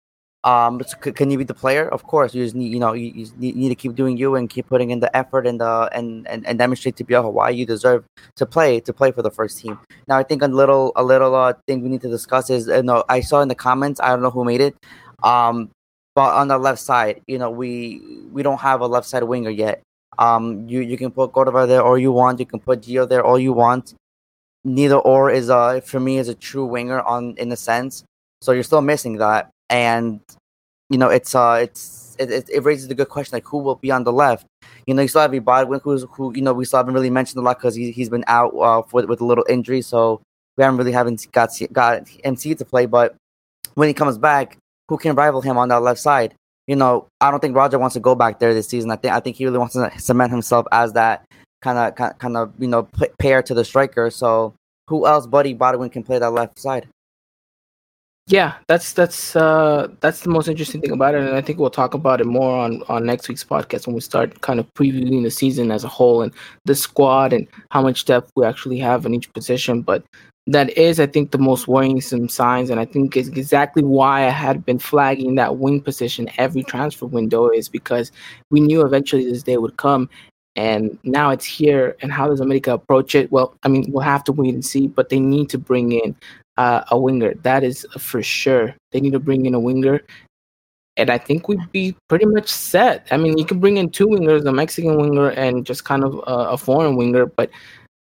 Um, 0.50 0.82
c- 1.04 1.12
can 1.20 1.28
you 1.32 1.38
be 1.38 1.44
the 1.44 1.60
player? 1.64 1.86
Of 1.96 2.02
course, 2.14 2.30
you 2.34 2.42
just 2.46 2.56
need 2.56 2.72
you 2.76 2.80
know 2.84 2.94
you, 2.94 3.08
you 3.44 3.54
need- 3.60 3.70
to 3.76 3.80
keep 3.84 3.94
doing 4.02 4.16
you 4.22 4.30
and 4.38 4.50
keep 4.56 4.66
putting 4.74 4.90
in 4.96 5.00
the 5.06 5.12
effort 5.22 5.44
and 5.50 5.58
the 5.64 5.74
and 5.98 6.08
and, 6.32 6.40
and 6.48 6.56
demonstrate 6.64 6.96
to 7.00 7.04
Piojo 7.04 7.30
why 7.40 7.50
you 7.58 7.66
deserve 7.76 8.02
to 8.40 8.46
play 8.56 8.72
to 8.88 8.92
play 9.00 9.12
for 9.12 9.22
the 9.28 9.34
first 9.40 9.54
team. 9.62 9.76
Now, 10.10 10.18
I 10.22 10.24
think 10.30 10.42
a 10.42 10.48
little 10.62 10.86
a 10.96 11.04
little 11.04 11.34
uh, 11.36 11.54
thing 11.68 11.78
we 11.84 11.90
need 11.94 12.02
to 12.08 12.10
discuss 12.18 12.50
is 12.50 12.68
you 12.68 12.84
know 12.90 13.04
I 13.10 13.20
saw 13.30 13.42
in 13.42 13.50
the 13.54 13.60
comments 13.68 14.00
I 14.02 14.10
don't 14.10 14.24
know 14.26 14.32
who 14.38 14.44
made 14.46 14.62
it, 14.62 14.76
um, 15.24 15.70
but 16.16 16.30
on 16.42 16.48
the 16.48 16.58
left 16.58 16.80
side, 16.90 17.22
you 17.28 17.38
know 17.38 17.52
we 17.62 18.02
we 18.36 18.42
don't 18.42 18.62
have 18.70 18.80
a 18.82 18.88
left 18.88 19.08
side 19.12 19.24
winger 19.24 19.52
yet. 19.66 19.82
Um, 20.18 20.44
you 20.72 20.80
you 20.82 20.98
can 20.98 21.12
put 21.12 21.32
Cordova 21.34 21.68
there 21.68 21.84
all 21.84 21.98
you 21.98 22.12
want. 22.12 22.40
You 22.40 22.46
can 22.48 22.60
put 22.60 22.82
Gio 22.82 23.08
there 23.08 23.24
all 23.24 23.40
you 23.40 23.54
want. 23.54 23.94
Neither 24.66 24.98
or 24.98 25.30
is 25.32 25.50
uh 25.50 25.80
for 25.82 26.00
me 26.00 26.18
is 26.18 26.28
a 26.28 26.36
true 26.36 26.66
winger 26.66 27.02
on 27.02 27.36
in 27.38 27.52
a 27.52 27.56
sense. 27.58 28.04
So 28.42 28.52
you're 28.52 28.64
still 28.72 28.82
missing 28.82 29.18
that, 29.18 29.52
and 29.70 30.20
you 30.90 30.98
know 30.98 31.10
it's 31.10 31.36
uh 31.36 31.60
it's 31.62 32.16
it, 32.20 32.50
it, 32.50 32.64
raises 32.66 32.90
the 32.90 32.96
good 32.96 33.08
question 33.08 33.36
like 33.36 33.46
who 33.46 33.60
will 33.60 33.76
be 33.76 33.92
on 33.92 34.04
the 34.04 34.12
left. 34.12 34.46
You 34.86 34.94
know 34.94 35.02
you 35.02 35.08
still 35.08 35.22
have 35.22 35.32
Ibadwin 35.32 35.82
who's 35.82 36.06
who 36.12 36.36
you 36.36 36.42
know 36.42 36.54
we 36.54 36.66
still 36.66 36.78
haven't 36.78 36.94
really 36.94 37.10
mentioned 37.10 37.40
a 37.40 37.44
lot 37.44 37.58
because 37.58 37.76
he 37.76 37.92
he's 37.92 38.10
been 38.10 38.26
out 38.28 38.50
uh 38.56 38.82
with 38.92 39.06
with 39.06 39.22
a 39.22 39.26
little 39.26 39.46
injury, 39.48 39.82
so 39.82 40.22
we 40.58 40.64
haven't 40.64 40.78
really 40.78 40.92
haven't 40.92 41.26
got 41.32 41.50
got 41.72 42.10
MC 42.24 42.56
to 42.56 42.66
play. 42.66 42.86
But 42.86 43.16
when 43.76 43.88
he 43.88 43.94
comes 43.94 44.18
back, 44.18 44.58
who 44.90 44.98
can 44.98 45.16
rival 45.16 45.42
him 45.42 45.58
on 45.58 45.70
that 45.70 45.82
left 45.82 46.02
side? 46.02 46.34
You 46.68 46.76
know, 46.76 47.08
I 47.22 47.32
don't 47.32 47.40
think 47.40 47.56
Roger 47.56 47.80
wants 47.80 47.94
to 47.94 48.00
go 48.00 48.14
back 48.14 48.40
there 48.40 48.54
this 48.54 48.68
season. 48.68 48.92
I 48.92 48.98
think 48.98 49.14
I 49.14 49.20
think 49.22 49.38
he 49.38 49.46
really 49.46 49.58
wants 49.58 49.74
to 49.74 49.92
cement 49.98 50.32
himself 50.32 50.66
as 50.72 50.94
that 50.94 51.26
kind 51.62 51.78
of 51.78 52.18
kind 52.18 52.38
of 52.38 52.54
you 52.60 52.68
know 52.68 52.88
pair 53.20 53.42
to 53.44 53.54
the 53.54 53.64
striker. 53.64 54.10
So 54.10 54.54
who 54.88 55.08
else, 55.08 55.28
Buddy 55.28 55.54
Bodwin, 55.54 55.90
can 55.90 56.04
play 56.04 56.20
that 56.20 56.32
left 56.32 56.60
side? 56.60 56.88
Yeah, 58.30 58.58
that's 58.68 58.94
that's 58.94 59.36
uh 59.36 59.88
that's 60.02 60.22
the 60.22 60.30
most 60.30 60.48
interesting 60.48 60.82
thing 60.82 60.92
about 60.92 61.16
it, 61.16 61.22
and 61.24 61.36
I 61.36 61.42
think 61.42 61.58
we'll 61.58 61.72
talk 61.72 61.96
about 61.96 62.22
it 62.22 62.28
more 62.28 62.60
on 62.60 62.84
on 62.88 63.04
next 63.04 63.28
week's 63.28 63.44
podcast 63.44 63.88
when 63.88 63.96
we 63.96 64.02
start 64.02 64.42
kind 64.42 64.60
of 64.60 64.72
previewing 64.76 65.24
the 65.24 65.32
season 65.32 65.72
as 65.72 65.84
a 65.84 65.88
whole 65.88 66.22
and 66.22 66.32
the 66.66 66.76
squad 66.76 67.34
and 67.34 67.48
how 67.72 67.82
much 67.82 68.06
depth 68.06 68.32
we 68.36 68.46
actually 68.46 68.78
have 68.78 69.08
in 69.08 69.16
each 69.16 69.34
position. 69.34 69.82
But 69.82 70.04
that 70.46 70.78
is, 70.78 71.00
I 71.00 71.08
think, 71.08 71.32
the 71.32 71.40
most 71.40 71.68
worrisome 71.68 72.30
signs, 72.30 72.70
and 72.70 72.80
I 72.80 72.86
think 72.86 73.18
it's 73.18 73.30
exactly 73.30 73.82
why 73.84 74.28
I 74.28 74.30
had 74.30 74.64
been 74.64 74.78
flagging 74.80 75.34
that 75.36 75.58
wing 75.58 75.82
position 75.82 76.30
every 76.38 76.62
transfer 76.64 77.08
window 77.08 77.50
is 77.50 77.68
because 77.68 78.12
we 78.52 78.60
knew 78.60 78.86
eventually 78.86 79.26
this 79.26 79.42
day 79.44 79.58
would 79.58 79.78
come, 79.78 80.08
and 80.56 81.00
now 81.04 81.32
it's 81.32 81.46
here. 81.46 81.96
And 82.04 82.12
how 82.12 82.28
does 82.28 82.42
America 82.42 82.74
approach 82.74 83.16
it? 83.16 83.32
Well, 83.32 83.56
I 83.64 83.70
mean, 83.70 83.86
we'll 83.92 84.04
have 84.04 84.24
to 84.26 84.32
wait 84.34 84.54
and 84.54 84.64
see, 84.66 84.86
but 84.88 85.10
they 85.10 85.20
need 85.20 85.50
to 85.50 85.58
bring 85.58 85.94
in 85.94 86.16
uh, 86.60 86.84
a 86.92 87.00
winger. 87.00 87.34
That 87.36 87.64
is 87.64 87.88
for 87.98 88.22
sure. 88.22 88.76
They 88.92 89.00
need 89.00 89.14
to 89.14 89.20
bring 89.20 89.46
in 89.46 89.54
a 89.54 89.60
winger. 89.60 90.02
And 90.98 91.10
I 91.10 91.18
think 91.18 91.48
we'd 91.48 91.72
be 91.72 91.96
pretty 92.10 92.26
much 92.26 92.50
set. 92.50 93.08
I 93.12 93.18
mean, 93.18 93.38
you 93.38 93.46
can 93.46 93.60
bring 93.60 93.78
in 93.78 93.90
two 93.90 94.08
wingers, 94.08 94.46
a 94.46 94.52
Mexican 94.52 94.98
winger 94.98 95.30
and 95.30 95.66
just 95.66 95.86
kind 95.86 96.04
of 96.04 96.16
a, 96.28 96.52
a 96.52 96.58
foreign 96.58 96.98
winger. 96.98 97.26
But 97.26 97.50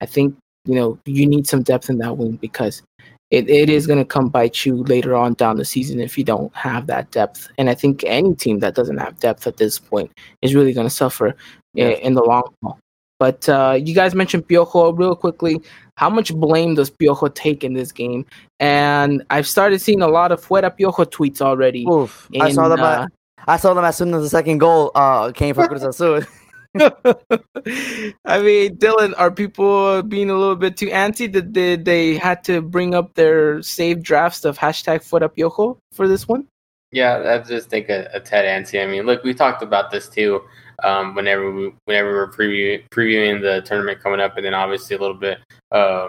I 0.03 0.07
think, 0.07 0.37
you 0.67 0.75
know, 0.75 0.99
you 1.07 1.27
need 1.27 1.47
some 1.47 1.63
depth 1.63 1.89
in 1.89 1.97
that 1.99 2.19
wing 2.19 2.37
because 2.37 2.83
it, 3.31 3.49
it 3.49 3.71
is 3.71 3.87
going 3.87 3.99
to 3.99 4.05
come 4.05 4.29
bite 4.29 4.67
you 4.67 4.83
later 4.85 5.17
on 5.17 5.33
down 5.33 5.57
the 5.57 5.65
season 5.65 6.01
if 6.01 6.19
you 6.19 6.25
don't 6.25 6.55
have 6.55 6.87
that 6.89 7.11
depth. 7.11 7.49
And 7.57 7.71
I 7.71 7.75
think 7.75 8.05
any 8.05 8.35
team 8.35 8.59
that 8.59 8.75
doesn't 8.75 8.99
have 8.99 9.19
depth 9.19 9.47
at 9.47 9.57
this 9.57 9.79
point 9.79 10.11
is 10.43 10.55
really 10.55 10.75
going 10.75 10.87
to 10.87 10.95
suffer 10.95 11.35
in, 11.75 11.93
in 11.93 12.13
the 12.13 12.23
long 12.23 12.53
haul. 12.63 12.79
But 13.23 13.49
uh, 13.49 13.79
you 13.81 13.95
guys 13.95 14.17
mentioned 14.17 14.49
Piojo 14.49 14.99
real 14.99 15.15
quickly. 15.15 15.63
How 15.97 16.11
much 16.11 16.35
blame 16.35 16.75
does 16.75 16.91
Piojo 16.91 17.33
take 17.33 17.63
in 17.63 17.73
this 17.73 17.93
game? 17.93 18.27
And 18.59 19.23
I've 19.31 19.47
started 19.47 19.79
seeing 19.81 20.03
a 20.03 20.09
lot 20.09 20.33
of 20.33 20.45
Fuera 20.45 20.77
Piojo 20.77 21.05
tweets 21.07 21.41
already. 21.41 21.87
Oof, 21.87 22.29
I 22.41 22.51
saw 22.51 22.67
them. 22.67 22.81
uh, 22.81 23.07
I 23.47 23.59
saw 23.59 23.75
them 23.75 23.85
as 23.85 23.97
soon 23.97 24.13
as 24.13 24.23
the 24.23 24.29
second 24.29 24.59
goal 24.59 24.91
uh 24.97 25.31
came 25.31 25.55
from 25.55 25.69
Cruz 25.69 25.85
Azul. 25.85 26.23
I 26.75 28.41
mean, 28.43 28.77
Dylan, 28.79 29.15
are 29.17 29.31
people 29.31 30.03
being 30.03 30.29
a 30.29 30.37
little 30.37 30.57
bit 30.57 30.77
too 30.77 30.89
antsy? 30.89 31.33
that 31.33 31.55
they, 31.55 31.77
they 31.77 32.17
had 32.17 32.43
to 32.51 32.61
bring 32.61 32.93
up 32.93 33.15
their 33.15 33.63
saved 33.63 34.03
drafts 34.03 34.45
of 34.45 34.59
hashtag 34.59 35.09
Fuera 35.09 35.29
Piojo 35.29 35.79
for 35.93 36.09
this 36.09 36.27
one? 36.27 36.49
Yeah, 36.91 37.39
I 37.39 37.39
just 37.47 37.71
think 37.71 37.89
a, 37.89 38.11
a 38.13 38.19
tad 38.19 38.47
antsy. 38.47 38.83
I 38.83 38.91
mean, 38.91 39.07
look, 39.07 39.23
we 39.23 39.33
talked 39.33 39.63
about 39.63 39.93
this 39.93 40.09
too. 40.09 40.43
Um, 40.85 41.15
whenever 41.15 41.51
we 41.51 41.73
whenever 41.85 42.09
we 42.09 42.15
we're 42.15 42.31
preview, 42.31 42.83
previewing 42.91 43.41
the 43.41 43.63
tournament 43.63 44.01
coming 44.01 44.21
up, 44.21 44.37
and 44.37 44.45
then 44.47 44.55
obviously 44.55 44.97
a 44.97 44.99
little 44.99 45.17
bit 45.17 45.39
uh, 45.71 46.09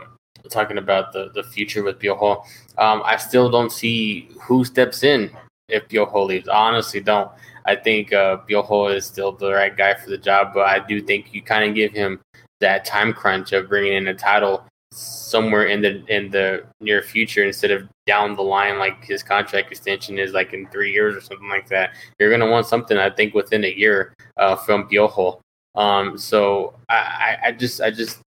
talking 0.49 0.77
about 0.77 1.13
the 1.13 1.31
the 1.33 1.43
future 1.43 1.83
with 1.83 1.99
Piojo. 1.99 2.43
Um, 2.77 3.01
I 3.05 3.17
still 3.17 3.49
don't 3.49 3.71
see 3.71 4.29
who 4.41 4.65
steps 4.65 5.03
in 5.03 5.31
if 5.69 5.87
Piojo 5.87 6.25
leaves. 6.25 6.47
I 6.47 6.55
honestly 6.55 6.99
don't. 6.99 7.31
I 7.65 7.75
think 7.75 8.11
uh, 8.11 8.37
Piojo 8.47 8.93
is 8.95 9.05
still 9.05 9.31
the 9.31 9.51
right 9.53 9.75
guy 9.75 9.93
for 9.93 10.09
the 10.09 10.17
job, 10.17 10.53
but 10.53 10.67
I 10.67 10.85
do 10.85 11.01
think 11.01 11.33
you 11.33 11.41
kind 11.41 11.69
of 11.69 11.75
give 11.75 11.93
him 11.93 12.19
that 12.59 12.85
time 12.85 13.13
crunch 13.13 13.51
of 13.53 13.69
bringing 13.69 13.93
in 13.93 14.07
a 14.07 14.13
title 14.13 14.65
somewhere 14.93 15.65
in 15.65 15.81
the 15.81 16.05
in 16.07 16.29
the 16.29 16.63
near 16.79 17.01
future 17.01 17.43
instead 17.43 17.71
of 17.71 17.87
down 18.05 18.35
the 18.35 18.41
line 18.41 18.77
like 18.77 19.03
his 19.03 19.23
contract 19.23 19.71
extension 19.71 20.19
is 20.19 20.33
like 20.33 20.53
in 20.53 20.67
three 20.67 20.91
years 20.91 21.15
or 21.15 21.21
something 21.21 21.49
like 21.49 21.67
that. 21.69 21.91
You're 22.19 22.31
gonna 22.31 22.49
want 22.49 22.67
something 22.67 22.97
I 22.97 23.09
think 23.09 23.33
within 23.33 23.63
a 23.63 23.73
year 23.73 24.13
uh, 24.37 24.55
from 24.55 24.87
Piojo. 24.87 25.39
Um, 25.75 26.17
so 26.17 26.75
I, 26.89 27.37
I 27.45 27.51
just 27.51 27.81
I 27.81 27.89
just 27.89 28.19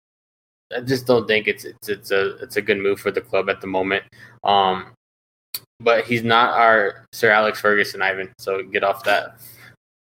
I 0.75 0.81
just 0.81 1.05
don't 1.05 1.27
think 1.27 1.47
it's 1.47 1.63
it's 1.65 1.89
it's 1.89 2.11
a 2.11 2.37
it's 2.37 2.57
a 2.57 2.61
good 2.61 2.79
move 2.79 2.99
for 2.99 3.11
the 3.11 3.21
club 3.21 3.49
at 3.49 3.61
the 3.61 3.67
moment. 3.67 4.03
Um, 4.43 4.93
but 5.79 6.05
he's 6.05 6.23
not 6.23 6.53
our 6.53 7.05
Sir 7.11 7.29
Alex 7.31 7.59
Ferguson, 7.59 8.01
Ivan. 8.01 8.33
So 8.39 8.63
get 8.63 8.83
off 8.83 9.03
that. 9.03 9.37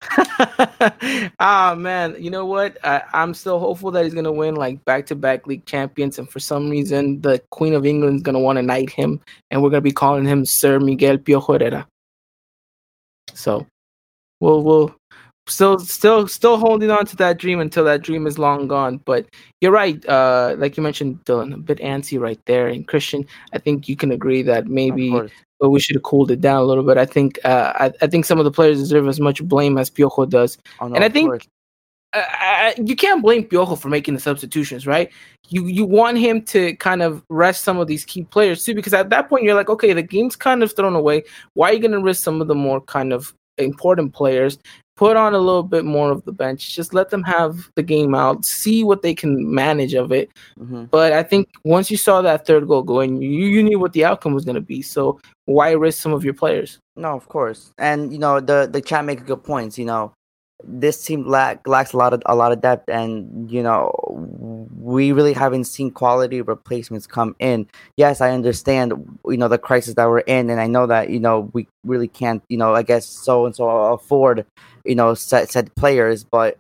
ah 1.39 1.75
man, 1.77 2.15
you 2.19 2.29
know 2.29 2.45
what? 2.45 2.77
I, 2.83 3.03
I'm 3.13 3.33
still 3.33 3.59
hopeful 3.59 3.91
that 3.91 4.03
he's 4.03 4.13
gonna 4.13 4.31
win 4.31 4.55
like 4.55 4.83
back-to-back 4.85 5.47
league 5.47 5.65
champions, 5.65 6.19
and 6.19 6.29
for 6.29 6.39
some 6.39 6.69
reason, 6.69 7.21
the 7.21 7.41
Queen 7.51 7.73
of 7.73 7.85
England's 7.85 8.23
gonna 8.23 8.39
want 8.39 8.57
to 8.57 8.63
knight 8.63 8.89
him, 8.89 9.19
and 9.51 9.61
we're 9.61 9.69
gonna 9.69 9.81
be 9.81 9.91
calling 9.91 10.25
him 10.25 10.45
Sir 10.45 10.79
Miguel 10.79 11.17
Piojo 11.17 11.59
Herrera. 11.59 11.87
So, 13.33 13.65
we'll 14.39 14.63
we'll 14.63 14.95
still 15.47 15.77
still 15.79 16.27
still 16.27 16.57
holding 16.57 16.89
on 16.89 17.05
to 17.05 17.15
that 17.15 17.37
dream 17.37 17.59
until 17.59 17.83
that 17.83 18.01
dream 18.01 18.25
is 18.25 18.39
long 18.39 18.67
gone 18.67 18.97
but 19.05 19.27
you're 19.61 19.71
right 19.71 20.03
uh 20.09 20.55
like 20.57 20.75
you 20.75 20.81
mentioned 20.81 21.23
dylan 21.25 21.53
a 21.53 21.57
bit 21.57 21.77
antsy 21.79 22.19
right 22.19 22.39
there 22.45 22.67
and 22.67 22.87
christian 22.87 23.23
i 23.53 23.57
think 23.59 23.87
you 23.87 23.95
can 23.95 24.11
agree 24.11 24.41
that 24.41 24.65
maybe 24.65 25.13
but 25.65 25.71
we 25.71 25.79
should 25.79 25.95
have 25.95 26.03
cooled 26.03 26.29
it 26.29 26.41
down 26.41 26.61
a 26.61 26.63
little 26.63 26.83
bit 26.83 26.95
i 26.95 27.05
think 27.05 27.39
uh 27.43 27.73
i, 27.75 27.91
I 28.01 28.07
think 28.07 28.25
some 28.25 28.37
of 28.37 28.45
the 28.45 28.51
players 28.51 28.77
deserve 28.77 29.07
as 29.07 29.19
much 29.19 29.43
blame 29.43 29.79
as 29.79 29.89
piojo 29.89 30.29
does 30.29 30.59
Oh, 30.79 30.87
no, 30.87 30.93
and 30.93 31.03
i 31.03 31.09
think 31.09 31.47
uh, 32.13 32.23
I, 32.29 32.75
you 32.77 32.95
can't 32.95 33.21
blame 33.21 33.43
Piojo 33.43 33.77
for 33.77 33.89
making 33.89 34.13
the 34.13 34.21
substitutions, 34.21 34.87
right? 34.87 35.11
You 35.49 35.65
you 35.65 35.85
want 35.85 36.17
him 36.17 36.43
to 36.43 36.73
kind 36.77 37.01
of 37.01 37.21
rest 37.29 37.65
some 37.65 37.77
of 37.77 37.87
these 37.87 38.05
key 38.05 38.23
players 38.23 38.63
too, 38.63 38.73
because 38.73 38.93
at 38.93 39.09
that 39.09 39.27
point 39.27 39.43
you're 39.43 39.53
like, 39.53 39.69
okay, 39.69 39.91
the 39.91 40.01
game's 40.01 40.37
kind 40.37 40.63
of 40.63 40.73
thrown 40.73 40.95
away. 40.95 41.23
Why 41.55 41.71
are 41.71 41.73
you 41.73 41.79
going 41.79 41.91
to 41.91 41.99
risk 41.99 42.23
some 42.23 42.39
of 42.39 42.47
the 42.47 42.55
more 42.55 42.79
kind 42.79 43.11
of 43.11 43.33
important 43.57 44.13
players? 44.13 44.57
Put 44.95 45.17
on 45.17 45.33
a 45.33 45.39
little 45.39 45.63
bit 45.63 45.83
more 45.83 46.09
of 46.11 46.23
the 46.23 46.31
bench. 46.31 46.73
Just 46.73 46.93
let 46.93 47.09
them 47.09 47.21
have 47.23 47.69
the 47.75 47.83
game 47.83 48.15
out, 48.15 48.45
see 48.45 48.83
what 48.83 49.01
they 49.01 49.13
can 49.13 49.53
manage 49.53 49.93
of 49.93 50.11
it. 50.13 50.29
Mhm. 50.57 50.89
But 50.89 51.11
I 51.11 51.21
think 51.21 51.49
once 51.65 51.91
you 51.91 51.97
saw 51.97 52.21
that 52.21 52.47
third 52.47 52.67
goal 52.67 52.81
going, 52.81 53.21
you, 53.21 53.45
you 53.47 53.61
knew 53.61 53.77
what 53.77 53.91
the 53.91 54.05
outcome 54.05 54.33
was 54.33 54.45
going 54.45 54.55
to 54.55 54.61
be. 54.61 54.81
So 54.81 55.19
why 55.45 55.71
risk 55.71 56.01
some 56.01 56.13
of 56.13 56.23
your 56.23 56.33
players? 56.33 56.79
No, 56.95 57.09
of 57.13 57.27
course, 57.27 57.73
and 57.77 58.13
you 58.13 58.19
know 58.19 58.39
the 58.39 58.69
the 58.71 58.79
chat 58.81 59.03
makes 59.03 59.23
good 59.23 59.43
points. 59.43 59.77
You 59.77 59.83
know, 59.85 60.13
this 60.63 61.03
team 61.03 61.27
lack, 61.27 61.67
lacks 61.67 61.93
a 61.93 61.97
lot 61.97 62.13
of 62.13 62.21
a 62.25 62.35
lot 62.35 62.51
of 62.51 62.61
depth, 62.61 62.89
and 62.89 63.51
you 63.51 63.61
know 63.61 63.91
we 64.79 65.11
really 65.11 65.33
haven't 65.33 65.65
seen 65.65 65.91
quality 65.91 66.41
replacements 66.41 67.07
come 67.07 67.35
in. 67.39 67.67
Yes, 67.97 68.21
I 68.21 68.31
understand. 68.31 68.93
You 69.25 69.37
know 69.37 69.47
the 69.47 69.57
crisis 69.57 69.95
that 69.95 70.07
we're 70.07 70.19
in, 70.19 70.49
and 70.49 70.59
I 70.59 70.67
know 70.67 70.87
that 70.87 71.09
you 71.09 71.19
know 71.19 71.49
we 71.53 71.67
really 71.83 72.07
can't. 72.07 72.43
You 72.49 72.57
know, 72.57 72.73
I 72.73 72.83
guess 72.83 73.05
so 73.05 73.45
and 73.45 73.55
so 73.55 73.69
afford. 73.93 74.45
You 74.85 74.95
know, 74.95 75.13
said, 75.13 75.49
set 75.49 75.73
players, 75.75 76.23
but 76.23 76.57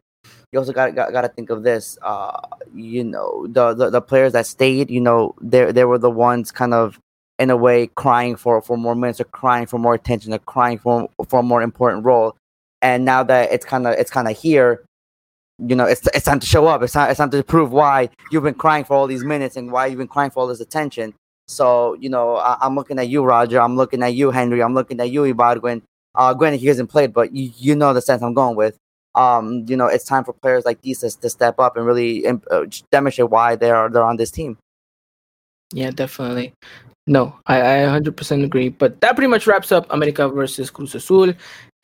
you 0.51 0.59
also 0.59 0.73
got 0.73 0.95
got, 0.95 1.11
got 1.11 1.21
to 1.21 1.29
think 1.29 1.49
of 1.49 1.63
this. 1.63 1.97
Uh, 2.01 2.39
you 2.73 3.03
know, 3.03 3.47
the, 3.47 3.73
the 3.73 3.89
the 3.89 4.01
players 4.01 4.33
that 4.33 4.45
stayed. 4.45 4.91
You 4.91 5.01
know, 5.01 5.35
they 5.41 5.71
they 5.71 5.85
were 5.85 5.99
the 5.99 6.11
ones 6.11 6.51
kind 6.51 6.73
of 6.73 6.99
in 7.39 7.49
a 7.49 7.57
way 7.57 7.87
crying 7.87 8.35
for 8.35 8.61
for 8.61 8.77
more 8.77 8.95
minutes 8.95 9.21
or 9.21 9.25
crying 9.25 9.65
for 9.67 9.77
more 9.77 9.93
attention 9.93 10.33
or 10.33 10.39
crying 10.39 10.77
for 10.77 11.09
for 11.27 11.39
a 11.39 11.43
more 11.43 11.61
important 11.61 12.05
role 12.05 12.35
and 12.85 13.03
now 13.03 13.23
that 13.23 13.51
it's 13.51 13.65
kind 13.65 13.87
of 13.87 13.93
it's 13.95 14.11
kind 14.11 14.27
of 14.27 14.37
here 14.37 14.85
you 15.57 15.75
know 15.75 15.85
it's 15.85 16.07
it's 16.13 16.25
time 16.25 16.39
to 16.39 16.45
show 16.45 16.67
up 16.67 16.83
it's 16.83 16.93
time 16.93 17.09
it's 17.09 17.17
time 17.17 17.31
to 17.31 17.43
prove 17.43 17.71
why 17.71 18.07
you've 18.31 18.43
been 18.43 18.53
crying 18.53 18.85
for 18.85 18.95
all 18.95 19.07
these 19.07 19.23
minutes 19.23 19.55
and 19.55 19.71
why 19.71 19.87
you've 19.87 19.97
been 19.97 20.07
crying 20.07 20.29
for 20.29 20.41
all 20.41 20.47
this 20.47 20.59
attention 20.59 21.13
so 21.47 21.95
you 21.95 22.09
know 22.09 22.35
I, 22.35 22.57
i'm 22.61 22.75
looking 22.75 22.99
at 22.99 23.07
you 23.09 23.23
roger 23.23 23.59
i'm 23.59 23.75
looking 23.75 24.03
at 24.03 24.13
you 24.13 24.29
henry 24.29 24.61
i'm 24.61 24.75
looking 24.75 24.99
at 24.99 25.09
you 25.09 25.23
Ibarguen. 25.23 25.81
uh 26.13 26.33
granted 26.35 26.59
he 26.59 26.67
hasn't 26.67 26.91
played 26.91 27.11
but 27.11 27.35
you, 27.35 27.51
you 27.57 27.75
know 27.75 27.91
the 27.93 28.01
sense 28.01 28.21
i'm 28.21 28.35
going 28.35 28.55
with 28.55 28.77
um 29.15 29.65
you 29.67 29.75
know 29.75 29.87
it's 29.87 30.05
time 30.05 30.23
for 30.23 30.33
players 30.33 30.65
like 30.65 30.79
these 30.81 30.99
to, 30.99 31.29
step 31.29 31.59
up 31.59 31.77
and 31.77 31.87
really 31.87 32.27
um, 32.27 32.41
uh, 32.51 32.65
demonstrate 32.91 33.31
why 33.31 33.55
they're 33.55 33.89
they're 33.89 34.03
on 34.03 34.17
this 34.17 34.29
team 34.29 34.57
Yeah, 35.73 35.89
definitely. 35.89 36.53
No, 37.07 37.37
I, 37.45 37.57
I 37.59 37.99
100% 37.99 38.43
agree. 38.43 38.69
But 38.69 38.99
that 39.01 39.15
pretty 39.15 39.27
much 39.27 39.45
wraps 39.45 39.71
up 39.71 39.85
America 39.91 40.27
versus 40.27 40.71
Cruz 40.71 40.95
Azul. 40.95 41.33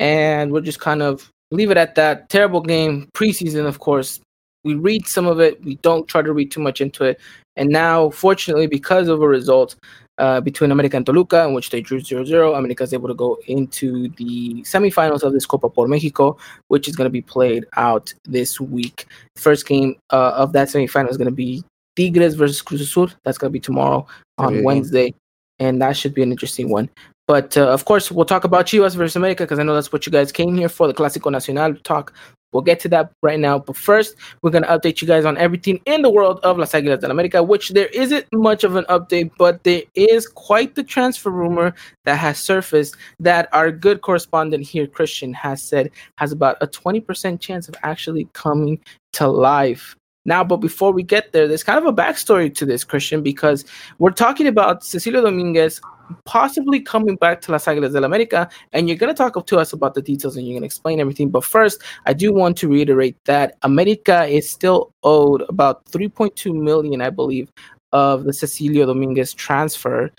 And 0.01 0.51
we'll 0.51 0.63
just 0.63 0.79
kind 0.79 1.03
of 1.03 1.31
leave 1.51 1.69
it 1.69 1.77
at 1.77 1.93
that. 1.95 2.27
Terrible 2.29 2.59
game, 2.59 3.07
preseason, 3.13 3.67
of 3.67 3.79
course. 3.79 4.19
We 4.63 4.73
read 4.73 5.07
some 5.07 5.27
of 5.27 5.39
it, 5.39 5.63
we 5.63 5.75
don't 5.75 6.07
try 6.07 6.23
to 6.23 6.33
read 6.33 6.51
too 6.51 6.59
much 6.59 6.81
into 6.81 7.03
it. 7.03 7.19
And 7.55 7.69
now, 7.69 8.09
fortunately, 8.09 8.65
because 8.65 9.07
of 9.07 9.21
a 9.21 9.27
result 9.27 9.75
uh, 10.17 10.41
between 10.41 10.71
America 10.71 10.97
and 10.97 11.05
Toluca, 11.05 11.45
in 11.45 11.53
which 11.53 11.69
they 11.69 11.81
drew 11.81 11.99
0 11.99 12.25
0, 12.25 12.55
America 12.55 12.83
is 12.83 12.93
able 12.93 13.09
to 13.09 13.13
go 13.13 13.37
into 13.47 14.09
the 14.09 14.63
semifinals 14.63 15.21
of 15.21 15.33
this 15.33 15.45
Copa 15.45 15.69
por 15.69 15.87
Mexico, 15.87 16.35
which 16.69 16.87
is 16.87 16.95
going 16.95 17.05
to 17.05 17.11
be 17.11 17.21
played 17.21 17.65
out 17.75 18.13
this 18.25 18.59
week. 18.59 19.05
First 19.35 19.67
game 19.67 19.97
uh, 20.11 20.31
of 20.35 20.53
that 20.53 20.69
semifinal 20.69 21.09
is 21.09 21.17
going 21.17 21.29
to 21.29 21.31
be 21.35 21.63
Tigres 21.95 22.35
versus 22.35 22.61
Cruz 22.61 22.81
Azul. 22.81 23.09
That's 23.23 23.37
going 23.37 23.51
to 23.51 23.53
be 23.53 23.59
tomorrow 23.59 24.07
on. 24.37 24.63
Wednesday, 24.63 25.13
and 25.59 25.79
that 25.81 25.95
should 25.95 26.13
be 26.13 26.23
an 26.23 26.31
interesting 26.31 26.69
one. 26.69 26.89
But 27.31 27.55
uh, 27.55 27.69
of 27.69 27.85
course, 27.85 28.11
we'll 28.11 28.25
talk 28.25 28.43
about 28.43 28.65
Chivas 28.65 28.93
versus 28.93 29.15
America 29.15 29.43
because 29.45 29.57
I 29.57 29.63
know 29.63 29.73
that's 29.73 29.93
what 29.93 30.05
you 30.05 30.11
guys 30.11 30.33
came 30.33 30.53
here 30.53 30.67
for 30.67 30.85
the 30.85 30.93
Clásico 30.93 31.31
Nacional 31.31 31.75
talk. 31.75 32.11
We'll 32.51 32.61
get 32.61 32.81
to 32.81 32.89
that 32.89 33.13
right 33.23 33.39
now. 33.39 33.57
But 33.57 33.77
first, 33.77 34.17
we're 34.41 34.51
going 34.51 34.65
to 34.65 34.67
update 34.67 35.01
you 35.01 35.07
guys 35.07 35.23
on 35.23 35.37
everything 35.37 35.79
in 35.85 36.01
the 36.01 36.09
world 36.09 36.41
of 36.43 36.57
Las 36.57 36.73
Águilas 36.73 36.99
del 36.99 37.11
América, 37.11 37.47
which 37.47 37.69
there 37.69 37.87
isn't 37.93 38.25
much 38.33 38.65
of 38.65 38.75
an 38.75 38.83
update, 38.89 39.31
but 39.37 39.63
there 39.63 39.83
is 39.95 40.27
quite 40.27 40.75
the 40.75 40.83
transfer 40.83 41.29
rumor 41.29 41.73
that 42.03 42.17
has 42.17 42.37
surfaced 42.37 42.97
that 43.21 43.47
our 43.53 43.71
good 43.71 44.01
correspondent 44.01 44.67
here, 44.67 44.85
Christian, 44.85 45.31
has 45.33 45.63
said 45.63 45.89
has 46.17 46.33
about 46.33 46.57
a 46.59 46.67
20% 46.67 47.39
chance 47.39 47.69
of 47.69 47.75
actually 47.81 48.27
coming 48.33 48.77
to 49.13 49.29
life. 49.29 49.95
Now, 50.25 50.43
but 50.43 50.57
before 50.57 50.91
we 50.91 51.03
get 51.03 51.31
there, 51.31 51.47
there's 51.47 51.63
kind 51.63 51.79
of 51.79 51.85
a 51.85 51.93
backstory 51.93 52.53
to 52.55 52.65
this, 52.65 52.83
Christian, 52.83 53.23
because 53.23 53.65
we're 53.97 54.11
talking 54.11 54.47
about 54.47 54.81
Cecilio 54.81 55.23
Dominguez 55.23 55.81
possibly 56.25 56.79
coming 56.79 57.15
back 57.15 57.41
to 57.41 57.51
Las 57.51 57.65
Águilas 57.65 57.93
del 57.93 58.03
América, 58.03 58.51
and 58.73 58.87
you're 58.87 58.97
going 58.97 59.13
to 59.13 59.17
talk 59.17 59.45
to 59.45 59.57
us 59.57 59.73
about 59.73 59.93
the 59.93 60.01
details 60.01 60.35
and 60.35 60.45
you're 60.45 60.53
going 60.53 60.61
to 60.61 60.65
explain 60.65 60.99
everything. 60.99 61.29
But 61.29 61.43
first, 61.43 61.81
I 62.05 62.13
do 62.13 62.33
want 62.33 62.57
to 62.57 62.67
reiterate 62.67 63.15
that 63.25 63.57
America 63.63 64.25
is 64.25 64.49
still 64.49 64.91
owed 65.03 65.43
about 65.49 65.85
3.2 65.85 66.53
million, 66.53 67.01
I 67.01 67.09
believe, 67.09 67.49
of 67.91 68.25
the 68.25 68.31
Cecilio 68.31 68.85
Dominguez 68.85 69.33
transfer. 69.33 70.11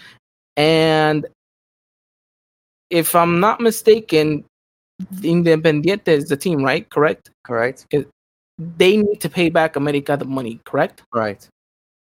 And 0.57 1.27
if 2.91 3.15
I'm 3.15 3.41
not 3.41 3.61
mistaken, 3.61 4.45
Independiente 5.15 6.09
is 6.09 6.29
the 6.29 6.37
team, 6.37 6.63
right? 6.63 6.89
Correct? 6.89 7.31
correct 7.45 7.87
They 8.59 8.97
need 8.97 9.21
to 9.21 9.29
pay 9.29 9.51
back 9.51 9.77
America 9.77 10.17
the 10.17 10.25
money, 10.25 10.61
correct? 10.65 11.03
right 11.13 11.47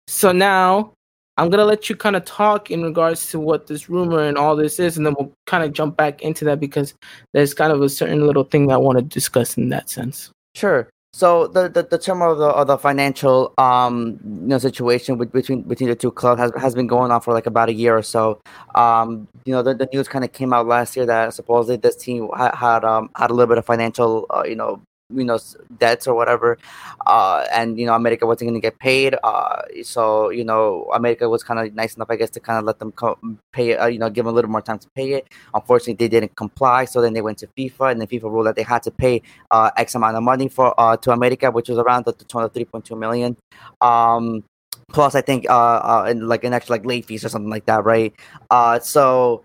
So 0.09 0.33
now 0.33 0.93
I'm 1.37 1.51
gonna 1.51 1.65
let 1.65 1.89
you 1.89 1.97
kind 1.97 2.17
of 2.17 2.25
talk 2.25 2.71
in 2.71 2.83
regards 2.83 3.31
to 3.31 3.41
what 3.41 3.67
this 3.67 3.89
rumor 3.89 4.21
and 4.21 4.39
all 4.39 4.55
this 4.55 4.79
is, 4.79 4.97
and 4.97 5.05
then 5.05 5.15
we'll 5.19 5.33
kind 5.47 5.65
of 5.65 5.73
jump 5.73 5.97
back 5.97 6.23
into 6.23 6.45
that 6.45 6.61
because 6.61 6.95
there's 7.33 7.55
kind 7.55 7.73
of 7.73 7.83
a 7.83 7.89
certain 7.89 8.27
little 8.27 8.45
thing 8.45 8.71
I 8.71 8.77
want 8.77 8.99
to 8.99 9.03
discuss 9.03 9.57
in 9.57 9.69
that 9.71 9.91
sense. 9.91 10.31
Sure. 10.55 10.89
So 11.13 11.47
the 11.47 11.69
the, 11.69 11.85
the 11.85 11.99
term 11.99 12.23
of 12.23 12.39
the 12.39 12.47
of 12.47 12.67
the 12.67 12.77
financial 12.77 13.55
um 13.59 14.19
you 14.25 14.49
know 14.49 14.59
situation 14.59 15.17
with, 15.17 15.33
between 15.33 15.63
between 15.63 15.89
the 15.89 15.95
two 15.97 16.11
clubs 16.11 16.41
has 16.41 16.53
has 16.57 16.75
been 16.75 16.89
going 16.89 17.11
on 17.11 17.21
for 17.21 17.33
like 17.33 17.47
about 17.47 17.69
a 17.69 17.73
year 17.73 17.97
or 17.97 18.03
so. 18.03 18.41
Um, 18.75 19.27
you 19.45 19.53
know 19.53 19.63
the, 19.63 19.75
the 19.75 19.89
news 19.93 20.09
kind 20.09 20.25
of 20.25 20.33
came 20.33 20.53
out 20.53 20.67
last 20.67 20.97
year 20.97 21.07
that 21.07 21.35
supposedly 21.35 21.77
this 21.77 21.97
team 21.97 22.29
had 22.37 22.55
had 22.55 22.85
um 22.85 23.11
had 23.17 23.31
a 23.31 23.35
little 23.35 23.49
bit 23.49 23.59
of 23.59 23.65
financial 23.65 24.27
uh, 24.31 24.43
you 24.45 24.57
know 24.57 24.83
you 25.15 25.25
know 25.25 25.39
debts 25.79 26.07
or 26.07 26.15
whatever, 26.15 26.59
uh, 27.07 27.45
and 27.53 27.79
you 27.79 27.87
know 27.87 27.95
America 27.95 28.27
wasn't 28.27 28.49
going 28.49 28.61
to 28.61 28.65
get 28.65 28.79
paid. 28.79 29.17
Uh, 29.23 29.63
so 29.83 30.31
you 30.31 30.45
know 30.45 30.91
America 30.95 31.29
was 31.29 31.43
kind 31.43 31.61
of 31.61 31.75
nice 31.75 31.97
enough, 31.97 32.09
I 32.11 32.17
guess, 32.17 32.31
to 32.31 32.41
kind 32.41 32.59
of 32.59 32.65
let 32.65 32.79
them 32.79 32.93
co- 32.93 33.19
pay. 33.53 33.77
Uh, 33.77 33.87
you 33.87 33.99
know, 33.99 34.11
give 34.11 34.25
them 34.25 34.33
a 34.33 34.35
little 34.35 34.51
more 34.51 34.63
time 34.63 34.79
to 34.79 34.89
pay 34.95 35.13
it. 35.13 35.29
Unfortunately, 35.55 35.95
they 35.95 36.09
didn't 36.09 36.37
comply. 36.37 36.85
So 36.85 37.01
then 37.01 37.13
they 37.13 37.23
went 37.23 37.39
to 37.39 37.47
FIFA, 37.59 37.93
and 37.93 38.01
then 38.01 38.09
FIFA 38.09 38.25
ruled 38.25 38.47
that 38.47 38.57
they 38.57 38.63
had 38.63 38.83
to 38.85 38.91
pay 38.91 39.23
uh, 39.51 39.71
X 39.77 39.95
amount 39.95 40.17
of 40.17 40.23
money 40.23 40.49
for 40.49 40.75
uh, 40.79 40.97
to 40.99 41.13
America, 41.13 41.51
which 41.51 41.69
was 41.69 41.79
around 41.79 42.05
the, 42.05 42.13
the 42.13 42.39
of 42.39 42.53
3.2 42.53 42.99
million. 42.99 43.37
Um, 43.81 44.45
plus, 44.93 45.15
I 45.15 45.21
think 45.21 45.49
uh, 45.49 45.53
uh, 45.53 46.15
like 46.17 46.45
an 46.45 46.53
extra 46.53 46.75
like 46.77 46.87
late 46.87 47.05
fees 47.07 47.25
or 47.25 47.29
something 47.29 47.51
like 47.51 47.67
that, 47.67 47.85
right? 47.85 48.13
Uh, 48.51 48.79
so 48.81 49.45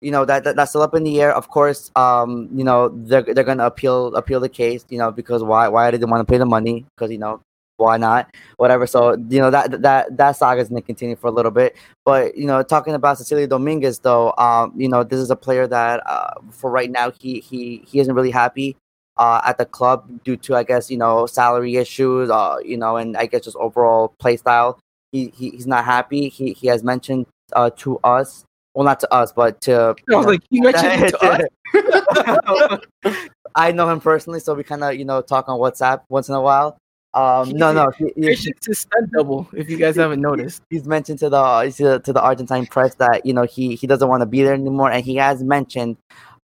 you 0.00 0.10
know 0.10 0.24
that, 0.24 0.44
that 0.44 0.56
that's 0.56 0.70
still 0.70 0.82
up 0.82 0.94
in 0.94 1.04
the 1.04 1.20
air. 1.20 1.34
Of 1.34 1.48
course, 1.48 1.90
um, 1.96 2.48
you 2.54 2.64
know 2.64 2.88
they're 2.88 3.22
they're 3.22 3.44
gonna 3.44 3.66
appeal 3.66 4.14
appeal 4.14 4.40
the 4.40 4.48
case, 4.48 4.84
you 4.88 4.98
know, 4.98 5.10
because 5.10 5.42
why 5.42 5.68
why 5.68 5.90
did 5.90 6.00
they 6.00 6.06
want 6.06 6.26
to 6.26 6.30
pay 6.30 6.38
the 6.38 6.46
money? 6.46 6.86
Because 6.96 7.10
you 7.10 7.18
know 7.18 7.40
why 7.78 7.96
not? 7.96 8.34
Whatever. 8.56 8.86
So 8.86 9.16
you 9.28 9.40
know 9.40 9.50
that 9.50 9.82
that 9.82 10.16
that 10.16 10.36
saga 10.36 10.60
is 10.60 10.68
gonna 10.68 10.82
continue 10.82 11.16
for 11.16 11.28
a 11.28 11.32
little 11.32 11.50
bit. 11.50 11.76
But 12.04 12.36
you 12.36 12.46
know, 12.46 12.62
talking 12.62 12.94
about 12.94 13.18
Cecilio 13.18 13.48
Dominguez, 13.48 14.00
though, 14.00 14.34
um, 14.38 14.72
you 14.76 14.88
know, 14.88 15.02
this 15.04 15.20
is 15.20 15.30
a 15.30 15.36
player 15.36 15.66
that 15.66 16.02
uh, 16.06 16.34
for 16.50 16.70
right 16.70 16.90
now 16.90 17.10
he 17.10 17.40
he 17.40 17.82
he 17.86 18.00
isn't 18.00 18.14
really 18.14 18.30
happy 18.30 18.76
uh, 19.16 19.40
at 19.44 19.58
the 19.58 19.64
club 19.66 20.08
due 20.24 20.36
to 20.36 20.54
I 20.56 20.62
guess 20.62 20.90
you 20.90 20.98
know 20.98 21.26
salary 21.26 21.76
issues, 21.76 22.30
uh, 22.30 22.56
you 22.64 22.76
know, 22.76 22.96
and 22.96 23.16
I 23.16 23.26
guess 23.26 23.44
just 23.44 23.56
overall 23.56 24.14
play 24.18 24.36
style. 24.36 24.78
He, 25.12 25.32
he 25.34 25.50
he's 25.50 25.66
not 25.66 25.84
happy. 25.84 26.28
He 26.28 26.52
he 26.52 26.66
has 26.68 26.82
mentioned 26.82 27.26
uh, 27.54 27.70
to 27.78 27.98
us, 28.04 28.44
well, 28.74 28.84
not 28.84 29.00
to 29.00 29.12
us, 29.12 29.32
but 29.32 29.60
to 29.62 29.94
I 30.12 30.16
was 30.16 30.26
like, 30.26 30.40
you 30.50 30.62
mentioned 30.62 31.04
it 31.04 31.10
to 31.10 32.80
us. 33.04 33.18
I 33.54 33.72
know 33.72 33.88
him 33.88 34.00
personally, 34.00 34.40
so 34.40 34.54
we 34.54 34.62
kind 34.64 34.84
of 34.84 34.94
you 34.94 35.04
know 35.04 35.20
talk 35.22 35.48
on 35.48 35.58
WhatsApp 35.58 36.02
once 36.08 36.28
in 36.28 36.34
a 36.34 36.40
while. 36.40 36.78
Um, 37.14 37.50
no, 37.50 37.72
no, 37.72 37.90
he, 37.96 38.12
he- 38.14 38.22
Christian's 38.22 38.68
a 38.68 38.74
stunt 38.74 39.10
double. 39.12 39.48
If 39.52 39.70
you 39.70 39.78
guys 39.78 39.96
haven't 39.96 40.20
noticed, 40.20 40.62
he's 40.70 40.84
mentioned 40.86 41.18
to 41.20 41.30
the 41.30 41.72
to, 41.76 41.98
to 42.00 42.12
the 42.12 42.20
Argentine 42.22 42.66
press 42.66 42.94
that 42.96 43.24
you 43.24 43.32
know 43.32 43.44
he 43.44 43.74
he 43.74 43.86
doesn't 43.86 44.08
want 44.08 44.20
to 44.20 44.26
be 44.26 44.42
there 44.42 44.54
anymore, 44.54 44.90
and 44.92 45.04
he 45.04 45.16
has 45.16 45.42
mentioned 45.42 45.96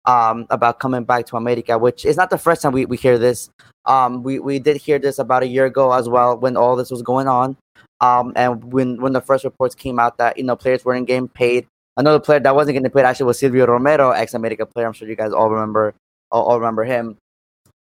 um 0.07 0.47
about 0.51 0.81
coming 0.81 1.05
back 1.05 1.27
to 1.27 1.37
America, 1.37 1.79
which 1.79 2.05
is 2.05 2.17
not 2.17 2.31
the 2.31 2.39
first 2.39 2.63
time 2.63 2.73
we, 2.73 2.87
we 2.87 2.97
hear 2.97 3.19
this. 3.19 3.51
Um, 3.85 4.23
we 4.23 4.39
we 4.39 4.59
did 4.59 4.79
hear 4.79 4.99
this 4.99 5.19
about 5.19 5.43
a 5.43 5.47
year 5.47 5.67
ago 5.67 5.93
as 5.93 6.09
well 6.09 6.37
when 6.39 6.57
all 6.57 6.75
this 6.77 6.91
was 6.91 7.03
going 7.03 7.29
on. 7.29 7.57
Um, 8.01 8.33
and 8.35 8.73
when 8.73 9.01
when 9.01 9.13
the 9.13 9.21
first 9.21 9.45
reports 9.45 9.75
came 9.75 9.99
out 9.99 10.17
that 10.19 10.39
you 10.39 10.45
know 10.45 10.57
players 10.57 10.85
weren't 10.85 11.07
getting 11.07 11.29
paid. 11.29 11.67
Another 11.97 12.19
player 12.19 12.41
that 12.41 12.55
wasn't 12.55 12.75
getting 12.75 12.91
paid 12.91 13.05
actually 13.05 13.27
was 13.27 13.39
Silvio 13.39 13.67
Romero, 13.67 14.11
ex 14.11 14.35
America 14.35 14.67
player. 14.67 14.87
I'm 14.87 14.93
sure 14.93 15.09
you 15.09 15.17
guys 15.17 15.33
all 15.33 15.51
remember 15.51 15.95
all, 16.31 16.45
all 16.45 16.59
remember 16.59 16.85
him. 16.85 17.17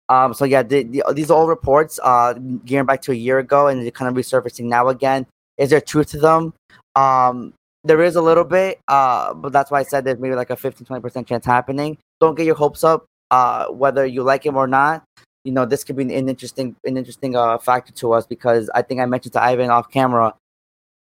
Um, 0.08 0.34
so 0.34 0.44
yeah, 0.44 0.62
the, 0.62 0.82
the, 0.82 1.02
these 1.14 1.30
old 1.30 1.48
reports, 1.48 1.98
uh, 2.02 2.34
gearing 2.64 2.86
back 2.86 3.00
to 3.02 3.12
a 3.12 3.14
year 3.14 3.38
ago, 3.38 3.68
and 3.68 3.82
they're 3.82 3.90
kind 3.90 4.08
of 4.08 4.22
resurfacing 4.22 4.66
now 4.66 4.88
again. 4.88 5.26
Is 5.56 5.70
there 5.70 5.80
truth 5.80 6.10
to 6.10 6.18
them? 6.18 6.52
Um, 6.94 7.54
there 7.84 8.02
is 8.02 8.16
a 8.16 8.22
little 8.22 8.44
bit, 8.44 8.80
uh, 8.88 9.32
but 9.34 9.52
that's 9.52 9.70
why 9.70 9.80
I 9.80 9.82
said 9.82 10.04
there's 10.04 10.18
maybe 10.18 10.34
like 10.34 10.50
a 10.50 10.56
15 10.56 10.86
20% 10.86 11.26
chance 11.26 11.46
happening. 11.46 11.98
Don't 12.20 12.34
get 12.34 12.46
your 12.46 12.54
hopes 12.54 12.84
up, 12.84 13.06
uh, 13.30 13.66
whether 13.68 14.04
you 14.04 14.22
like 14.22 14.44
him 14.44 14.56
or 14.56 14.66
not. 14.66 15.04
You 15.44 15.52
know, 15.52 15.66
this 15.66 15.84
could 15.84 15.96
be 15.96 16.02
an 16.02 16.10
interesting, 16.10 16.76
an 16.84 16.96
interesting 16.96 17.36
uh, 17.36 17.58
factor 17.58 17.92
to 17.94 18.12
us 18.12 18.26
because 18.26 18.70
I 18.74 18.82
think 18.82 19.00
I 19.00 19.06
mentioned 19.06 19.34
to 19.34 19.42
Ivan 19.42 19.70
off 19.70 19.90
camera. 19.90 20.34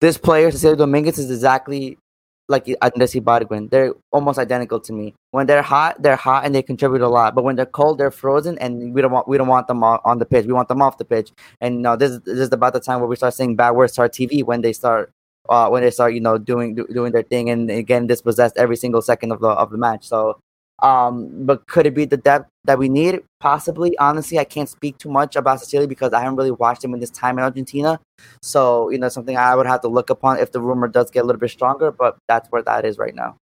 This 0.01 0.17
player, 0.17 0.51
Cecilio 0.51 0.77
Dominguez, 0.77 1.17
is 1.17 1.31
exactly 1.31 1.97
like 2.47 2.67
Andres 2.81 3.13
Ibargüen. 3.13 3.69
They're 3.69 3.93
almost 4.11 4.39
identical 4.39 4.79
to 4.81 4.93
me. 4.93 5.13
When 5.31 5.47
they're 5.47 5.61
hot, 5.61 6.01
they're 6.01 6.15
hot 6.15 6.45
and 6.45 6.53
they 6.53 6.61
contribute 6.61 7.01
a 7.01 7.07
lot. 7.07 7.35
But 7.35 7.43
when 7.43 7.55
they're 7.55 7.65
cold, 7.65 7.97
they're 7.97 8.11
frozen, 8.11 8.57
and 8.59 8.93
we 8.93 9.01
don't 9.01 9.11
want 9.11 9.27
we 9.27 9.37
don't 9.37 9.47
want 9.47 9.67
them 9.67 9.83
on 9.83 10.19
the 10.19 10.25
pitch. 10.25 10.45
We 10.45 10.53
want 10.53 10.67
them 10.67 10.81
off 10.81 10.97
the 10.97 11.05
pitch. 11.05 11.31
And 11.61 11.75
you 11.75 11.81
know, 11.81 11.95
this, 11.95 12.19
this 12.25 12.39
is 12.39 12.51
about 12.51 12.73
the 12.73 12.79
time 12.79 12.99
where 12.99 13.09
we 13.09 13.15
start 13.15 13.33
saying 13.33 13.55
bad 13.55 13.71
words 13.71 13.93
to 13.93 14.01
our 14.01 14.09
TV 14.09 14.43
when 14.43 14.61
they 14.61 14.73
start 14.73 15.11
uh, 15.49 15.69
when 15.69 15.83
they 15.83 15.91
start 15.91 16.13
you 16.13 16.21
know 16.21 16.37
doing 16.37 16.75
do, 16.75 16.87
doing 16.87 17.11
their 17.11 17.23
thing 17.23 17.49
and 17.49 17.69
again 17.69 18.07
dispossessed 18.07 18.57
every 18.57 18.75
single 18.75 19.01
second 19.01 19.31
of 19.31 19.41
the 19.41 19.49
of 19.49 19.71
the 19.71 19.77
match. 19.77 20.07
So 20.07 20.39
um, 20.79 21.45
but 21.45 21.65
could 21.67 21.85
it 21.85 21.95
be 21.95 22.05
the 22.05 22.17
depth 22.17 22.49
that 22.65 22.77
we 22.77 22.89
need? 22.89 23.21
Possibly. 23.39 23.97
Honestly, 23.97 24.39
I 24.39 24.43
can't 24.43 24.67
speak 24.67 24.97
too 24.97 25.09
much 25.09 25.35
about 25.35 25.59
Cecilio 25.59 25.87
because 25.87 26.13
I 26.13 26.19
haven't 26.21 26.35
really 26.35 26.51
watched 26.51 26.83
him 26.83 26.93
in 26.93 26.99
this 26.99 27.09
time 27.09 27.37
in 27.37 27.43
Argentina. 27.43 27.99
So, 28.41 28.89
you 28.89 28.97
know, 28.97 29.09
something 29.09 29.37
I 29.37 29.55
would 29.55 29.67
have 29.67 29.81
to 29.81 29.87
look 29.87 30.09
upon 30.09 30.39
if 30.39 30.51
the 30.51 30.61
rumor 30.61 30.87
does 30.87 31.11
get 31.11 31.23
a 31.23 31.25
little 31.25 31.39
bit 31.39 31.51
stronger, 31.51 31.91
but 31.91 32.17
that's 32.27 32.49
where 32.51 32.61
that 32.63 32.85
is 32.85 32.97
right 32.97 33.15
now. 33.15 33.37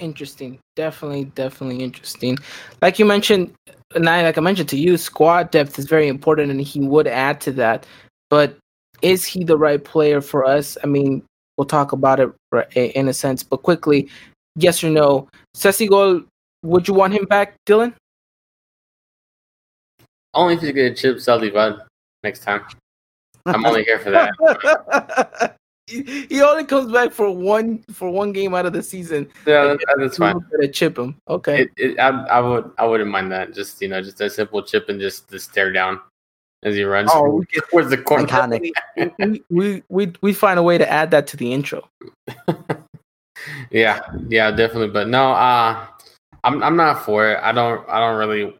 Interesting. 0.00 0.58
Definitely, 0.74 1.26
definitely 1.26 1.84
interesting. 1.84 2.36
Like 2.82 2.98
you 2.98 3.04
mentioned, 3.04 3.54
and 3.94 4.08
I, 4.08 4.22
like 4.22 4.36
I 4.36 4.40
mentioned 4.40 4.68
to 4.70 4.78
you, 4.78 4.96
squad 4.96 5.52
depth 5.52 5.78
is 5.78 5.84
very 5.84 6.08
important 6.08 6.50
and 6.50 6.60
he 6.60 6.80
would 6.80 7.06
add 7.06 7.40
to 7.42 7.52
that. 7.52 7.86
But 8.28 8.56
is 9.02 9.24
he 9.24 9.44
the 9.44 9.56
right 9.56 9.82
player 9.82 10.20
for 10.20 10.44
us? 10.44 10.76
I 10.82 10.88
mean, 10.88 11.22
we'll 11.56 11.66
talk 11.66 11.92
about 11.92 12.18
it 12.18 12.30
in 12.74 13.06
a 13.06 13.14
sense, 13.14 13.44
but 13.44 13.58
quickly, 13.58 14.08
yes 14.56 14.82
or 14.82 14.90
no? 14.90 15.28
Ceci 15.54 15.88
would 15.88 16.88
you 16.88 16.94
want 16.94 17.12
him 17.12 17.24
back, 17.26 17.56
Dylan? 17.66 17.94
Only 20.32 20.54
if 20.54 20.60
he's 20.60 20.72
gonna 20.72 20.94
chip 20.94 21.20
Salivad 21.20 21.76
next 22.22 22.40
time. 22.40 22.64
I'm 23.46 23.64
only 23.64 23.84
here 23.84 23.98
for 23.98 24.10
that. 24.10 25.56
he 25.86 26.40
only 26.42 26.64
comes 26.64 26.90
back 26.90 27.12
for 27.12 27.30
one 27.30 27.84
for 27.92 28.10
one 28.10 28.32
game 28.32 28.54
out 28.54 28.66
of 28.66 28.72
the 28.72 28.82
season. 28.82 29.28
Yeah, 29.46 29.64
that, 29.64 29.96
that's 29.98 30.16
fine. 30.16 30.40
To 30.60 30.68
chip 30.68 30.98
him, 30.98 31.16
okay. 31.28 31.62
It, 31.62 31.70
it, 31.76 31.98
I, 32.00 32.08
I 32.08 32.40
would 32.40 32.70
I 32.78 32.86
wouldn't 32.86 33.10
mind 33.10 33.30
that. 33.32 33.52
Just 33.54 33.80
you 33.82 33.88
know, 33.88 34.00
just 34.00 34.20
a 34.20 34.30
simple 34.30 34.62
chip 34.62 34.88
and 34.88 34.98
just 34.98 35.28
to 35.28 35.38
stare 35.38 35.70
down 35.70 36.00
as 36.62 36.74
he 36.74 36.82
runs 36.82 37.10
oh, 37.12 37.44
towards 37.70 37.90
the 37.90 37.98
corner. 37.98 38.58
we, 39.18 39.44
we 39.50 39.82
we 39.88 40.12
we 40.22 40.32
find 40.32 40.58
a 40.58 40.62
way 40.62 40.78
to 40.78 40.90
add 40.90 41.10
that 41.10 41.26
to 41.28 41.36
the 41.36 41.52
intro. 41.52 41.86
yeah, 43.70 44.00
yeah, 44.28 44.50
definitely. 44.50 44.88
But 44.88 45.08
no, 45.08 45.32
uh 45.32 45.86
I'm 46.44 46.62
I'm 46.62 46.76
not 46.76 47.04
for 47.04 47.30
it. 47.30 47.40
I 47.42 47.52
don't 47.52 47.88
I 47.88 47.98
don't 47.98 48.18
really 48.18 48.54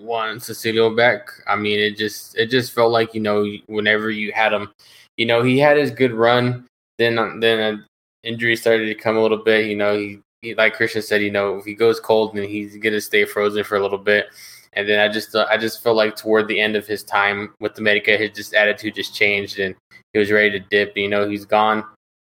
want 0.00 0.40
Cecilio 0.40 0.96
back. 0.96 1.28
I 1.46 1.54
mean, 1.56 1.78
it 1.78 1.96
just 1.96 2.36
it 2.36 2.46
just 2.46 2.72
felt 2.72 2.92
like 2.92 3.14
you 3.14 3.20
know 3.20 3.46
whenever 3.66 4.10
you 4.10 4.32
had 4.32 4.52
him, 4.52 4.70
you 5.16 5.26
know 5.26 5.42
he 5.42 5.58
had 5.58 5.76
his 5.76 5.90
good 5.90 6.12
run. 6.12 6.66
Then 6.98 7.16
then 7.40 7.58
an 7.60 7.86
injury 8.24 8.56
started 8.56 8.86
to 8.86 8.94
come 8.94 9.16
a 9.16 9.22
little 9.22 9.44
bit. 9.44 9.66
You 9.66 9.76
know 9.76 9.96
he, 9.96 10.20
he 10.42 10.54
like 10.54 10.74
Christian 10.74 11.02
said, 11.02 11.22
you 11.22 11.30
know 11.30 11.56
if 11.58 11.66
he 11.66 11.74
goes 11.74 12.00
cold, 12.00 12.34
then 12.34 12.48
he's 12.48 12.76
gonna 12.78 13.00
stay 13.00 13.24
frozen 13.24 13.64
for 13.64 13.76
a 13.76 13.82
little 13.82 13.98
bit. 13.98 14.26
And 14.72 14.88
then 14.88 15.00
I 15.00 15.12
just 15.12 15.34
uh, 15.34 15.46
I 15.50 15.58
just 15.58 15.82
felt 15.82 15.96
like 15.96 16.16
toward 16.16 16.48
the 16.48 16.58
end 16.58 16.74
of 16.74 16.86
his 16.86 17.02
time 17.02 17.54
with 17.60 17.74
the 17.74 17.82
Medica, 17.82 18.16
his 18.16 18.30
just 18.30 18.54
attitude 18.54 18.94
just 18.94 19.14
changed 19.14 19.58
and 19.58 19.74
he 20.14 20.18
was 20.18 20.32
ready 20.32 20.50
to 20.58 20.60
dip. 20.70 20.96
You 20.96 21.08
know 21.08 21.28
he's 21.28 21.44
gone, 21.44 21.84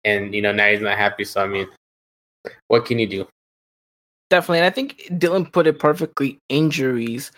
and 0.08 0.34
you 0.34 0.42
know 0.42 0.52
now 0.52 0.70
he's 0.70 0.82
not 0.82 0.98
happy. 0.98 1.26
So 1.26 1.44
I 1.44 1.48
mean, 1.48 1.68
what 2.68 2.86
can 2.86 2.98
you 2.98 3.08
do? 3.08 3.28
Definitely. 4.30 4.60
And 4.60 4.66
I 4.66 4.70
think 4.70 5.04
Dylan 5.12 5.52
put 5.52 5.68
it 5.68 5.80
perfectly 5.80 6.40
injuries. 6.50 7.32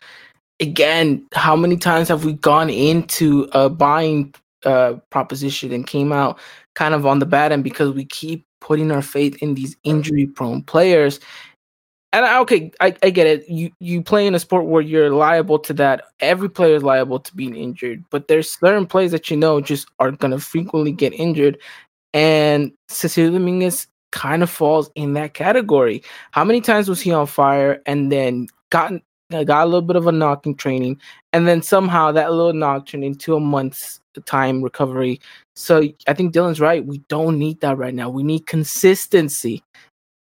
Again, 0.59 1.25
how 1.33 1.55
many 1.55 1.77
times 1.77 2.07
have 2.07 2.25
we 2.25 2.33
gone 2.33 2.69
into 2.69 3.47
a 3.53 3.69
buying 3.69 4.33
uh, 4.65 4.95
proposition 5.09 5.71
and 5.71 5.87
came 5.87 6.11
out 6.11 6.37
kind 6.75 6.93
of 6.93 7.05
on 7.05 7.19
the 7.19 7.25
bad 7.25 7.51
end 7.51 7.63
because 7.63 7.93
we 7.93 8.05
keep 8.05 8.45
putting 8.59 8.91
our 8.91 9.01
faith 9.01 9.41
in 9.41 9.55
these 9.55 9.75
injury 9.83 10.27
prone 10.27 10.63
players? 10.63 11.19
And 12.11 12.25
okay, 12.41 12.71
I, 12.79 12.95
I 13.03 13.11
get 13.11 13.27
it. 13.27 13.47
You 13.47 13.69
you 13.79 14.01
play 14.01 14.25
in 14.25 14.33
a 14.33 14.39
sport 14.39 14.65
where 14.65 14.81
you're 14.81 15.11
liable 15.11 15.59
to 15.59 15.73
that. 15.73 16.05
Every 16.19 16.49
player 16.49 16.75
is 16.75 16.83
liable 16.83 17.19
to 17.19 17.35
being 17.35 17.55
injured, 17.55 18.03
but 18.09 18.27
there's 18.27 18.49
certain 18.49 18.87
players 18.87 19.11
that 19.11 19.29
you 19.29 19.37
know 19.37 19.61
just 19.61 19.87
are 19.99 20.11
gonna 20.11 20.39
frequently 20.39 20.91
get 20.91 21.13
injured. 21.13 21.59
And 22.13 22.71
Cecilio 22.89 23.31
Dominguez 23.33 23.87
kind 24.11 24.41
of 24.43 24.49
falls 24.49 24.89
in 24.95 25.13
that 25.13 25.33
category. 25.33 26.03
How 26.31 26.43
many 26.43 26.61
times 26.61 26.89
was 26.89 27.01
he 27.01 27.11
on 27.11 27.27
fire 27.27 27.81
and 27.85 28.11
then 28.11 28.47
got 28.69 28.93
uh, 29.31 29.43
got 29.43 29.63
a 29.63 29.65
little 29.65 29.83
bit 29.83 29.95
of 29.95 30.07
a 30.07 30.11
knock 30.11 30.45
in 30.47 30.55
training, 30.55 30.99
and 31.33 31.47
then 31.47 31.61
somehow 31.61 32.11
that 32.11 32.31
little 32.31 32.53
knock 32.53 32.87
turned 32.87 33.03
into 33.03 33.35
a 33.35 33.39
month's 33.39 34.01
time 34.25 34.61
recovery. 34.61 35.21
So 35.55 35.83
I 36.07 36.13
think 36.13 36.33
Dylan's 36.33 36.59
right. 36.59 36.85
We 36.85 36.99
don't 37.09 37.37
need 37.37 37.61
that 37.61 37.77
right 37.77 37.93
now. 37.93 38.09
We 38.09 38.23
need 38.23 38.47
consistency 38.47 39.63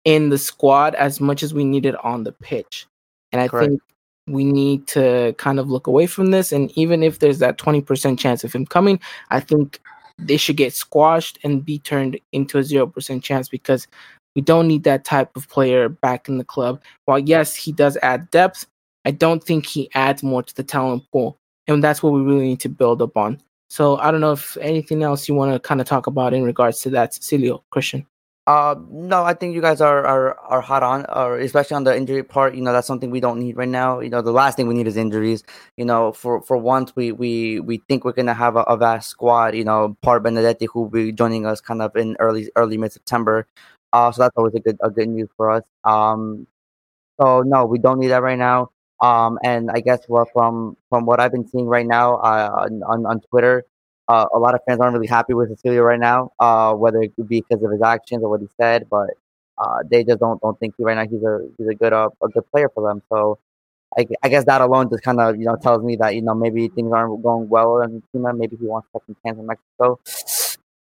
in 0.03 0.29
the 0.29 0.37
squad 0.37 0.95
as 0.95 1.19
much 1.19 1.43
as 1.43 1.53
we 1.53 1.63
need 1.63 1.85
it 1.85 1.95
on 2.03 2.23
the 2.23 2.31
pitch. 2.31 2.85
And 3.31 3.41
I 3.41 3.47
Correct. 3.47 3.69
think 3.69 3.81
we 4.27 4.43
need 4.43 4.87
to 4.87 5.33
kind 5.37 5.59
of 5.59 5.69
look 5.69 5.87
away 5.87 6.05
from 6.05 6.31
this. 6.31 6.51
And 6.51 6.71
even 6.77 7.03
if 7.03 7.19
there's 7.19 7.39
that 7.39 7.57
20% 7.57 8.19
chance 8.19 8.43
of 8.43 8.53
him 8.53 8.65
coming, 8.65 8.99
I 9.29 9.39
think 9.39 9.79
they 10.17 10.37
should 10.37 10.57
get 10.57 10.73
squashed 10.73 11.37
and 11.43 11.63
be 11.63 11.79
turned 11.79 12.19
into 12.31 12.57
a 12.57 12.61
0% 12.61 13.23
chance 13.23 13.49
because 13.49 13.87
we 14.35 14.41
don't 14.41 14.67
need 14.67 14.83
that 14.83 15.05
type 15.05 15.35
of 15.35 15.49
player 15.49 15.89
back 15.89 16.29
in 16.29 16.37
the 16.37 16.43
club. 16.43 16.81
While, 17.05 17.19
yes, 17.19 17.55
he 17.55 17.71
does 17.71 17.97
add 18.03 18.29
depth, 18.31 18.67
I 19.05 19.11
don't 19.11 19.43
think 19.43 19.65
he 19.65 19.89
adds 19.93 20.21
more 20.23 20.43
to 20.43 20.55
the 20.55 20.63
talent 20.63 21.03
pool. 21.11 21.37
And 21.67 21.83
that's 21.83 22.01
what 22.01 22.13
we 22.13 22.21
really 22.21 22.47
need 22.47 22.59
to 22.61 22.69
build 22.69 23.01
up 23.01 23.17
on. 23.17 23.41
So 23.69 23.97
I 23.97 24.11
don't 24.11 24.21
know 24.21 24.31
if 24.31 24.57
anything 24.57 25.03
else 25.03 25.27
you 25.27 25.35
want 25.35 25.53
to 25.53 25.59
kind 25.59 25.81
of 25.81 25.87
talk 25.87 26.07
about 26.07 26.33
in 26.33 26.43
regards 26.43 26.79
to 26.81 26.89
that, 26.91 27.13
Cecilio, 27.13 27.63
Christian. 27.71 28.05
Uh, 28.47 28.75
no, 28.89 29.23
I 29.25 29.33
think 29.33 29.53
you 29.55 29.61
guys 29.61 29.81
are 29.81 30.05
are 30.05 30.39
are 30.39 30.61
hot 30.61 30.81
on, 30.81 31.05
or 31.13 31.37
especially 31.37 31.75
on 31.75 31.83
the 31.83 31.95
injury 31.95 32.23
part. 32.23 32.55
You 32.55 32.61
know, 32.61 32.71
that's 32.71 32.87
something 32.87 33.11
we 33.11 33.19
don't 33.19 33.39
need 33.39 33.57
right 33.57 33.67
now. 33.67 33.99
You 33.99 34.09
know, 34.09 34.21
the 34.21 34.31
last 34.31 34.55
thing 34.55 34.67
we 34.69 34.73
need 34.73 34.87
is 34.87 34.95
injuries. 34.95 35.43
You 35.75 35.83
know, 35.83 36.13
for 36.13 36.41
for 36.41 36.55
once, 36.57 36.95
we 36.95 37.11
we 37.11 37.59
we 37.59 37.79
think 37.89 38.05
we're 38.05 38.13
gonna 38.13 38.33
have 38.33 38.55
a, 38.55 38.61
a 38.61 38.77
vast 38.77 39.09
squad. 39.09 39.53
You 39.53 39.65
know, 39.65 39.97
Part 40.01 40.23
Benedetti 40.23 40.65
who 40.71 40.83
will 40.83 40.89
be 40.89 41.11
joining 41.11 41.45
us 41.45 41.59
kind 41.59 41.81
of 41.81 41.93
in 41.97 42.15
early 42.19 42.49
early 42.55 42.77
mid 42.77 42.93
September. 42.93 43.45
Uh, 43.91 44.11
so 44.13 44.21
that's 44.23 44.37
always 44.37 44.55
a 44.55 44.61
good 44.61 44.77
a 44.81 44.89
good 44.89 45.09
news 45.09 45.29
for 45.35 45.51
us. 45.51 45.63
Um, 45.83 46.47
so 47.19 47.41
no, 47.43 47.65
we 47.65 47.79
don't 47.79 47.99
need 47.99 48.09
that 48.09 48.21
right 48.23 48.37
now. 48.37 48.69
Um, 49.01 49.37
and 49.43 49.69
I 49.71 49.79
guess 49.81 49.99
well, 50.09 50.25
from 50.33 50.77
from 50.89 51.05
what 51.05 51.19
I've 51.19 51.31
been 51.31 51.47
seeing 51.47 51.67
right 51.67 51.85
now 51.85 52.15
uh, 52.17 52.67
on 52.87 53.05
on 53.05 53.21
Twitter, 53.29 53.65
uh, 54.07 54.25
a 54.33 54.39
lot 54.39 54.55
of 54.55 54.61
fans 54.67 54.79
aren't 54.79 54.93
really 54.93 55.07
happy 55.07 55.33
with 55.33 55.49
Cecilio 55.49 55.83
right 55.83 55.99
now, 55.99 56.31
uh, 56.39 56.73
whether 56.73 57.01
it 57.01 57.15
be 57.27 57.41
because 57.41 57.63
of 57.63 57.71
his 57.71 57.81
actions 57.81 58.23
or 58.23 58.29
what 58.29 58.41
he 58.41 58.47
said, 58.59 58.87
but 58.89 59.09
uh, 59.57 59.79
they 59.89 60.03
just 60.03 60.19
don't 60.19 60.39
don't 60.41 60.59
think 60.59 60.75
he 60.77 60.83
right 60.83 60.95
now 60.95 61.05
he's 61.09 61.23
a 61.23 61.49
he's 61.57 61.67
a 61.67 61.75
good 61.75 61.93
uh, 61.93 62.09
a 62.23 62.27
good 62.29 62.49
player 62.51 62.69
for 62.73 62.87
them. 62.87 63.01
So 63.09 63.39
I, 63.97 64.05
I 64.23 64.29
guess 64.29 64.45
that 64.45 64.61
alone 64.61 64.89
just 64.89 65.03
kind 65.03 65.19
of 65.19 65.37
you 65.37 65.45
know 65.45 65.55
tells 65.55 65.83
me 65.83 65.95
that 65.97 66.15
you 66.15 66.21
know 66.21 66.35
maybe 66.35 66.67
things 66.67 66.91
aren't 66.93 67.23
going 67.23 67.49
well 67.49 67.81
in 67.81 67.93
Argentina. 67.93 68.33
Maybe 68.33 68.55
he 68.57 68.65
wants 68.65 68.87
second 68.93 69.15
chance 69.25 69.37
in 69.39 69.45
Mexico. 69.45 69.99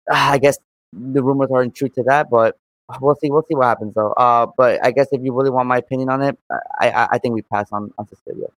I 0.12 0.38
guess 0.38 0.58
the 0.94 1.24
rumors 1.24 1.50
aren't 1.52 1.76
true 1.76 1.90
to 1.90 2.04
that, 2.04 2.30
but 2.30 2.58
we'll 3.02 3.16
see. 3.16 3.30
We'll 3.30 3.44
see 3.44 3.56
what 3.56 3.66
happens 3.68 3.94
though. 3.94 4.14
Uh, 4.14 4.48
but 4.58 4.84
I 4.86 4.92
guess 4.92 5.08
if 5.12 5.22
you 5.24 5.34
really 5.34 5.50
want 5.52 5.68
my 5.68 5.78
opinion 5.78 6.10
on 6.10 6.22
it, 6.22 6.38
I 6.80 6.90
I, 6.90 7.08
I 7.14 7.18
think 7.20 7.36
we 7.36 7.42
pass 7.42 7.68
on 7.72 7.94
on 7.98 8.08
Cecilio. 8.08 8.52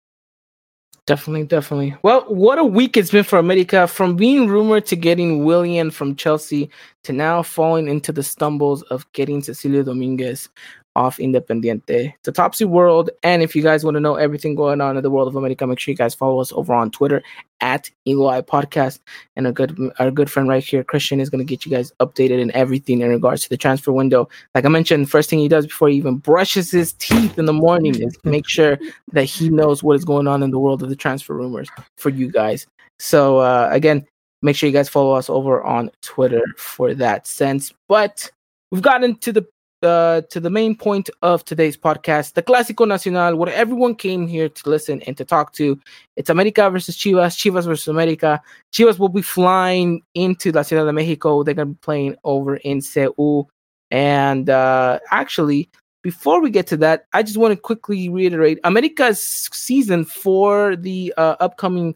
Definitely, 1.06 1.44
definitely. 1.44 1.94
Well, 2.02 2.22
what 2.28 2.58
a 2.58 2.64
week 2.64 2.96
it's 2.96 3.10
been 3.10 3.24
for 3.24 3.38
America 3.38 3.86
from 3.86 4.16
being 4.16 4.48
rumored 4.48 4.86
to 4.86 4.96
getting 4.96 5.44
Willian 5.44 5.90
from 5.90 6.16
Chelsea 6.16 6.70
to 7.02 7.12
now 7.12 7.42
falling 7.42 7.88
into 7.88 8.10
the 8.10 8.22
stumbles 8.22 8.82
of 8.84 9.10
getting 9.12 9.42
Cecilio 9.42 9.84
Dominguez 9.84 10.48
off 10.96 11.18
Independiente. 11.18 12.14
It's 12.18 12.28
a 12.28 12.32
topsy 12.32 12.64
world. 12.64 13.10
And 13.22 13.42
if 13.42 13.56
you 13.56 13.62
guys 13.62 13.84
want 13.84 13.96
to 13.96 14.00
know 14.00 14.14
everything 14.14 14.54
going 14.54 14.80
on 14.80 14.96
in 14.96 15.02
the 15.02 15.10
world 15.10 15.28
of 15.28 15.36
America, 15.36 15.66
make 15.66 15.78
sure 15.78 15.92
you 15.92 15.96
guys 15.96 16.14
follow 16.14 16.40
us 16.40 16.52
over 16.52 16.72
on 16.72 16.90
Twitter 16.90 17.22
at 17.60 17.90
Eagle 18.04 18.28
Eye 18.28 18.42
Podcast. 18.42 19.00
And 19.36 19.46
a 19.46 19.52
good 19.52 19.76
our 19.98 20.10
good 20.10 20.30
friend 20.30 20.48
right 20.48 20.62
here, 20.62 20.84
Christian, 20.84 21.20
is 21.20 21.30
going 21.30 21.44
to 21.44 21.50
get 21.50 21.64
you 21.64 21.70
guys 21.70 21.92
updated 22.00 22.40
in 22.40 22.50
everything 22.52 23.00
in 23.00 23.08
regards 23.08 23.42
to 23.42 23.48
the 23.48 23.56
transfer 23.56 23.92
window. 23.92 24.28
Like 24.54 24.64
I 24.64 24.68
mentioned, 24.68 25.10
first 25.10 25.30
thing 25.30 25.38
he 25.38 25.48
does 25.48 25.66
before 25.66 25.88
he 25.88 25.96
even 25.96 26.16
brushes 26.16 26.70
his 26.70 26.92
teeth 26.94 27.38
in 27.38 27.46
the 27.46 27.52
morning 27.52 28.00
is 28.00 28.16
make 28.24 28.48
sure 28.48 28.78
that 29.12 29.24
he 29.24 29.50
knows 29.50 29.82
what 29.82 29.96
is 29.96 30.04
going 30.04 30.28
on 30.28 30.42
in 30.42 30.50
the 30.50 30.58
world 30.58 30.82
of 30.82 30.88
the 30.88 30.96
transfer 30.96 31.34
rumors 31.34 31.68
for 31.96 32.10
you 32.10 32.30
guys. 32.30 32.66
So 32.98 33.38
uh, 33.38 33.68
again, 33.72 34.06
make 34.42 34.54
sure 34.54 34.68
you 34.68 34.72
guys 34.72 34.88
follow 34.88 35.14
us 35.14 35.28
over 35.28 35.62
on 35.64 35.90
Twitter 36.02 36.42
for 36.56 36.94
that 36.94 37.26
sense. 37.26 37.72
But 37.88 38.30
we've 38.70 38.82
gotten 38.82 39.16
to 39.16 39.32
the 39.32 39.46
uh, 39.84 40.22
to 40.30 40.40
the 40.40 40.50
main 40.50 40.76
point 40.76 41.10
of 41.22 41.44
today's 41.44 41.76
podcast, 41.76 42.32
the 42.32 42.42
Clásico 42.42 42.88
Nacional, 42.88 43.36
where 43.36 43.52
everyone 43.54 43.94
came 43.94 44.26
here 44.26 44.48
to 44.48 44.70
listen 44.70 45.02
and 45.02 45.16
to 45.16 45.24
talk 45.24 45.52
to. 45.54 45.78
It's 46.16 46.30
America 46.30 46.68
versus 46.70 46.96
Chivas, 46.96 47.36
Chivas 47.36 47.64
versus 47.64 47.88
America. 47.88 48.42
Chivas 48.72 48.98
will 48.98 49.08
be 49.08 49.22
flying 49.22 50.02
into 50.14 50.50
La 50.52 50.62
Ciudad 50.62 50.86
de 50.86 50.92
Mexico. 50.92 51.42
They're 51.42 51.54
going 51.54 51.68
to 51.68 51.74
be 51.74 51.80
playing 51.82 52.16
over 52.24 52.56
in 52.56 52.80
Seoul. 52.80 53.48
And 53.90 54.50
uh, 54.50 54.98
actually, 55.10 55.68
before 56.02 56.40
we 56.40 56.50
get 56.50 56.66
to 56.68 56.76
that, 56.78 57.06
I 57.12 57.22
just 57.22 57.36
want 57.36 57.52
to 57.52 57.56
quickly 57.56 58.08
reiterate 58.08 58.58
America's 58.64 59.20
season 59.52 60.04
for 60.04 60.76
the 60.76 61.14
uh, 61.16 61.36
upcoming, 61.40 61.94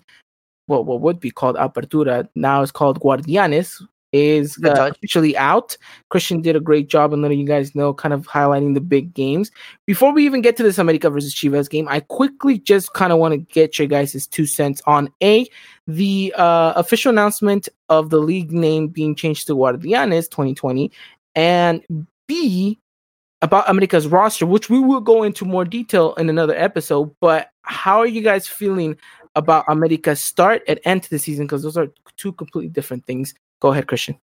well, 0.66 0.84
what 0.84 1.00
would 1.00 1.20
be 1.20 1.30
called 1.30 1.56
Apertura, 1.56 2.28
now 2.34 2.62
it's 2.62 2.70
called 2.72 3.00
Guardianes, 3.00 3.82
is 4.12 4.58
uh, 4.64 4.90
officially 4.90 5.36
out. 5.36 5.76
Christian 6.08 6.40
did 6.40 6.56
a 6.56 6.60
great 6.60 6.88
job 6.88 7.12
in 7.12 7.22
letting 7.22 7.38
you 7.38 7.46
guys 7.46 7.74
know, 7.74 7.92
kind 7.92 8.14
of 8.14 8.26
highlighting 8.26 8.74
the 8.74 8.80
big 8.80 9.12
games. 9.14 9.50
Before 9.86 10.12
we 10.12 10.24
even 10.24 10.40
get 10.40 10.56
to 10.56 10.62
this 10.62 10.78
America 10.78 11.10
versus 11.10 11.34
Chivas 11.34 11.68
game, 11.68 11.88
I 11.88 12.00
quickly 12.00 12.58
just 12.58 12.92
kind 12.94 13.12
of 13.12 13.18
want 13.18 13.32
to 13.32 13.38
get 13.38 13.78
your 13.78 13.88
guys' 13.88 14.26
two 14.26 14.46
cents 14.46 14.82
on 14.86 15.10
A, 15.22 15.46
the 15.86 16.34
uh, 16.36 16.72
official 16.76 17.10
announcement 17.10 17.68
of 17.88 18.10
the 18.10 18.18
league 18.18 18.52
name 18.52 18.88
being 18.88 19.14
changed 19.14 19.46
to 19.48 19.54
Guardianes 19.54 20.30
2020, 20.30 20.90
and 21.34 22.06
B, 22.26 22.78
about 23.42 23.68
America's 23.68 24.06
roster, 24.06 24.46
which 24.46 24.68
we 24.68 24.80
will 24.80 25.00
go 25.00 25.22
into 25.22 25.44
more 25.44 25.64
detail 25.64 26.14
in 26.14 26.28
another 26.28 26.56
episode. 26.56 27.14
But 27.20 27.50
how 27.62 27.98
are 27.98 28.06
you 28.06 28.20
guys 28.20 28.48
feeling 28.48 28.96
about 29.34 29.64
America's 29.68 30.20
start 30.20 30.62
and 30.66 30.80
end 30.84 31.04
to 31.04 31.10
the 31.10 31.18
season? 31.18 31.46
Because 31.46 31.62
those 31.62 31.76
are 31.76 31.88
two 32.16 32.32
completely 32.32 32.70
different 32.70 33.06
things. 33.06 33.34
Go 33.60 33.72
ahead, 33.72 33.86
Christian. 33.86 34.18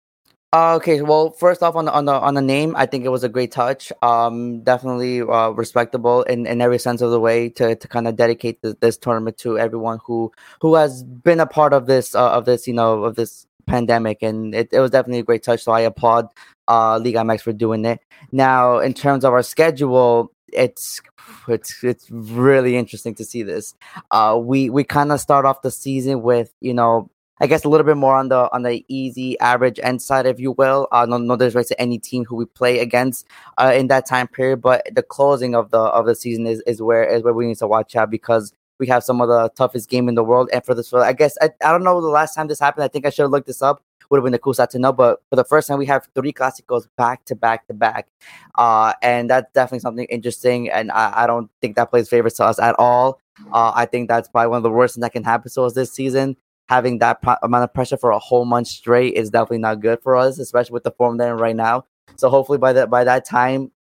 Uh, 0.52 0.74
okay, 0.74 1.00
well, 1.00 1.30
first 1.30 1.62
off 1.62 1.76
on 1.76 1.84
the 1.84 1.92
on 1.92 2.06
the 2.06 2.12
on 2.12 2.34
the 2.34 2.42
name, 2.42 2.74
I 2.76 2.84
think 2.84 3.04
it 3.04 3.10
was 3.10 3.22
a 3.22 3.28
great 3.28 3.52
touch. 3.52 3.92
Um, 4.02 4.62
definitely 4.62 5.20
uh, 5.20 5.50
respectable 5.50 6.24
in, 6.24 6.44
in 6.44 6.60
every 6.60 6.78
sense 6.80 7.02
of 7.02 7.12
the 7.12 7.20
way 7.20 7.48
to, 7.50 7.76
to 7.76 7.88
kind 7.88 8.08
of 8.08 8.16
dedicate 8.16 8.60
this, 8.60 8.74
this 8.80 8.96
tournament 8.96 9.38
to 9.38 9.60
everyone 9.60 10.00
who 10.04 10.32
who 10.60 10.74
has 10.74 11.04
been 11.04 11.38
a 11.38 11.46
part 11.46 11.72
of 11.72 11.86
this 11.86 12.16
uh, 12.16 12.32
of 12.32 12.46
this 12.46 12.66
you 12.66 12.74
know 12.74 13.04
of 13.04 13.14
this 13.14 13.46
pandemic, 13.66 14.22
and 14.22 14.52
it, 14.52 14.70
it 14.72 14.80
was 14.80 14.90
definitely 14.90 15.20
a 15.20 15.24
great 15.24 15.44
touch. 15.44 15.62
So 15.62 15.70
I 15.70 15.82
applaud 15.82 16.28
uh, 16.66 16.98
Liga 16.98 17.20
MX 17.20 17.42
for 17.42 17.52
doing 17.52 17.84
it. 17.84 18.00
Now, 18.32 18.80
in 18.80 18.92
terms 18.92 19.24
of 19.24 19.32
our 19.32 19.44
schedule, 19.44 20.32
it's 20.52 21.00
it's 21.46 21.84
it's 21.84 22.10
really 22.10 22.76
interesting 22.76 23.14
to 23.14 23.24
see 23.24 23.44
this. 23.44 23.74
Uh, 24.10 24.36
we 24.42 24.68
we 24.68 24.82
kind 24.82 25.12
of 25.12 25.20
start 25.20 25.44
off 25.44 25.62
the 25.62 25.70
season 25.70 26.22
with 26.22 26.52
you 26.60 26.74
know 26.74 27.08
I 27.40 27.46
guess 27.46 27.64
a 27.64 27.68
little 27.68 27.86
bit 27.86 27.96
more 27.96 28.14
on 28.16 28.28
the 28.28 28.52
on 28.52 28.62
the 28.62 28.84
easy 28.88 29.38
average 29.40 29.80
end 29.82 30.02
side, 30.02 30.26
if 30.26 30.38
you 30.38 30.52
will. 30.52 30.88
Uh, 30.92 31.06
no, 31.06 31.16
no 31.16 31.36
disrespect 31.36 31.68
to 31.68 31.80
any 31.80 31.98
team 31.98 32.24
who 32.26 32.36
we 32.36 32.44
play 32.44 32.80
against 32.80 33.26
uh, 33.56 33.72
in 33.74 33.88
that 33.88 34.06
time 34.06 34.28
period, 34.28 34.60
but 34.60 34.86
the 34.92 35.02
closing 35.02 35.54
of 35.54 35.70
the 35.70 35.78
of 35.78 36.06
the 36.06 36.14
season 36.14 36.46
is, 36.46 36.60
is 36.66 36.82
where 36.82 37.04
is 37.04 37.22
where 37.22 37.32
we 37.32 37.46
need 37.46 37.58
to 37.58 37.66
watch 37.66 37.96
out 37.96 38.10
because 38.10 38.52
we 38.78 38.86
have 38.88 39.02
some 39.02 39.20
of 39.20 39.28
the 39.28 39.48
toughest 39.56 39.88
game 39.88 40.08
in 40.08 40.14
the 40.14 40.24
world. 40.24 40.50
And 40.52 40.64
for 40.64 40.74
this, 40.74 40.92
I 40.92 41.12
guess 41.12 41.36
I, 41.40 41.50
I 41.64 41.72
don't 41.72 41.84
know 41.84 42.00
the 42.00 42.08
last 42.08 42.34
time 42.34 42.46
this 42.48 42.60
happened. 42.60 42.84
I 42.84 42.88
think 42.88 43.06
I 43.06 43.10
should 43.10 43.22
have 43.22 43.30
looked 43.30 43.46
this 43.46 43.62
up. 43.62 43.82
Would 44.10 44.16
have 44.16 44.24
been 44.24 44.32
the 44.32 44.52
stat 44.52 44.70
to 44.70 44.80
know, 44.80 44.92
but 44.92 45.22
for 45.30 45.36
the 45.36 45.44
first 45.44 45.68
time, 45.68 45.78
we 45.78 45.86
have 45.86 46.08
three 46.16 46.32
clásicos 46.32 46.88
back 46.96 47.24
to 47.26 47.36
back 47.36 47.68
to 47.68 47.74
back, 47.74 48.08
uh, 48.56 48.92
and 49.02 49.30
that's 49.30 49.46
definitely 49.52 49.78
something 49.78 50.06
interesting. 50.06 50.68
And 50.68 50.90
I, 50.90 51.12
I 51.22 51.26
don't 51.28 51.48
think 51.60 51.76
that 51.76 51.90
plays 51.90 52.08
favors 52.08 52.34
to 52.34 52.44
us 52.44 52.58
at 52.58 52.74
all. 52.76 53.20
Uh, 53.52 53.70
I 53.72 53.86
think 53.86 54.08
that's 54.08 54.28
probably 54.28 54.48
one 54.48 54.56
of 54.56 54.62
the 54.64 54.70
worst 54.70 54.96
things 54.96 55.02
that 55.02 55.12
can 55.12 55.22
happen 55.22 55.48
to 55.52 55.62
us 55.62 55.74
this 55.74 55.92
season 55.92 56.36
having 56.70 56.98
that 56.98 57.20
pro- 57.20 57.34
amount 57.42 57.64
of 57.64 57.74
pressure 57.74 57.96
for 57.96 58.12
a 58.12 58.18
whole 58.20 58.44
month 58.44 58.68
straight 58.68 59.14
is 59.14 59.28
definitely 59.28 59.58
not 59.58 59.80
good 59.80 60.00
for 60.00 60.16
us, 60.16 60.38
especially 60.38 60.72
with 60.72 60.84
the 60.84 60.92
form 60.92 61.16
they're 61.16 61.32
in 61.34 61.40
right 61.40 61.56
now. 61.56 61.84
So 62.14 62.30
hopefully 62.30 62.58
by 62.58 62.72
that 62.74 62.88
by 62.88 63.02
that 63.02 63.24
time, 63.24 63.72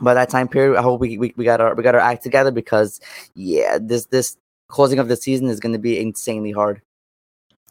by 0.00 0.12
that 0.14 0.28
time 0.28 0.48
period, 0.48 0.76
I 0.76 0.82
hope 0.82 1.00
we, 1.00 1.16
we, 1.18 1.32
we 1.36 1.44
got 1.44 1.60
our 1.60 1.76
we 1.76 1.84
got 1.84 1.94
our 1.94 2.00
act 2.00 2.24
together 2.24 2.50
because 2.50 3.00
yeah, 3.36 3.78
this 3.80 4.06
this 4.06 4.36
closing 4.66 4.98
of 4.98 5.06
the 5.06 5.14
season 5.14 5.46
is 5.46 5.60
going 5.60 5.72
to 5.72 5.78
be 5.78 6.00
insanely 6.00 6.50
hard. 6.50 6.82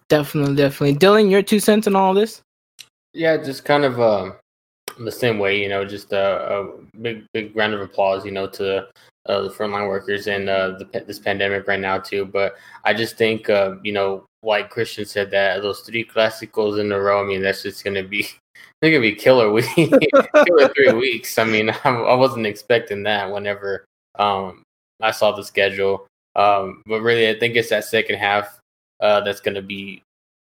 Definitely, 0.07 0.55
definitely. 0.55 0.95
Dylan, 0.95 1.29
your 1.29 1.41
two 1.41 1.59
cents 1.59 1.85
on 1.85 1.97
all 1.97 2.13
this? 2.13 2.41
Yeah, 3.13 3.35
just 3.37 3.65
kind 3.65 3.83
of 3.83 3.99
uh, 3.99 4.31
the 4.99 5.11
same 5.11 5.37
way, 5.37 5.61
you 5.61 5.67
know, 5.67 5.83
just 5.83 6.13
a, 6.13 6.59
a 6.59 6.77
big 7.01 7.25
big 7.33 7.53
round 7.57 7.73
of 7.73 7.81
applause, 7.81 8.23
you 8.23 8.31
know, 8.31 8.47
to 8.47 8.87
uh, 9.27 9.41
the 9.41 9.49
frontline 9.49 9.87
workers 9.87 10.27
and 10.27 10.49
uh, 10.49 10.77
the, 10.77 11.03
this 11.05 11.19
pandemic 11.19 11.67
right 11.67 11.79
now 11.79 11.97
too. 11.99 12.25
But 12.25 12.55
I 12.83 12.93
just 12.93 13.17
think, 13.17 13.49
uh, 13.49 13.75
you 13.83 13.91
know, 13.91 14.25
like 14.43 14.69
Christian 14.69 15.05
said, 15.05 15.31
that 15.31 15.61
those 15.61 15.81
three 15.81 16.03
classicals 16.03 16.79
in 16.79 16.91
a 16.91 16.99
row. 16.99 17.23
I 17.23 17.27
mean, 17.27 17.41
that's 17.41 17.63
just 17.63 17.83
gonna 17.83 18.03
be 18.03 18.27
they're 18.81 18.91
gonna 18.91 19.01
be 19.01 19.15
killer 19.15 19.51
week, 19.51 19.65
killer 19.75 20.69
three 20.75 20.93
weeks. 20.93 21.37
I 21.37 21.43
mean, 21.43 21.69
I, 21.69 21.89
I, 21.89 22.15
wasn't 22.15 22.47
expecting 22.47 23.03
that 23.03 23.31
whenever 23.31 23.85
um, 24.17 24.63
I 25.01 25.11
saw 25.11 25.31
the 25.31 25.43
schedule. 25.43 26.07
Um, 26.35 26.81
but 26.85 27.01
really, 27.01 27.29
I 27.29 27.37
think 27.37 27.55
it's 27.55 27.69
that 27.69 27.85
second 27.85 28.17
half 28.17 28.59
uh, 29.01 29.21
that's 29.21 29.41
gonna 29.41 29.61
be 29.61 30.01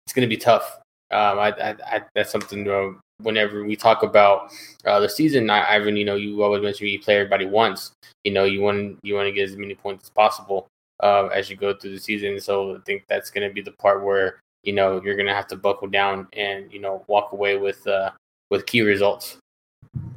it's 0.06 0.14
gonna 0.14 0.28
be 0.28 0.38
tough. 0.38 0.78
Um, 1.12 1.40
I, 1.40 1.52
I, 1.52 1.76
I, 1.86 2.02
that's 2.16 2.32
something 2.32 2.70
uh, 2.70 2.92
whenever 3.24 3.64
we 3.64 3.76
talk 3.76 4.04
about 4.04 4.52
uh, 4.86 5.00
the 5.00 5.10
season, 5.10 5.50
I, 5.50 5.76
Ivan, 5.76 5.96
you 5.96 6.06
know, 6.06 6.16
you 6.16 6.42
always 6.44 6.62
mention 6.62 6.88
you 6.88 7.00
play 7.00 7.16
everybody 7.16 7.46
once. 7.46 7.92
You 8.24 8.34
know, 8.34 8.44
you 8.44 8.62
want 8.62 8.98
you 9.04 9.16
want 9.16 9.28
to 9.28 9.32
get 9.32 9.50
as 9.50 9.58
many 9.58 9.76
points 9.76 10.06
as 10.06 10.10
possible 10.10 10.68
uh, 11.02 11.28
as 11.28 11.50
you 11.50 11.56
go 11.56 11.74
through 11.74 11.92
the 11.92 12.00
season. 12.00 12.40
So 12.40 12.76
I 12.76 12.80
think 12.86 13.04
that's 13.08 13.30
going 13.30 13.48
to 13.48 13.54
be 13.54 13.62
the 13.62 13.72
part 13.72 14.04
where 14.04 14.40
you 14.64 14.74
know 14.74 15.02
you're 15.04 15.16
going 15.16 15.28
to 15.28 15.34
have 15.34 15.48
to 15.48 15.56
buckle 15.56 15.88
down 15.88 16.28
and 16.34 16.72
you 16.72 16.80
know 16.80 17.04
walk 17.08 17.34
away 17.34 17.58
with 17.58 17.86
uh, 17.88 18.12
with 18.50 18.66
key 18.66 18.82
results. 18.82 19.38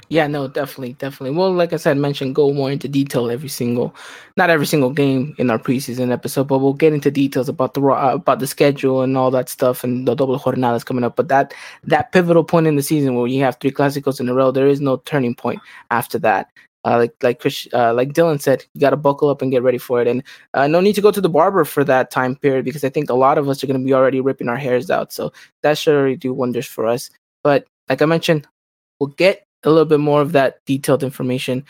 Yeah, 0.09 0.27
no, 0.27 0.49
definitely, 0.49 0.95
definitely. 0.95 1.37
Well, 1.37 1.53
like 1.53 1.73
I 1.73 1.77
said, 1.77 1.97
mentioned 1.97 2.35
go 2.35 2.53
more 2.53 2.71
into 2.71 2.89
detail 2.89 3.31
every 3.31 3.49
single, 3.49 3.95
not 4.37 4.51
every 4.51 4.67
single 4.67 4.91
game 4.91 5.35
in 5.39 5.51
our 5.51 5.59
preseason 5.59 6.11
episode, 6.13 6.45
but 6.49 6.59
we'll 6.59 6.75
get 6.75 6.93
into 6.93 7.11
details 7.11 7.49
about 7.49 7.75
the 7.75 7.81
uh, 7.83 8.15
about 8.15 8.39
the 8.39 8.47
schedule 8.47 9.03
and 9.03 9.17
all 9.17 9.31
that 9.31 9.49
stuff 9.49 9.83
and 9.83 10.07
the 10.07 10.15
double 10.15 10.39
jornadas 10.39 10.85
coming 10.85 11.05
up. 11.05 11.17
But 11.17 11.29
that 11.29 11.55
that 11.85 12.13
pivotal 12.13 12.45
point 12.45 12.67
in 12.67 12.77
the 12.77 12.83
season 12.83 13.15
where 13.15 13.27
you 13.27 13.43
have 13.43 13.57
three 13.61 13.71
clásicos 13.71 14.21
in 14.21 14.29
a 14.29 14.35
row, 14.35 14.51
there 14.51 14.67
is 14.69 14.81
no 14.81 14.99
turning 14.99 15.35
point 15.35 15.61
after 15.91 16.19
that. 16.21 16.51
Uh, 16.85 16.99
like 16.99 17.15
like 17.23 17.41
Chris, 17.41 17.67
uh, 17.73 17.95
like 17.95 18.13
Dylan 18.13 18.41
said, 18.43 18.65
you 18.75 18.81
got 18.81 18.91
to 18.91 18.97
buckle 18.97 19.31
up 19.31 19.41
and 19.41 19.51
get 19.51 19.63
ready 19.63 19.79
for 19.79 20.03
it, 20.03 20.07
and 20.07 20.23
uh, 20.53 20.67
no 20.67 20.81
need 20.81 20.95
to 20.97 21.01
go 21.01 21.11
to 21.11 21.21
the 21.21 21.31
barber 21.31 21.65
for 21.65 21.83
that 21.85 22.11
time 22.11 22.37
period 22.37 22.65
because 22.67 22.85
I 22.85 22.91
think 22.91 23.09
a 23.09 23.15
lot 23.15 23.39
of 23.39 23.49
us 23.49 23.65
are 23.65 23.67
going 23.67 23.81
to 23.81 23.85
be 23.85 23.95
already 23.95 24.21
ripping 24.21 24.51
our 24.51 24.57
hairs 24.57 24.91
out. 24.91 25.13
So 25.13 25.33
that 25.63 25.79
should 25.79 25.95
already 25.95 26.17
do 26.17 26.35
wonders 26.35 26.67
for 26.67 26.87
us. 26.87 27.09
But 27.43 27.67
like 27.89 28.03
I 28.03 28.07
mentioned, 28.07 28.47
we'll 29.01 29.09
get 29.09 29.44
a 29.65 29.71
little 29.71 29.85
bit 29.85 30.01
more 30.01 30.21
of 30.21 30.33
that 30.33 30.65
detailed 30.67 31.03
information 31.03 31.65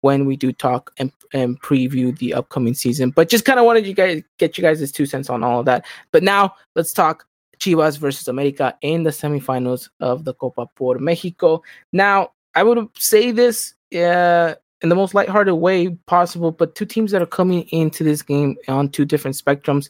when 0.00 0.26
we 0.26 0.36
do 0.36 0.52
talk 0.52 0.92
and, 0.98 1.12
and 1.32 1.60
preview 1.60 2.16
the 2.18 2.34
upcoming 2.34 2.74
season. 2.74 3.10
But 3.10 3.28
just 3.28 3.44
kind 3.44 3.58
of 3.58 3.64
wanted 3.64 3.86
you 3.86 3.94
guys 3.94 4.22
get 4.38 4.56
you 4.56 4.62
guys' 4.62 4.92
two 4.92 5.06
cents 5.06 5.28
on 5.28 5.42
all 5.42 5.60
of 5.60 5.66
that. 5.66 5.84
But 6.12 6.22
now 6.22 6.54
let's 6.76 6.92
talk 6.92 7.26
Chivas 7.58 7.98
versus 7.98 8.28
America 8.28 8.76
in 8.82 9.02
the 9.02 9.10
semifinals 9.10 9.88
of 10.00 10.24
the 10.24 10.34
Copa 10.34 10.66
por 10.76 10.98
Mexico. 10.98 11.62
Now, 11.92 12.30
I 12.54 12.62
would 12.62 12.88
say 12.96 13.30
this 13.32 13.74
uh, 13.94 14.54
in 14.80 14.88
the 14.88 14.94
most 14.94 15.14
lighthearted 15.14 15.54
way 15.54 15.90
possible, 16.06 16.52
but 16.52 16.74
two 16.74 16.86
teams 16.86 17.10
that 17.10 17.22
are 17.22 17.26
coming 17.26 17.62
into 17.70 18.04
this 18.04 18.22
game 18.22 18.56
on 18.68 18.88
two 18.88 19.04
different 19.04 19.36
spectrums. 19.36 19.88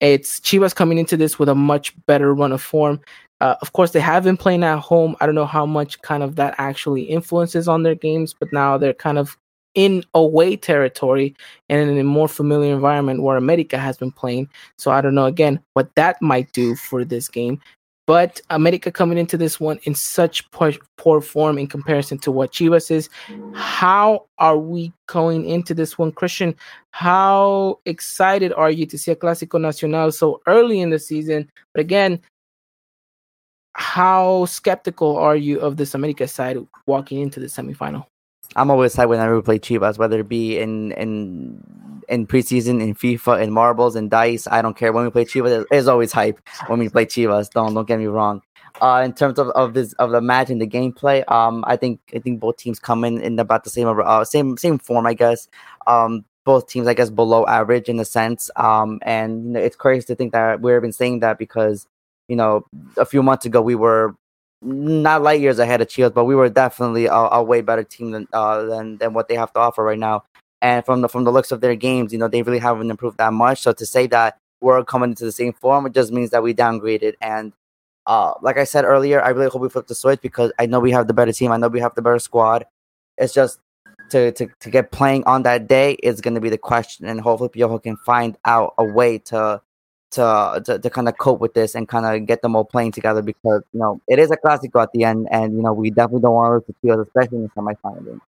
It's 0.00 0.40
Chivas 0.40 0.74
coming 0.74 0.98
into 0.98 1.16
this 1.16 1.38
with 1.38 1.48
a 1.48 1.54
much 1.54 1.94
better 2.06 2.34
run 2.34 2.52
of 2.52 2.60
form. 2.60 3.00
Uh, 3.40 3.56
of 3.60 3.72
course, 3.72 3.90
they 3.90 4.00
have 4.00 4.24
been 4.24 4.36
playing 4.36 4.64
at 4.64 4.78
home. 4.78 5.14
I 5.20 5.26
don't 5.26 5.34
know 5.34 5.46
how 5.46 5.66
much 5.66 6.00
kind 6.02 6.22
of 6.22 6.36
that 6.36 6.54
actually 6.58 7.02
influences 7.02 7.68
on 7.68 7.82
their 7.82 7.94
games, 7.94 8.34
but 8.38 8.52
now 8.52 8.78
they're 8.78 8.94
kind 8.94 9.18
of 9.18 9.36
in 9.74 10.02
away 10.14 10.56
territory 10.56 11.36
and 11.68 11.90
in 11.90 11.98
a 11.98 12.04
more 12.04 12.28
familiar 12.28 12.74
environment 12.74 13.22
where 13.22 13.36
America 13.36 13.78
has 13.78 13.98
been 13.98 14.10
playing. 14.10 14.48
So 14.78 14.90
I 14.90 15.02
don't 15.02 15.14
know 15.14 15.26
again 15.26 15.60
what 15.74 15.94
that 15.96 16.20
might 16.22 16.50
do 16.52 16.74
for 16.74 17.04
this 17.04 17.28
game. 17.28 17.60
But 18.06 18.40
America 18.50 18.92
coming 18.92 19.18
into 19.18 19.36
this 19.36 19.58
one 19.58 19.80
in 19.82 19.94
such 19.94 20.48
poor, 20.52 20.72
poor 20.96 21.20
form 21.20 21.58
in 21.58 21.66
comparison 21.66 22.18
to 22.18 22.30
what 22.30 22.52
Chivas 22.52 22.88
is. 22.90 23.10
How 23.52 24.26
are 24.38 24.56
we 24.56 24.92
going 25.06 25.44
into 25.44 25.74
this 25.74 25.98
one, 25.98 26.12
Christian? 26.12 26.54
How 26.92 27.80
excited 27.84 28.52
are 28.52 28.70
you 28.70 28.86
to 28.86 28.96
see 28.96 29.10
a 29.10 29.16
Clásico 29.16 29.60
Nacional 29.60 30.12
so 30.12 30.40
early 30.46 30.80
in 30.80 30.90
the 30.90 31.00
season? 31.00 31.50
But 31.74 31.80
again, 31.80 32.20
how 33.76 34.46
skeptical 34.46 35.16
are 35.18 35.36
you 35.36 35.60
of 35.60 35.76
this 35.76 35.94
America 35.94 36.26
side 36.26 36.56
walking 36.86 37.20
into 37.20 37.38
the 37.38 37.46
semifinal? 37.46 38.06
I'm 38.54 38.70
always 38.70 38.92
excited 38.92 39.08
whenever 39.08 39.36
we 39.36 39.42
play 39.42 39.58
Chivas, 39.58 39.98
whether 39.98 40.20
it 40.20 40.28
be 40.28 40.58
in 40.58 40.92
in 40.92 41.62
in 42.08 42.26
preseason, 42.26 42.80
in 42.80 42.94
FIFA, 42.94 43.42
in 43.42 43.50
marbles, 43.50 43.94
and 43.94 44.10
dice. 44.10 44.46
I 44.46 44.62
don't 44.62 44.76
care 44.76 44.92
when 44.92 45.04
we 45.04 45.10
play 45.10 45.26
Chivas. 45.26 45.66
It's 45.70 45.88
always 45.88 46.12
hype 46.12 46.40
when 46.68 46.78
we 46.78 46.88
play 46.88 47.04
Chivas. 47.04 47.50
Don't 47.50 47.74
don't 47.74 47.86
get 47.86 47.98
me 47.98 48.06
wrong. 48.06 48.40
Uh, 48.80 49.02
in 49.04 49.12
terms 49.12 49.38
of, 49.38 49.48
of 49.48 49.74
this 49.74 49.92
of 49.94 50.10
the 50.10 50.22
match 50.22 50.48
and 50.48 50.60
the 50.60 50.66
gameplay, 50.66 51.30
um, 51.30 51.62
I 51.66 51.76
think 51.76 52.00
I 52.14 52.18
think 52.18 52.40
both 52.40 52.56
teams 52.56 52.78
come 52.78 53.04
in 53.04 53.20
in 53.20 53.38
about 53.38 53.64
the 53.64 53.70
same 53.70 53.88
uh, 53.88 54.24
same 54.24 54.56
same 54.56 54.78
form, 54.78 55.06
I 55.06 55.12
guess. 55.12 55.48
Um, 55.86 56.24
both 56.44 56.68
teams, 56.68 56.86
I 56.86 56.94
guess, 56.94 57.10
below 57.10 57.44
average 57.46 57.88
in 57.88 57.98
a 57.98 58.04
sense. 58.04 58.50
Um, 58.56 59.00
and 59.02 59.44
you 59.44 59.50
know, 59.50 59.60
it's 59.60 59.76
crazy 59.76 60.06
to 60.06 60.14
think 60.14 60.32
that 60.32 60.62
we've 60.62 60.80
been 60.80 60.92
saying 60.92 61.20
that 61.20 61.38
because 61.38 61.86
you 62.28 62.36
know, 62.36 62.64
a 62.96 63.04
few 63.04 63.22
months 63.22 63.46
ago 63.46 63.60
we 63.60 63.74
were 63.74 64.14
not 64.62 65.22
light 65.22 65.40
years 65.40 65.58
ahead 65.58 65.80
of 65.80 65.88
Chivas, 65.88 66.14
but 66.14 66.24
we 66.24 66.34
were 66.34 66.48
definitely 66.48 67.06
a, 67.06 67.12
a 67.12 67.42
way 67.42 67.60
better 67.60 67.84
team 67.84 68.10
than 68.10 68.26
uh, 68.32 68.64
than 68.64 68.98
than 68.98 69.12
what 69.12 69.28
they 69.28 69.34
have 69.34 69.52
to 69.52 69.60
offer 69.60 69.84
right 69.84 69.98
now. 69.98 70.24
And 70.62 70.84
from 70.84 71.02
the 71.02 71.08
from 71.08 71.24
the 71.24 71.32
looks 71.32 71.52
of 71.52 71.60
their 71.60 71.76
games, 71.76 72.12
you 72.12 72.18
know, 72.18 72.28
they 72.28 72.42
really 72.42 72.58
haven't 72.58 72.90
improved 72.90 73.18
that 73.18 73.32
much. 73.32 73.60
So 73.60 73.72
to 73.72 73.86
say 73.86 74.06
that 74.08 74.38
we're 74.60 74.82
coming 74.84 75.10
into 75.10 75.24
the 75.24 75.32
same 75.32 75.52
form, 75.52 75.86
it 75.86 75.92
just 75.92 76.12
means 76.12 76.30
that 76.30 76.42
we 76.42 76.54
downgraded. 76.54 77.14
And 77.20 77.52
uh, 78.06 78.32
like 78.40 78.56
I 78.56 78.64
said 78.64 78.84
earlier, 78.84 79.22
I 79.22 79.30
really 79.30 79.50
hope 79.50 79.60
we 79.60 79.68
flip 79.68 79.86
the 79.86 79.94
switch 79.94 80.20
because 80.20 80.52
I 80.58 80.66
know 80.66 80.80
we 80.80 80.92
have 80.92 81.06
the 81.06 81.14
better 81.14 81.32
team. 81.32 81.52
I 81.52 81.58
know 81.58 81.68
we 81.68 81.80
have 81.80 81.94
the 81.94 82.02
better 82.02 82.18
squad. 82.18 82.64
It's 83.18 83.34
just 83.34 83.60
to 84.10 84.32
to, 84.32 84.48
to 84.60 84.70
get 84.70 84.90
playing 84.90 85.24
on 85.24 85.42
that 85.42 85.68
day 85.68 85.92
is 86.02 86.20
going 86.20 86.34
to 86.34 86.40
be 86.40 86.50
the 86.50 86.58
question, 86.58 87.06
and 87.06 87.20
hopefully 87.20 87.50
Piojo 87.50 87.82
can 87.82 87.96
find 87.98 88.36
out 88.44 88.74
a 88.78 88.84
way 88.84 89.18
to 89.18 89.60
to 90.16 90.62
to, 90.64 90.78
to 90.78 90.90
kind 90.90 91.08
of 91.08 91.16
cope 91.18 91.40
with 91.40 91.54
this 91.54 91.74
and 91.74 91.88
kind 91.88 92.04
of 92.04 92.26
get 92.26 92.42
them 92.42 92.56
all 92.56 92.64
playing 92.64 92.92
together 92.92 93.22
because 93.22 93.62
you 93.72 93.80
know 93.80 94.00
it 94.08 94.18
is 94.18 94.30
a 94.30 94.36
classical 94.36 94.80
at 94.80 94.92
the 94.92 95.04
end, 95.04 95.28
and 95.30 95.56
you 95.56 95.62
know 95.62 95.72
we 95.72 95.90
definitely 95.90 96.22
don't 96.22 96.34
want 96.34 96.66
to 96.66 96.74
Chivas, 96.84 97.06
especially 97.06 97.38
in 97.38 97.42
the 97.44 97.48
semifinal 97.50 98.04
game. 98.04 98.20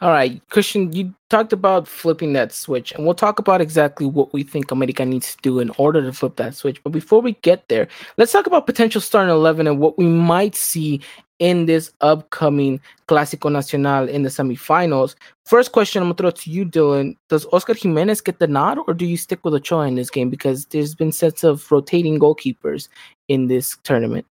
All 0.00 0.10
right, 0.10 0.40
Christian, 0.50 0.92
you 0.92 1.14
talked 1.30 1.52
about 1.52 1.88
flipping 1.88 2.34
that 2.34 2.52
switch, 2.52 2.92
and 2.92 3.04
we'll 3.04 3.14
talk 3.14 3.38
about 3.38 3.60
exactly 3.60 4.06
what 4.06 4.32
we 4.32 4.42
think 4.42 4.70
America 4.70 5.04
needs 5.04 5.34
to 5.34 5.42
do 5.42 5.58
in 5.58 5.70
order 5.78 6.02
to 6.02 6.12
flip 6.12 6.36
that 6.36 6.54
switch. 6.54 6.82
But 6.82 6.90
before 6.90 7.22
we 7.22 7.32
get 7.42 7.68
there, 7.68 7.88
let's 8.18 8.32
talk 8.32 8.46
about 8.46 8.66
potential 8.66 9.00
starting 9.00 9.34
11 9.34 9.66
and 9.66 9.78
what 9.78 9.96
we 9.96 10.04
might 10.04 10.54
see 10.54 11.00
in 11.38 11.66
this 11.66 11.92
upcoming 12.00 12.80
Clásico 13.08 13.50
Nacional 13.50 14.08
in 14.08 14.22
the 14.22 14.28
semifinals. 14.28 15.14
First 15.44 15.72
question 15.72 16.02
I'm 16.02 16.08
to 16.08 16.14
throw 16.14 16.30
to 16.30 16.50
you, 16.50 16.64
Dylan. 16.64 17.16
Does 17.28 17.46
Oscar 17.52 17.74
Jimenez 17.74 18.20
get 18.20 18.38
the 18.38 18.46
nod, 18.46 18.78
or 18.86 18.94
do 18.94 19.06
you 19.06 19.16
stick 19.16 19.44
with 19.44 19.54
Ochoa 19.54 19.86
in 19.86 19.94
this 19.94 20.10
game? 20.10 20.30
Because 20.30 20.66
there's 20.66 20.94
been 20.94 21.12
sets 21.12 21.44
of 21.44 21.70
rotating 21.70 22.18
goalkeepers 22.18 22.88
in 23.28 23.48
this 23.48 23.76
tournament. 23.82 24.26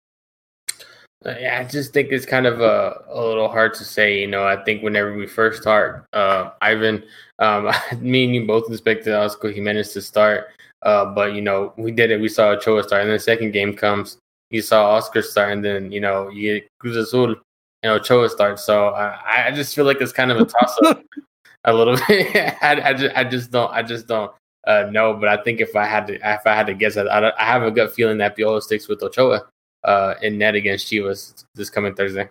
Uh, 1.24 1.34
yeah, 1.40 1.58
I 1.58 1.64
just 1.64 1.94
think 1.94 2.12
it's 2.12 2.26
kind 2.26 2.46
of 2.46 2.60
a, 2.60 3.02
a 3.08 3.20
little 3.20 3.48
hard 3.48 3.72
to 3.74 3.84
say. 3.84 4.20
You 4.20 4.26
know, 4.26 4.44
I 4.44 4.62
think 4.62 4.82
whenever 4.82 5.16
we 5.16 5.26
first 5.26 5.62
start, 5.62 6.04
uh, 6.12 6.50
Ivan, 6.60 7.02
um, 7.38 7.72
me 8.00 8.24
and 8.24 8.34
you 8.34 8.46
both 8.46 8.70
expected 8.70 9.14
Oscar 9.14 9.50
Jimenez 9.50 9.92
to 9.94 10.02
start, 10.02 10.48
uh, 10.82 11.06
but 11.06 11.32
you 11.32 11.40
know, 11.40 11.72
we 11.78 11.92
did 11.92 12.10
it. 12.10 12.20
We 12.20 12.28
saw 12.28 12.50
Ochoa 12.50 12.82
start, 12.82 13.02
and 13.02 13.10
then 13.10 13.16
the 13.16 13.20
second 13.20 13.52
game 13.52 13.74
comes, 13.74 14.18
you 14.54 14.62
saw 14.62 14.92
Oscar 14.92 15.20
start, 15.20 15.52
and 15.52 15.64
then 15.64 15.90
you 15.90 16.00
know, 16.00 16.28
you 16.28 16.60
get 16.60 16.68
Cruz 16.78 16.96
Azul 16.96 17.34
and 17.82 17.92
Ochoa 17.92 18.28
start. 18.28 18.60
So 18.60 18.88
I, 18.88 19.48
I 19.48 19.50
just 19.50 19.74
feel 19.74 19.84
like 19.84 20.00
it's 20.00 20.12
kind 20.12 20.30
of 20.30 20.38
a 20.38 20.44
toss 20.44 20.78
up 20.84 21.02
a 21.64 21.72
little 21.72 21.96
bit. 22.08 22.54
I, 22.62 22.80
I, 22.90 22.94
just, 22.94 23.16
I 23.16 23.24
just 23.24 23.50
don't, 23.50 23.70
I 23.72 23.82
just 23.82 24.06
don't 24.06 24.30
uh, 24.66 24.88
know. 24.90 25.14
But 25.14 25.28
I 25.28 25.42
think 25.42 25.60
if 25.60 25.74
I 25.74 25.84
had 25.84 26.06
to, 26.06 26.14
if 26.14 26.46
I 26.46 26.54
had 26.54 26.66
to 26.68 26.74
guess, 26.74 26.96
I, 26.96 27.32
I 27.36 27.44
have 27.44 27.64
a 27.64 27.70
gut 27.70 27.94
feeling 27.94 28.18
that 28.18 28.36
Piojo 28.36 28.62
sticks 28.62 28.86
with 28.88 29.02
Ochoa 29.02 29.42
uh, 29.82 30.14
in 30.22 30.38
net 30.38 30.54
against 30.54 30.86
Chivas 30.86 31.44
this 31.54 31.68
coming 31.68 31.94
Thursday. 31.94 32.28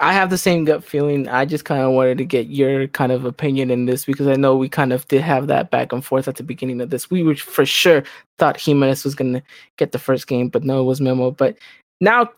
I 0.00 0.12
have 0.12 0.30
the 0.30 0.38
same 0.38 0.64
gut 0.64 0.84
feeling. 0.84 1.28
I 1.28 1.44
just 1.44 1.64
kind 1.64 1.82
of 1.82 1.90
wanted 1.90 2.18
to 2.18 2.24
get 2.24 2.46
your 2.46 2.86
kind 2.88 3.10
of 3.10 3.24
opinion 3.24 3.70
in 3.70 3.86
this 3.86 4.04
because 4.04 4.28
I 4.28 4.36
know 4.36 4.56
we 4.56 4.68
kind 4.68 4.92
of 4.92 5.06
did 5.08 5.22
have 5.22 5.48
that 5.48 5.70
back 5.70 5.92
and 5.92 6.04
forth 6.04 6.28
at 6.28 6.36
the 6.36 6.44
beginning 6.44 6.80
of 6.80 6.90
this. 6.90 7.10
We 7.10 7.22
were 7.22 7.34
for 7.34 7.66
sure 7.66 8.04
thought 8.38 8.60
Jimenez 8.60 9.04
was 9.04 9.16
going 9.16 9.32
to 9.32 9.42
get 9.76 9.90
the 9.90 9.98
first 9.98 10.28
game, 10.28 10.50
but 10.50 10.62
no, 10.62 10.80
it 10.80 10.84
was 10.84 11.00
Memo. 11.00 11.32
But 11.32 11.58
now 12.00 12.30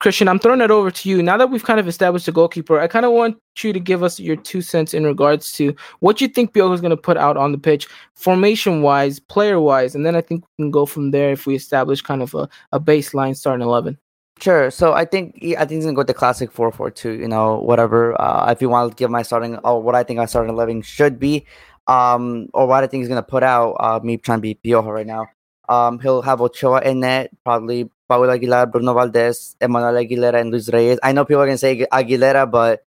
Christian, 0.00 0.28
I'm 0.28 0.38
throwing 0.38 0.62
it 0.62 0.70
over 0.70 0.90
to 0.90 1.08
you. 1.10 1.22
Now 1.22 1.36
that 1.36 1.50
we've 1.50 1.62
kind 1.62 1.78
of 1.78 1.86
established 1.86 2.24
the 2.24 2.32
goalkeeper, 2.32 2.80
I 2.80 2.86
kind 2.86 3.04
of 3.04 3.12
want 3.12 3.38
you 3.62 3.74
to 3.74 3.80
give 3.80 4.02
us 4.02 4.18
your 4.18 4.36
two 4.36 4.62
cents 4.62 4.94
in 4.94 5.04
regards 5.04 5.52
to 5.52 5.74
what 6.00 6.22
you 6.22 6.28
think 6.28 6.54
Piojo 6.54 6.72
is 6.72 6.80
going 6.80 6.90
to 6.90 6.96
put 6.96 7.18
out 7.18 7.36
on 7.36 7.52
the 7.52 7.58
pitch, 7.58 7.86
formation 8.14 8.80
wise, 8.80 9.20
player 9.20 9.60
wise, 9.60 9.94
and 9.94 10.06
then 10.06 10.16
I 10.16 10.22
think 10.22 10.42
we 10.58 10.64
can 10.64 10.70
go 10.70 10.86
from 10.86 11.10
there 11.10 11.32
if 11.32 11.46
we 11.46 11.54
establish 11.54 12.00
kind 12.00 12.22
of 12.22 12.34
a, 12.34 12.48
a 12.72 12.80
baseline 12.80 13.36
starting 13.36 13.66
11. 13.66 13.98
Sure. 14.40 14.70
So 14.70 14.94
I 14.94 15.04
think 15.04 15.36
I 15.58 15.66
think 15.66 15.70
he's 15.72 15.84
gonna 15.84 15.94
go 15.94 16.00
with 16.00 16.06
the 16.06 16.14
classic 16.14 16.50
four 16.50 16.72
four 16.72 16.90
two. 16.90 17.12
You 17.12 17.28
know, 17.28 17.56
whatever. 17.56 18.18
Uh, 18.20 18.50
if 18.50 18.62
you 18.62 18.70
want 18.70 18.90
to 18.90 18.96
give 18.96 19.10
my 19.10 19.22
starting, 19.22 19.56
or 19.58 19.82
what 19.82 19.94
I 19.94 20.02
think 20.02 20.18
our 20.18 20.26
starting 20.26 20.50
eleven 20.50 20.80
should 20.80 21.18
be, 21.18 21.44
um, 21.86 22.48
or 22.54 22.66
what 22.66 22.82
I 22.82 22.86
think 22.86 23.02
he's 23.02 23.08
gonna 23.08 23.22
put 23.22 23.42
out. 23.42 23.76
Uh, 23.78 24.00
me 24.02 24.16
trying 24.16 24.38
to 24.38 24.42
be 24.42 24.54
Piojo 24.54 24.86
right 24.86 25.06
now. 25.06 25.26
Um, 25.68 25.98
he'll 26.00 26.22
have 26.22 26.40
Ochoa 26.40 26.80
in 26.82 27.00
net, 27.00 27.30
probably 27.44 27.90
Paul 28.08 28.30
Aguilar, 28.30 28.66
Bruno 28.66 28.94
Valdez, 28.94 29.56
Emmanuel 29.60 30.02
Aguilera, 30.02 30.40
and 30.40 30.50
Luis 30.50 30.72
Reyes. 30.72 30.98
I 31.02 31.12
know 31.12 31.24
people 31.24 31.42
are 31.42 31.46
gonna 31.46 31.58
say 31.58 31.86
Aguilera, 31.92 32.50
but 32.50 32.84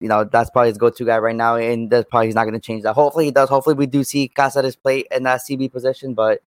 you 0.00 0.08
know 0.08 0.24
that's 0.24 0.50
probably 0.50 0.68
his 0.70 0.78
go-to 0.78 1.04
guy 1.04 1.18
right 1.18 1.36
now, 1.36 1.56
and 1.56 1.90
that's 1.90 2.08
probably 2.08 2.28
he's 2.28 2.36
not 2.36 2.44
gonna 2.44 2.60
change 2.60 2.84
that. 2.84 2.94
Hopefully 2.94 3.26
he 3.26 3.30
does. 3.32 3.48
Hopefully 3.48 3.74
we 3.74 3.86
do 3.86 4.04
see 4.04 4.30
Cáceres 4.34 4.80
play 4.80 5.04
in 5.10 5.24
that 5.24 5.40
CB 5.40 5.72
position, 5.72 6.14
but 6.14 6.42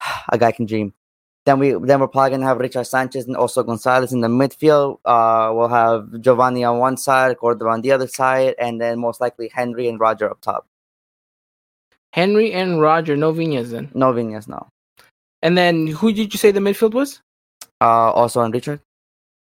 a 0.32 0.38
guy 0.38 0.52
can 0.52 0.66
dream. 0.66 0.94
Then 1.46 1.60
we 1.60 1.70
then 1.70 2.00
we're 2.00 2.08
probably 2.08 2.30
gonna 2.30 2.46
have 2.46 2.58
Richard 2.58 2.84
Sanchez 2.84 3.26
and 3.26 3.36
also 3.36 3.62
Gonzalez 3.62 4.12
in 4.12 4.20
the 4.20 4.28
midfield. 4.28 4.98
Uh, 5.04 5.52
we'll 5.54 5.68
have 5.68 6.20
Giovanni 6.20 6.64
on 6.64 6.78
one 6.78 6.96
side, 6.96 7.38
Cordova 7.38 7.70
on 7.70 7.82
the 7.82 7.92
other 7.92 8.08
side, 8.08 8.56
and 8.58 8.80
then 8.80 8.98
most 8.98 9.20
likely 9.20 9.48
Henry 9.48 9.88
and 9.88 10.00
Roger 10.00 10.28
up 10.28 10.40
top. 10.40 10.66
Henry 12.12 12.52
and 12.52 12.80
Roger, 12.80 13.16
no 13.16 13.32
Viñas 13.32 13.70
then. 13.70 13.90
No 13.94 14.12
Viñas, 14.12 14.48
no. 14.48 14.66
And 15.40 15.56
then 15.56 15.86
who 15.86 16.12
did 16.12 16.34
you 16.34 16.38
say 16.38 16.50
the 16.50 16.60
midfield 16.60 16.94
was? 16.94 17.20
Uh, 17.80 18.10
also 18.10 18.40
on 18.40 18.50
Richard. 18.50 18.80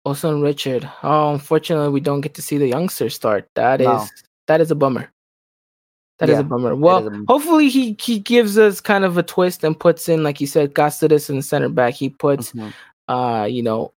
Also 0.04 0.30
on 0.30 0.40
Richard. 0.40 0.88
Oh, 1.02 1.34
unfortunately, 1.34 1.90
we 1.90 2.00
don't 2.00 2.22
get 2.22 2.32
to 2.34 2.42
see 2.42 2.56
the 2.56 2.68
youngster 2.68 3.10
start. 3.10 3.46
That 3.56 3.80
no. 3.80 4.00
is 4.00 4.10
that 4.46 4.62
is 4.62 4.70
a 4.70 4.74
bummer. 4.74 5.10
That 6.20 6.28
yeah, 6.28 6.36
is 6.36 6.40
a 6.40 6.44
bummer. 6.44 6.76
Well, 6.76 7.08
a 7.08 7.24
hopefully 7.28 7.68
he 7.68 7.96
he 8.00 8.18
gives 8.18 8.56
us 8.58 8.80
kind 8.80 9.04
of 9.04 9.18
a 9.18 9.22
twist 9.22 9.64
and 9.64 9.78
puts 9.78 10.08
in, 10.08 10.22
like 10.22 10.40
you 10.40 10.46
said, 10.46 10.74
Cáceres 10.74 11.28
in 11.30 11.36
the 11.36 11.42
center 11.42 11.68
back. 11.68 11.94
He 11.94 12.10
puts, 12.10 12.52
mm-hmm. 12.52 12.68
uh, 13.12 13.44
you 13.46 13.62
know, 13.62 13.92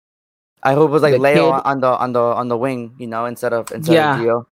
I 0.63 0.75
hope 0.75 0.91
it 0.91 0.93
was 0.93 1.03
like 1.03 1.21
Leo 1.21 1.53
kid. 1.53 1.63
on 1.65 1.81
the 1.81 1.89
on 1.89 2.13
the 2.13 2.21
on 2.21 2.49
the 2.49 2.57
wing, 2.57 2.95
you 2.99 3.07
know, 3.07 3.27
instead 3.27 3.53
of 3.53 3.71
instead 3.73 3.95
yeah. 3.95 4.15
of 4.15 4.21
Gio. 4.21 4.47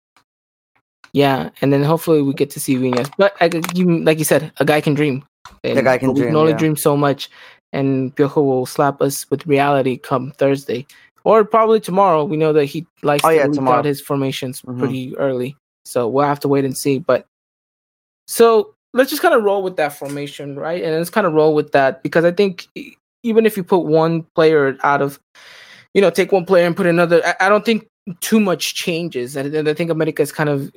Yeah, 1.13 1.49
and 1.61 1.71
then 1.71 1.83
hopefully 1.83 2.21
we 2.21 2.33
get 2.33 2.49
to 2.51 2.59
see 2.59 2.75
Viñas. 2.75 3.11
But 3.17 3.35
like 3.39 3.55
you, 3.77 4.03
like 4.03 4.19
you 4.19 4.25
said, 4.25 4.51
a 4.57 4.65
guy 4.65 4.81
can 4.81 4.93
dream. 4.93 5.23
And 5.63 5.77
the 5.77 5.81
guy 5.81 5.97
can 5.97 6.13
dream. 6.13 6.25
We 6.25 6.27
can 6.27 6.35
only 6.35 6.51
yeah. 6.51 6.57
dream 6.57 6.75
so 6.75 6.97
much 6.97 7.29
and 7.73 8.15
Piojo 8.15 8.43
will 8.43 8.65
slap 8.65 9.01
us 9.01 9.29
with 9.29 9.45
reality 9.45 9.97
come 9.97 10.31
Thursday 10.31 10.85
or 11.23 11.43
probably 11.43 11.79
tomorrow. 11.79 12.23
We 12.23 12.37
know 12.37 12.53
that 12.53 12.65
he 12.65 12.87
likes 13.03 13.23
oh, 13.23 13.29
to 13.29 13.35
yeah, 13.35 13.47
leak 13.47 13.61
out 13.61 13.85
his 13.85 14.01
formations 14.01 14.61
mm-hmm. 14.61 14.79
pretty 14.79 15.17
early, 15.17 15.55
so 15.85 16.07
we'll 16.07 16.25
have 16.25 16.39
to 16.41 16.47
wait 16.47 16.65
and 16.65 16.77
see. 16.77 16.99
But 16.99 17.27
so 18.29 18.75
let's 18.93 19.09
just 19.09 19.23
kind 19.23 19.33
of 19.33 19.43
roll 19.43 19.63
with 19.63 19.75
that 19.77 19.91
formation, 19.91 20.55
right? 20.55 20.83
And 20.83 20.95
let's 20.95 21.09
kind 21.09 21.25
of 21.25 21.33
roll 21.33 21.55
with 21.55 21.71
that 21.71 22.03
because 22.03 22.23
I 22.23 22.31
think 22.31 22.67
even 23.23 23.47
if 23.47 23.57
you 23.57 23.63
put 23.63 23.79
one 23.79 24.21
player 24.35 24.77
out 24.83 25.01
of, 25.01 25.19
you 25.95 26.01
know, 26.01 26.11
take 26.11 26.31
one 26.31 26.45
player 26.45 26.67
and 26.67 26.77
put 26.77 26.85
another, 26.85 27.25
I, 27.25 27.47
I 27.47 27.49
don't 27.49 27.65
think 27.65 27.87
too 28.21 28.39
much 28.39 28.75
changes. 28.75 29.35
And 29.35 29.67
I, 29.67 29.73
think 29.73 29.89
America 29.89 30.21
is 30.21 30.31
kind 30.31 30.47
of 30.47 30.71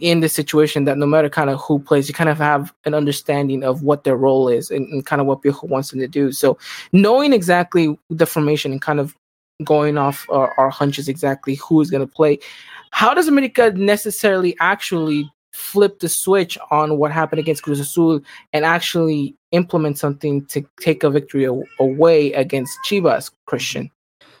in 0.00 0.18
the 0.18 0.28
situation 0.28 0.86
that 0.86 0.98
no 0.98 1.06
matter 1.06 1.28
kind 1.28 1.50
of 1.50 1.60
who 1.60 1.78
plays, 1.78 2.08
you 2.08 2.14
kind 2.14 2.30
of 2.30 2.38
have 2.38 2.74
an 2.84 2.94
understanding 2.94 3.62
of 3.62 3.84
what 3.84 4.02
their 4.02 4.16
role 4.16 4.48
is 4.48 4.68
and, 4.68 4.88
and 4.88 5.06
kind 5.06 5.20
of 5.20 5.28
what 5.28 5.40
Piojo 5.40 5.68
wants 5.68 5.90
them 5.90 6.00
to 6.00 6.08
do. 6.08 6.32
So 6.32 6.58
knowing 6.92 7.32
exactly 7.32 7.96
the 8.10 8.26
formation 8.26 8.72
and 8.72 8.82
kind 8.82 8.98
of 8.98 9.14
going 9.62 9.98
off 9.98 10.26
our, 10.30 10.52
our 10.58 10.70
hunches 10.70 11.08
exactly 11.08 11.54
who 11.54 11.80
is 11.80 11.92
going 11.92 12.04
to 12.04 12.12
play, 12.12 12.40
how 12.90 13.14
does 13.14 13.28
America 13.28 13.70
necessarily 13.76 14.56
actually 14.58 15.30
flip 15.58 15.98
the 15.98 16.08
switch 16.08 16.56
on 16.70 16.98
what 16.98 17.10
happened 17.10 17.40
against 17.40 17.64
Cruz 17.64 17.80
Azul 17.80 18.20
and 18.52 18.64
actually 18.64 19.34
implement 19.50 19.98
something 19.98 20.46
to 20.46 20.64
take 20.80 21.02
a 21.02 21.10
victory 21.10 21.48
away 21.80 22.32
against 22.32 22.78
Chivas, 22.86 23.30
Christian? 23.46 23.90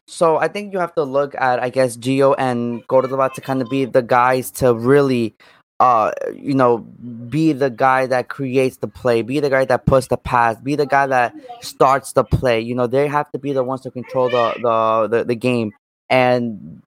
So 0.06 0.38
I 0.38 0.48
think 0.48 0.72
you 0.72 0.78
have 0.78 0.94
to 0.94 1.02
look 1.02 1.34
at, 1.34 1.58
I 1.58 1.70
guess, 1.70 1.96
Gio 1.96 2.34
and 2.38 2.86
Cordova 2.86 3.30
to 3.34 3.40
kind 3.40 3.60
of 3.60 3.68
be 3.68 3.84
the 3.84 4.00
guys 4.00 4.50
to 4.52 4.72
really, 4.72 5.34
uh, 5.80 6.12
you 6.34 6.54
know, 6.54 6.78
be 7.28 7.52
the 7.52 7.68
guy 7.68 8.06
that 8.06 8.28
creates 8.28 8.78
the 8.78 8.88
play, 8.88 9.20
be 9.22 9.40
the 9.40 9.50
guy 9.50 9.64
that 9.64 9.86
puts 9.86 10.06
the 10.06 10.16
pass, 10.16 10.56
be 10.60 10.76
the 10.76 10.86
guy 10.86 11.06
that 11.08 11.34
starts 11.60 12.12
the 12.12 12.24
play. 12.24 12.60
You 12.60 12.74
know, 12.74 12.86
they 12.86 13.06
have 13.08 13.30
to 13.32 13.38
be 13.38 13.52
the 13.52 13.64
ones 13.64 13.82
to 13.82 13.90
control 13.90 14.30
the 14.30 14.54
the 14.62 15.18
the, 15.18 15.24
the 15.24 15.36
game. 15.36 15.72
And 16.08 16.80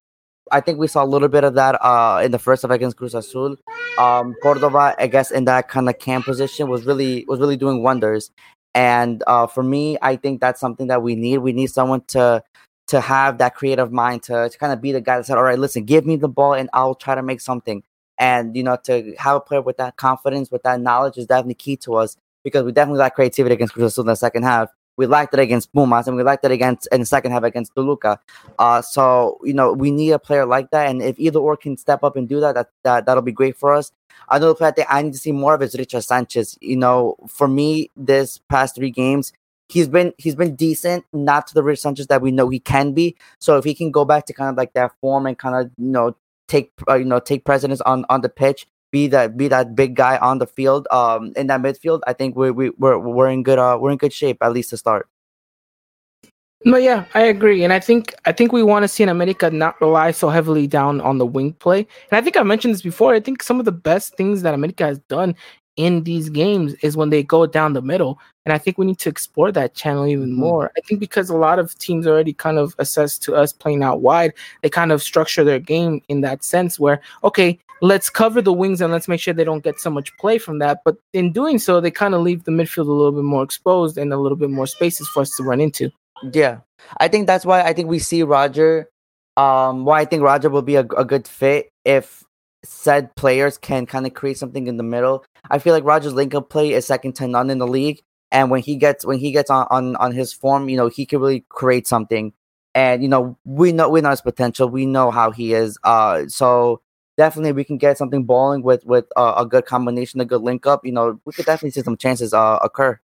I 0.52 0.60
think 0.62 0.80
we 0.80 0.88
saw 0.88 1.04
a 1.04 1.06
little 1.06 1.28
bit 1.28 1.44
of 1.44 1.54
that 1.56 1.76
uh, 1.84 2.22
in 2.24 2.32
the 2.32 2.40
first 2.40 2.62
half 2.62 2.72
against 2.72 2.98
Cruz 2.98 3.16
Azul. 3.16 3.58
Um, 3.98 4.36
Cordova, 4.42 4.96
I 4.98 5.08
guess, 5.08 5.32
in 5.32 5.46
that 5.46 5.70
kind 5.70 5.90
of 5.90 5.98
CAM 6.00 6.24
position 6.24 6.70
was 6.70 6.86
really 6.86 7.26
was 7.28 7.40
really 7.40 7.58
doing 7.58 7.84
wonders. 7.84 8.32
And 8.74 9.24
uh, 9.28 9.48
for 9.48 9.64
me, 9.64 9.98
I 10.02 10.16
think 10.16 10.40
that's 10.40 10.60
something 10.60 10.88
that 10.88 11.02
we 11.04 11.16
need. 11.16 11.40
We 11.40 11.54
need 11.54 11.68
someone 11.68 12.02
to 12.10 12.44
to 12.88 13.00
have 13.00 13.38
that 13.38 13.56
creative 13.56 13.92
mind 13.92 14.24
to, 14.24 14.50
to 14.50 14.58
kind 14.58 14.74
of 14.74 14.82
be 14.82 14.92
the 14.92 15.00
guy 15.00 15.18
that 15.18 15.26
said, 15.26 15.38
all 15.38 15.44
right, 15.44 15.60
listen, 15.60 15.86
give 15.86 16.06
me 16.06 16.18
the 16.18 16.28
ball 16.28 16.54
and 16.54 16.70
I'll 16.74 16.96
try 16.96 17.16
to 17.16 17.24
make 17.24 17.40
something. 17.40 17.84
And, 18.18 18.56
you 18.56 18.64
know, 18.64 18.78
to 18.84 19.16
have 19.18 19.38
a 19.38 19.40
player 19.40 19.62
with 19.62 19.78
that 19.78 19.96
confidence, 19.96 20.52
with 20.52 20.64
that 20.64 20.82
knowledge 20.82 21.18
is 21.18 21.26
definitely 21.26 21.54
key 21.54 21.78
to 21.78 21.96
us 21.96 22.18
because 22.44 22.66
we 22.66 22.74
definitely 22.74 23.00
lack 23.00 23.16
creativity 23.16 23.54
against 23.54 23.74
Cruz 23.74 23.86
Azul 23.86 24.04
in 24.04 24.08
the 24.08 24.16
second 24.16 24.44
half. 24.44 24.70
We 24.98 25.06
lacked 25.06 25.34
it 25.34 25.40
against 25.40 25.74
Pumas 25.74 26.08
and 26.08 26.18
we 26.18 26.24
lacked 26.24 26.46
it 26.46 26.52
against 26.52 26.88
in 26.92 27.00
the 27.00 27.06
second 27.06 27.32
half 27.32 27.44
against 27.44 27.74
Toluca. 27.76 28.20
Uh, 28.60 28.82
so, 28.82 29.40
you 29.44 29.54
know, 29.54 29.74
we 29.74 29.92
need 29.92 30.12
a 30.12 30.20
player 30.20 30.46
like 30.46 30.72
that. 30.72 30.90
And 30.90 31.02
if 31.02 31.20
either 31.20 31.40
or 31.40 31.58
can 31.58 31.78
step 31.78 32.04
up 32.04 32.16
and 32.16 32.28
do 32.28 32.40
that, 32.42 32.56
that, 32.56 32.70
that 32.84 33.06
that'll 33.06 33.24
be 33.24 33.32
great 33.32 33.58
for 33.58 33.74
us. 33.74 33.92
Another 34.30 34.54
player 34.54 34.74
that 34.78 34.94
I 34.94 35.02
need 35.02 35.14
to 35.14 35.20
see 35.20 35.32
more 35.32 35.56
of 35.56 35.62
is 35.62 35.76
Richard 35.76 36.02
Sanchez. 36.02 36.58
You 36.62 36.78
know, 36.78 37.16
for 37.28 37.48
me, 37.48 37.90
this 37.96 38.40
past 38.50 38.76
three 38.76 38.92
games, 38.92 39.34
he's 39.70 39.88
been 39.88 40.14
he's 40.18 40.36
been 40.36 40.56
decent, 40.56 41.06
not 41.14 41.48
to 41.48 41.54
the 41.54 41.64
Rich 41.64 41.82
Sanchez 41.82 42.08
that 42.08 42.22
we 42.22 42.32
know 42.32 42.50
he 42.50 42.60
can 42.60 42.94
be. 42.94 43.16
So 43.40 43.58
if 43.58 43.64
he 43.64 43.74
can 43.74 43.92
go 43.92 44.06
back 44.06 44.26
to 44.28 44.34
kind 44.34 44.50
of 44.50 44.58
like 44.58 44.74
that 44.74 44.92
form 45.02 45.26
and 45.26 45.38
kind 45.38 45.56
of 45.56 45.72
you 45.78 45.92
know 45.92 46.16
take 46.48 46.72
uh, 46.88 46.96
you 46.96 47.06
know 47.06 47.20
take 47.20 47.46
precedence 47.46 47.82
on 47.82 48.06
on 48.10 48.22
the 48.22 48.30
pitch, 48.30 48.68
be 48.92 49.08
that 49.08 49.38
be 49.38 49.48
that 49.48 49.76
big 49.76 49.96
guy 49.96 50.18
on 50.18 50.38
the 50.38 50.48
field, 50.48 50.88
um, 50.92 51.34
in 51.36 51.48
that 51.48 51.62
midfield, 51.62 52.02
I 52.06 52.14
think 52.14 52.36
we 52.36 52.52
we 52.52 52.70
we're 52.78 52.98
we're 53.00 53.30
in 53.30 53.44
good 53.44 53.60
uh 53.60 53.78
we're 53.80 53.92
in 53.92 53.98
good 53.98 54.14
shape 54.14 54.38
at 54.42 54.54
least 54.54 54.70
to 54.72 54.78
start. 54.78 55.08
No, 56.64 56.78
yeah, 56.78 57.06
I 57.16 57.24
agree, 57.24 57.64
and 57.64 57.74
I 57.74 57.80
think 57.80 58.14
I 58.26 58.32
think 58.32 58.52
we 58.52 58.62
want 58.62 58.84
to 58.84 58.88
see 58.88 59.02
an 59.02 59.10
America 59.10 59.50
not 59.50 59.82
rely 59.82 60.12
so 60.12 60.30
heavily 60.30 60.68
down 60.68 61.02
on 61.02 61.18
the 61.18 61.26
wing 61.26 61.54
play. 61.54 61.80
And 61.80 62.18
I 62.18 62.22
think 62.22 62.38
I 62.38 62.44
mentioned 62.44 62.76
this 62.76 62.84
before. 62.84 63.16
I 63.16 63.20
think 63.20 63.42
some 63.42 63.58
of 63.58 63.66
the 63.66 63.72
best 63.72 64.16
things 64.16 64.44
that 64.44 64.54
America 64.54 64.86
has 64.86 65.00
done 65.00 65.36
in 65.78 66.04
these 66.04 66.30
games 66.30 66.74
is 66.82 66.98
when 66.98 67.10
they 67.10 67.24
go 67.24 67.46
down 67.46 67.74
the 67.74 67.82
middle, 67.82 68.20
and 68.46 68.54
I 68.54 68.58
think 68.58 68.78
we 68.78 68.86
need 68.86 69.00
to 69.00 69.10
explore 69.10 69.52
that 69.52 69.74
channel 69.74 70.08
even 70.08 70.30
mm-hmm. 70.30 70.40
more. 70.40 70.72
I 70.78 70.82
think 70.82 71.00
because 71.00 71.30
a 71.30 71.38
lot 71.38 71.60
of 71.60 71.78
teams 71.78 72.08
already 72.08 72.34
kind 72.34 72.58
of 72.58 72.76
assess 72.80 73.18
to 73.20 73.36
us 73.36 73.54
playing 73.54 73.84
out 73.84 74.02
wide, 74.02 74.34
they 74.62 74.70
kind 74.70 74.92
of 74.92 75.02
structure 75.02 75.44
their 75.44 75.60
game 75.60 76.02
in 76.08 76.22
that 76.22 76.44
sense 76.44 76.80
where 76.80 77.02
okay, 77.24 77.60
let's 77.82 78.10
cover 78.10 78.42
the 78.42 78.54
wings 78.54 78.82
and 78.82 78.92
let's 78.92 79.08
make 79.08 79.20
sure 79.20 79.34
they 79.34 79.44
don't 79.44 79.64
get 79.64 79.80
so 79.80 79.90
much 79.90 80.16
play 80.18 80.38
from 80.38 80.60
that. 80.60 80.82
But 80.86 80.98
in 81.14 81.32
doing 81.32 81.60
so, 81.60 81.82
they 81.82 81.92
kind 81.92 82.14
of 82.14 82.22
leave 82.22 82.44
the 82.44 82.52
midfield 82.52 82.88
a 82.88 82.92
little 82.92 83.12
bit 83.12 83.24
more 83.24 83.44
exposed 83.44 83.98
and 83.98 84.14
a 84.14 84.18
little 84.18 84.38
bit 84.38 84.50
more 84.50 84.68
spaces 84.68 85.08
for 85.10 85.22
us 85.22 85.36
to 85.38 85.44
run 85.44 85.62
into. 85.62 85.92
Yeah, 86.32 86.60
I 86.98 87.08
think 87.08 87.28
that's 87.28 87.46
why 87.46 87.62
I 87.64 87.74
think 87.74 87.90
we 87.90 88.00
see 88.00 88.24
Roger. 88.24 88.90
Um, 89.38 89.86
why 89.86 90.02
I 90.02 90.06
think 90.06 90.24
Roger 90.24 90.50
will 90.50 90.62
be 90.62 90.76
a, 90.76 90.82
a 90.82 91.06
good 91.06 91.28
fit 91.28 91.70
if 91.86 92.24
said 92.64 93.16
players 93.16 93.58
can 93.58 93.86
kind 93.86 94.06
of 94.06 94.14
create 94.14 94.38
something 94.38 94.68
in 94.68 94.78
the 94.78 94.84
middle. 94.84 95.26
I 95.50 95.60
feel 95.60 95.74
like 95.74 95.84
Roger's 95.84 96.14
link 96.14 96.36
up 96.36 96.50
play 96.50 96.74
is 96.74 96.86
second 96.86 97.14
to 97.16 97.28
none 97.28 97.50
in 97.50 97.58
the 97.58 97.68
league, 97.68 98.02
and 98.32 98.52
when 98.52 98.62
he 98.62 98.76
gets 98.76 99.06
when 99.06 99.20
he 99.20 99.32
gets 99.32 99.50
on 99.50 99.68
on, 99.70 99.96
on 99.98 100.12
his 100.12 100.34
form, 100.34 100.70
you 100.70 100.78
know, 100.78 100.88
he 100.88 101.06
can 101.06 101.20
really 101.20 101.46
create 101.50 101.88
something. 101.88 102.34
And 102.74 103.04
you 103.04 103.10
know, 103.10 103.38
we 103.44 103.72
know 103.72 103.90
we 103.90 104.02
know 104.02 104.12
his 104.12 104.22
potential. 104.22 104.70
We 104.70 104.86
know 104.86 105.12
how 105.12 105.32
he 105.32 105.54
is. 105.54 105.78
Uh, 105.84 106.28
so 106.28 106.82
definitely 107.18 107.52
we 107.52 107.64
can 107.64 107.78
get 107.78 107.98
something 107.98 108.24
balling 108.24 108.64
with 108.64 108.86
with 108.86 109.06
uh, 109.16 109.34
a 109.38 109.46
good 109.46 109.66
combination, 109.66 110.22
a 110.22 110.26
good 110.26 110.42
link 110.42 110.66
up. 110.66 110.86
You 110.86 110.94
know, 110.94 111.20
we 111.26 111.34
could 111.34 111.46
definitely 111.46 111.72
see 111.72 111.82
some 111.82 111.98
chances 111.98 112.34
uh, 112.34 112.60
occur. 112.62 113.00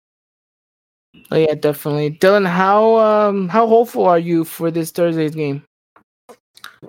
Oh 1.30 1.36
yeah, 1.36 1.54
definitely. 1.54 2.10
Dylan, 2.10 2.46
how 2.46 2.96
um 2.96 3.48
how 3.48 3.66
hopeful 3.66 4.04
are 4.04 4.18
you 4.18 4.44
for 4.44 4.70
this 4.70 4.90
Thursday's 4.90 5.34
game? 5.34 5.64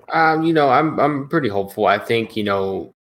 Um, 0.10 0.44
you 0.44 0.54
know, 0.54 0.70
I'm 0.70 1.00
I'm 1.00 1.28
pretty 1.28 1.50
hopeful. 1.50 1.86
I 1.88 1.98
think, 2.00 2.36
you 2.36 2.44
know, 2.44 2.92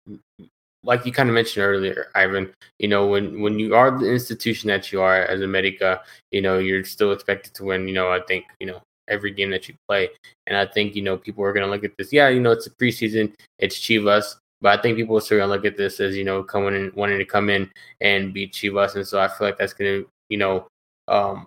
like 0.82 1.06
you 1.06 1.12
kind 1.12 1.28
of 1.28 1.34
mentioned 1.34 1.64
earlier, 1.64 2.06
Ivan, 2.14 2.52
you 2.78 2.88
know, 2.88 3.06
when 3.06 3.40
when 3.40 3.58
you 3.58 3.74
are 3.74 3.90
the 3.96 4.10
institution 4.10 4.68
that 4.68 4.92
you 4.92 5.00
are 5.00 5.22
as 5.24 5.40
America, 5.40 6.00
you 6.30 6.42
know, 6.42 6.58
you're 6.58 6.84
still 6.84 7.12
expected 7.12 7.54
to 7.54 7.64
win, 7.64 7.88
you 7.88 7.94
know, 7.94 8.10
I 8.12 8.20
think, 8.28 8.44
you 8.60 8.66
know, 8.66 8.82
every 9.08 9.30
game 9.32 9.50
that 9.50 9.68
you 9.68 9.74
play. 9.88 10.10
And 10.46 10.56
I 10.56 10.66
think, 10.66 10.94
you 10.94 11.02
know, 11.02 11.16
people 11.16 11.44
are 11.44 11.52
gonna 11.52 11.68
look 11.70 11.84
at 11.84 11.96
this, 11.98 12.12
yeah, 12.12 12.28
you 12.28 12.40
know, 12.40 12.52
it's 12.52 12.66
a 12.66 12.70
preseason, 12.70 13.32
it's 13.58 13.78
Chivas, 13.78 14.36
but 14.60 14.78
I 14.78 14.82
think 14.82 14.96
people 14.96 15.16
are 15.16 15.20
still 15.20 15.38
gonna 15.38 15.52
look 15.52 15.64
at 15.64 15.76
this 15.76 16.00
as, 16.00 16.16
you 16.16 16.24
know, 16.24 16.42
coming 16.42 16.74
in 16.74 16.92
wanting 16.94 17.18
to 17.18 17.24
come 17.24 17.48
in 17.50 17.70
and 18.00 18.34
beat 18.34 18.52
Chivas. 18.52 18.94
And 18.94 19.06
so 19.06 19.20
I 19.20 19.28
feel 19.28 19.48
like 19.48 19.58
that's 19.58 19.72
gonna, 19.74 20.02
you 20.28 20.38
know, 20.38 20.66
um, 21.08 21.46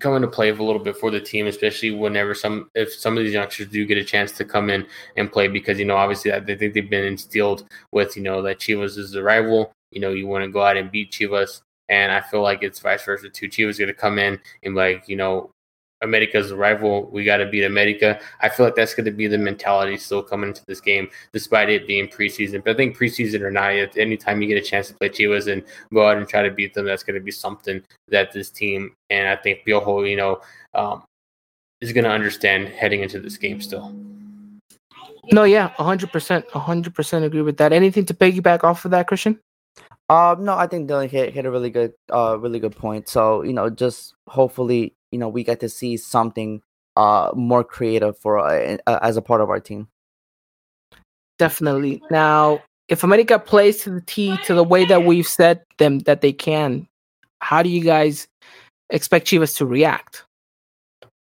come 0.00 0.14
into 0.16 0.28
play 0.28 0.48
a 0.48 0.54
little 0.54 0.78
bit 0.78 0.96
for 0.96 1.10
the 1.10 1.20
team, 1.20 1.46
especially 1.46 1.90
whenever 1.90 2.34
some 2.34 2.70
if 2.74 2.92
some 2.92 3.16
of 3.16 3.24
these 3.24 3.34
youngsters 3.34 3.68
do 3.68 3.86
get 3.86 3.98
a 3.98 4.04
chance 4.04 4.32
to 4.32 4.44
come 4.44 4.70
in 4.70 4.86
and 5.16 5.30
play 5.30 5.48
because 5.48 5.78
you 5.78 5.84
know 5.84 5.96
obviously 5.96 6.32
I 6.32 6.40
think 6.40 6.74
they've 6.74 6.88
been 6.88 7.04
instilled 7.04 7.66
with 7.92 8.16
you 8.16 8.22
know 8.22 8.42
that 8.42 8.58
Chivas 8.58 8.98
is 8.98 9.12
the 9.12 9.22
rival. 9.22 9.72
You 9.90 10.00
know 10.00 10.10
you 10.10 10.26
want 10.26 10.44
to 10.44 10.50
go 10.50 10.62
out 10.62 10.76
and 10.76 10.90
beat 10.90 11.12
Chivas, 11.12 11.62
and 11.88 12.10
I 12.10 12.20
feel 12.20 12.42
like 12.42 12.62
it's 12.62 12.80
vice 12.80 13.04
versa 13.04 13.28
too. 13.28 13.48
Chivas 13.48 13.78
going 13.78 13.88
to 13.88 13.94
come 13.94 14.18
in 14.18 14.40
and 14.62 14.74
like 14.74 15.08
you 15.08 15.16
know 15.16 15.50
America's 16.02 16.52
rival. 16.52 17.08
We 17.10 17.24
got 17.24 17.38
to 17.38 17.46
beat 17.46 17.64
America. 17.64 18.20
I 18.40 18.48
feel 18.48 18.66
like 18.66 18.74
that's 18.74 18.94
going 18.94 19.06
to 19.06 19.12
be 19.12 19.26
the 19.26 19.38
mentality 19.38 19.96
still 19.96 20.22
coming 20.22 20.48
into 20.48 20.64
this 20.66 20.80
game, 20.80 21.08
despite 21.32 21.70
it 21.70 21.86
being 21.86 22.08
preseason. 22.08 22.62
But 22.64 22.72
I 22.72 22.76
think 22.76 22.98
preseason 22.98 23.40
or 23.40 23.50
not, 23.50 23.96
anytime 23.96 24.42
you 24.42 24.48
get 24.48 24.58
a 24.58 24.66
chance 24.66 24.88
to 24.88 24.94
play 24.94 25.08
Chivas 25.08 25.50
and 25.50 25.62
go 25.92 26.06
out 26.06 26.18
and 26.18 26.28
try 26.28 26.42
to 26.42 26.50
beat 26.50 26.74
them, 26.74 26.86
that's 26.86 27.02
going 27.02 27.14
to 27.14 27.24
be 27.24 27.30
something 27.30 27.82
that 28.08 28.32
this 28.32 28.50
team 28.50 28.94
and 29.10 29.28
I 29.28 29.36
think 29.36 29.60
Piojo, 29.66 30.08
you 30.08 30.16
know, 30.16 30.40
um, 30.74 31.04
is 31.80 31.92
going 31.92 32.04
to 32.04 32.10
understand 32.10 32.68
heading 32.68 33.02
into 33.02 33.20
this 33.20 33.36
game 33.36 33.60
still. 33.60 33.94
No, 35.30 35.44
yeah, 35.44 35.68
hundred 35.68 36.10
percent, 36.10 36.48
hundred 36.50 36.94
percent 36.94 37.24
agree 37.24 37.42
with 37.42 37.58
that. 37.58 37.72
Anything 37.72 38.04
to 38.06 38.14
piggyback 38.14 38.64
off 38.64 38.84
of 38.84 38.90
that, 38.90 39.06
Christian? 39.06 39.38
Um, 40.08 40.44
no, 40.44 40.56
I 40.56 40.66
think 40.66 40.90
Dylan 40.90 41.08
hit 41.08 41.32
hit 41.32 41.46
a 41.46 41.50
really 41.50 41.70
good, 41.70 41.92
uh, 42.12 42.36
really 42.40 42.58
good 42.58 42.74
point. 42.74 43.08
So 43.08 43.42
you 43.42 43.52
know, 43.52 43.70
just 43.70 44.14
hopefully 44.26 44.94
you 45.12 45.18
know 45.18 45.28
we 45.28 45.44
get 45.44 45.60
to 45.60 45.68
see 45.68 45.96
something 45.96 46.62
uh 46.96 47.30
more 47.34 47.62
creative 47.62 48.18
for 48.18 48.38
uh, 48.38 48.76
uh, 48.86 48.98
as 49.02 49.16
a 49.16 49.22
part 49.22 49.40
of 49.40 49.50
our 49.50 49.60
team. 49.60 49.88
Definitely. 51.38 52.02
Now, 52.10 52.62
if 52.88 53.02
America 53.04 53.38
plays 53.38 53.82
to 53.82 53.90
the 53.90 54.00
T 54.00 54.36
to 54.44 54.54
the 54.54 54.64
way 54.64 54.84
that 54.84 55.04
we've 55.04 55.26
said 55.26 55.62
them 55.78 56.00
that 56.00 56.20
they 56.20 56.32
can, 56.32 56.86
how 57.40 57.62
do 57.62 57.68
you 57.68 57.82
guys 57.82 58.28
expect 58.90 59.26
Chivas 59.26 59.56
to 59.58 59.66
react? 59.66 60.24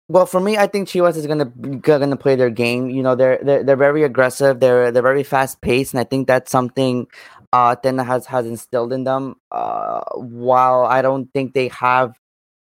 Well, 0.10 0.26
for 0.26 0.40
me, 0.40 0.58
I 0.58 0.66
think 0.66 0.88
Chivas 0.88 1.16
is 1.16 1.28
gonna 1.28 1.46
gonna 1.46 2.18
play 2.18 2.36
their 2.36 2.50
game. 2.50 2.90
You 2.90 3.04
know, 3.04 3.16
they're 3.16 3.40
they're, 3.44 3.64
they're 3.64 3.76
very 3.76 4.04
aggressive. 4.04 4.60
They're 4.60 4.92
they're 4.92 5.04
very 5.04 5.24
fast 5.24 5.62
paced, 5.62 5.94
and 5.94 6.00
I 6.00 6.04
think 6.04 6.28
that's 6.28 6.52
something 6.52 7.06
uh 7.54 7.76
Tena 7.76 8.04
has 8.06 8.26
has 8.26 8.48
instilled 8.48 8.92
in 8.92 9.04
them. 9.04 9.36
Uh, 9.52 10.02
while 10.16 10.86
I 10.86 11.04
don't 11.04 11.32
think 11.32 11.54
they 11.54 11.68
have 11.68 12.18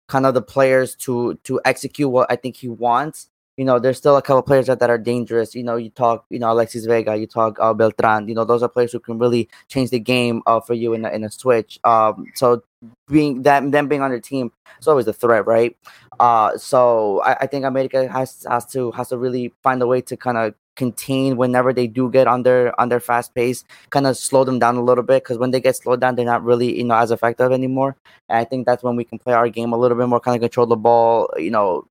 kind 0.09 0.25
of 0.25 0.33
the 0.33 0.41
players 0.41 0.95
to 0.95 1.35
to 1.45 1.61
execute 1.63 2.09
what 2.09 2.29
I 2.29 2.35
think 2.35 2.57
he 2.57 2.67
wants. 2.67 3.29
You 3.55 3.65
know, 3.65 3.77
there's 3.77 3.97
still 3.97 4.15
a 4.15 4.21
couple 4.21 4.41
players 4.41 4.67
that, 4.67 4.79
that 4.79 4.89
are 4.89 4.97
dangerous. 4.97 5.53
You 5.53 5.63
know, 5.63 5.75
you 5.75 5.89
talk, 5.89 6.25
you 6.29 6.39
know, 6.39 6.49
Alexis 6.49 6.85
Vega, 6.85 7.17
you 7.17 7.27
talk 7.27 7.57
uh, 7.59 7.73
Beltran. 7.73 8.29
You 8.29 8.33
know, 8.33 8.45
those 8.45 8.63
are 8.63 8.69
players 8.69 8.93
who 8.93 9.01
can 9.01 9.19
really 9.19 9.49
change 9.67 9.89
the 9.89 9.99
game 9.99 10.41
uh, 10.45 10.61
for 10.61 10.73
you 10.73 10.93
in 10.93 11.03
a, 11.03 11.09
in 11.09 11.25
a 11.25 11.29
switch. 11.29 11.77
Um, 11.83 12.25
so 12.35 12.63
being 13.09 13.43
that 13.43 13.69
them 13.69 13.89
being 13.89 14.01
on 14.01 14.11
your 14.11 14.21
team 14.21 14.53
is 14.79 14.87
always 14.87 15.07
a 15.07 15.13
threat, 15.13 15.45
right? 15.45 15.75
Uh, 16.19 16.57
so 16.57 17.21
I, 17.23 17.33
I 17.41 17.47
think 17.47 17.65
America 17.65 18.07
has 18.07 18.45
has 18.49 18.65
to 18.67 18.91
has 18.91 19.09
to 19.09 19.17
really 19.17 19.53
find 19.61 19.81
a 19.81 19.87
way 19.87 20.01
to 20.01 20.15
kind 20.15 20.37
of 20.37 20.55
contain 20.79 21.35
whenever 21.35 21.73
they 21.73 21.87
do 21.87 22.09
get 22.09 22.27
under 22.35 22.73
under 22.83 22.99
fast 22.99 23.35
pace, 23.35 23.63
kind 23.89 24.07
of 24.07 24.17
slow 24.17 24.43
them 24.49 24.59
down 24.63 24.77
a 24.77 24.83
little 24.89 25.03
bit 25.03 25.23
because 25.23 25.37
when 25.37 25.51
they 25.51 25.61
get 25.67 25.75
slowed 25.75 26.01
down, 26.01 26.15
they're 26.15 26.33
not 26.33 26.43
really 26.43 26.69
you 26.77 26.85
know 26.85 26.95
as 26.95 27.11
effective 27.11 27.51
anymore. 27.51 27.95
And 28.29 28.37
I 28.39 28.45
think 28.45 28.65
that's 28.65 28.83
when 28.83 28.95
we 28.95 29.03
can 29.03 29.19
play 29.19 29.33
our 29.33 29.49
game 29.49 29.73
a 29.73 29.77
little 29.77 29.97
bit 29.97 30.07
more, 30.07 30.21
kind 30.21 30.35
of 30.37 30.41
control 30.41 30.67
the 30.67 30.77
ball, 30.87 31.29
you 31.37 31.51
know, 31.51 31.85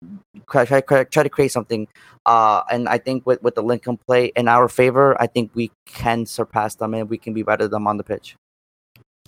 try 0.51 0.65
try, 0.67 0.81
try 1.05 1.23
to 1.23 1.31
create 1.31 1.53
something. 1.53 1.89
Uh, 2.27 2.63
and 2.71 2.89
I 2.89 2.99
think 2.99 3.27
with 3.27 3.43
with 3.43 3.55
the 3.55 3.63
link 3.63 3.89
up 3.89 4.05
play 4.07 4.33
in 4.37 4.49
our 4.49 4.69
favor, 4.69 5.21
I 5.21 5.27
think 5.27 5.51
we 5.55 5.71
can 5.87 6.27
surpass 6.27 6.75
them 6.77 6.95
and 6.95 7.09
we 7.09 7.19
can 7.19 7.33
be 7.35 7.43
better 7.43 7.65
than 7.65 7.83
them 7.83 7.87
on 7.87 7.97
the 7.97 8.05
pitch. 8.05 8.37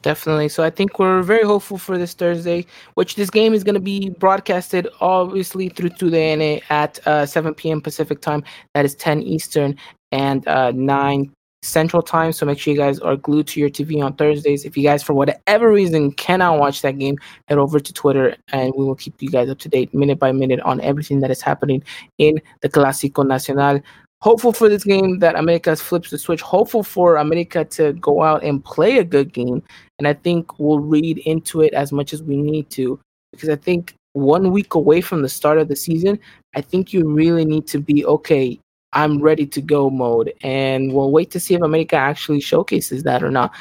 Definitely. 0.06 0.50
So 0.50 0.62
I 0.62 0.70
think 0.70 1.00
we're 1.00 1.20
very 1.22 1.42
hopeful 1.42 1.78
for 1.78 1.98
this 1.98 2.14
Thursday, 2.14 2.64
which 2.94 3.16
this 3.16 3.28
game 3.28 3.52
is 3.52 3.64
going 3.64 3.74
to 3.74 3.80
be 3.80 4.10
broadcasted 4.10 4.86
obviously 5.00 5.68
through 5.68 5.88
TUDN 5.88 6.62
at 6.70 7.04
uh, 7.08 7.26
7 7.26 7.52
p.m. 7.54 7.80
Pacific 7.80 8.20
time. 8.20 8.44
That 8.74 8.84
is 8.84 8.94
10 8.94 9.24
Eastern 9.24 9.76
and 10.12 10.46
uh, 10.46 10.70
9 10.70 11.32
Central 11.62 12.02
time. 12.02 12.30
So 12.30 12.46
make 12.46 12.60
sure 12.60 12.72
you 12.72 12.78
guys 12.78 13.00
are 13.00 13.16
glued 13.16 13.48
to 13.48 13.58
your 13.58 13.68
TV 13.68 14.00
on 14.00 14.12
Thursdays. 14.12 14.64
If 14.64 14.76
you 14.76 14.84
guys, 14.84 15.02
for 15.02 15.14
whatever 15.14 15.72
reason, 15.72 16.12
cannot 16.12 16.60
watch 16.60 16.82
that 16.82 17.00
game, 17.00 17.18
head 17.48 17.58
over 17.58 17.80
to 17.80 17.92
Twitter 17.92 18.36
and 18.52 18.72
we 18.76 18.84
will 18.84 18.94
keep 18.94 19.20
you 19.20 19.28
guys 19.28 19.50
up 19.50 19.58
to 19.58 19.68
date 19.68 19.92
minute 19.92 20.20
by 20.20 20.30
minute 20.30 20.60
on 20.60 20.80
everything 20.82 21.18
that 21.22 21.32
is 21.32 21.42
happening 21.42 21.82
in 22.18 22.40
the 22.60 22.68
Clásico 22.68 23.26
Nacional 23.26 23.80
hopeful 24.26 24.52
for 24.52 24.68
this 24.68 24.82
game 24.82 25.20
that 25.20 25.36
America 25.36 25.76
flips 25.76 26.10
the 26.10 26.18
switch. 26.18 26.40
Hopeful 26.40 26.82
for 26.82 27.14
America 27.14 27.64
to 27.64 27.92
go 27.92 28.24
out 28.24 28.42
and 28.42 28.64
play 28.64 28.98
a 28.98 29.04
good 29.04 29.32
game. 29.32 29.62
And 30.00 30.08
I 30.08 30.14
think 30.14 30.58
we'll 30.58 30.80
read 30.80 31.18
into 31.18 31.60
it 31.60 31.72
as 31.74 31.92
much 31.92 32.12
as 32.12 32.24
we 32.24 32.36
need 32.36 32.68
to 32.70 32.98
because 33.30 33.48
I 33.48 33.54
think 33.54 33.94
one 34.14 34.50
week 34.50 34.74
away 34.74 35.00
from 35.00 35.22
the 35.22 35.28
start 35.28 35.58
of 35.58 35.68
the 35.68 35.76
season, 35.76 36.18
I 36.56 36.60
think 36.60 36.92
you 36.92 37.08
really 37.08 37.44
need 37.44 37.68
to 37.68 37.78
be 37.78 38.04
okay. 38.04 38.58
I'm 38.94 39.22
ready 39.22 39.46
to 39.46 39.60
go 39.60 39.90
mode. 39.90 40.32
And 40.42 40.92
we'll 40.92 41.12
wait 41.12 41.30
to 41.30 41.38
see 41.38 41.54
if 41.54 41.62
America 41.62 41.94
actually 41.94 42.40
showcases 42.40 43.04
that 43.04 43.22
or 43.22 43.30
not. 43.30 43.54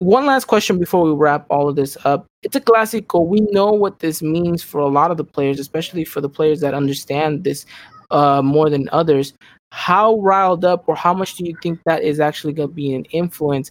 One 0.00 0.26
last 0.26 0.44
question 0.44 0.78
before 0.78 1.04
we 1.04 1.12
wrap 1.12 1.46
all 1.48 1.70
of 1.70 1.76
this 1.76 1.96
up. 2.04 2.26
It's 2.42 2.54
a 2.54 2.60
Clásico. 2.60 3.26
We 3.26 3.40
know 3.50 3.72
what 3.72 4.00
this 4.00 4.20
means 4.20 4.62
for 4.62 4.78
a 4.78 4.88
lot 4.88 5.10
of 5.10 5.16
the 5.16 5.24
players, 5.24 5.58
especially 5.58 6.04
for 6.04 6.20
the 6.20 6.28
players 6.28 6.60
that 6.60 6.74
understand 6.74 7.44
this 7.44 7.64
uh, 8.10 8.42
more 8.42 8.68
than 8.68 8.90
others 8.92 9.32
how 9.76 10.18
riled 10.20 10.64
up 10.64 10.84
or 10.88 10.96
how 10.96 11.12
much 11.12 11.34
do 11.34 11.44
you 11.44 11.54
think 11.62 11.78
that 11.84 12.02
is 12.02 12.18
actually 12.18 12.54
going 12.54 12.70
to 12.70 12.74
be 12.74 12.94
an 12.94 13.04
influence 13.06 13.70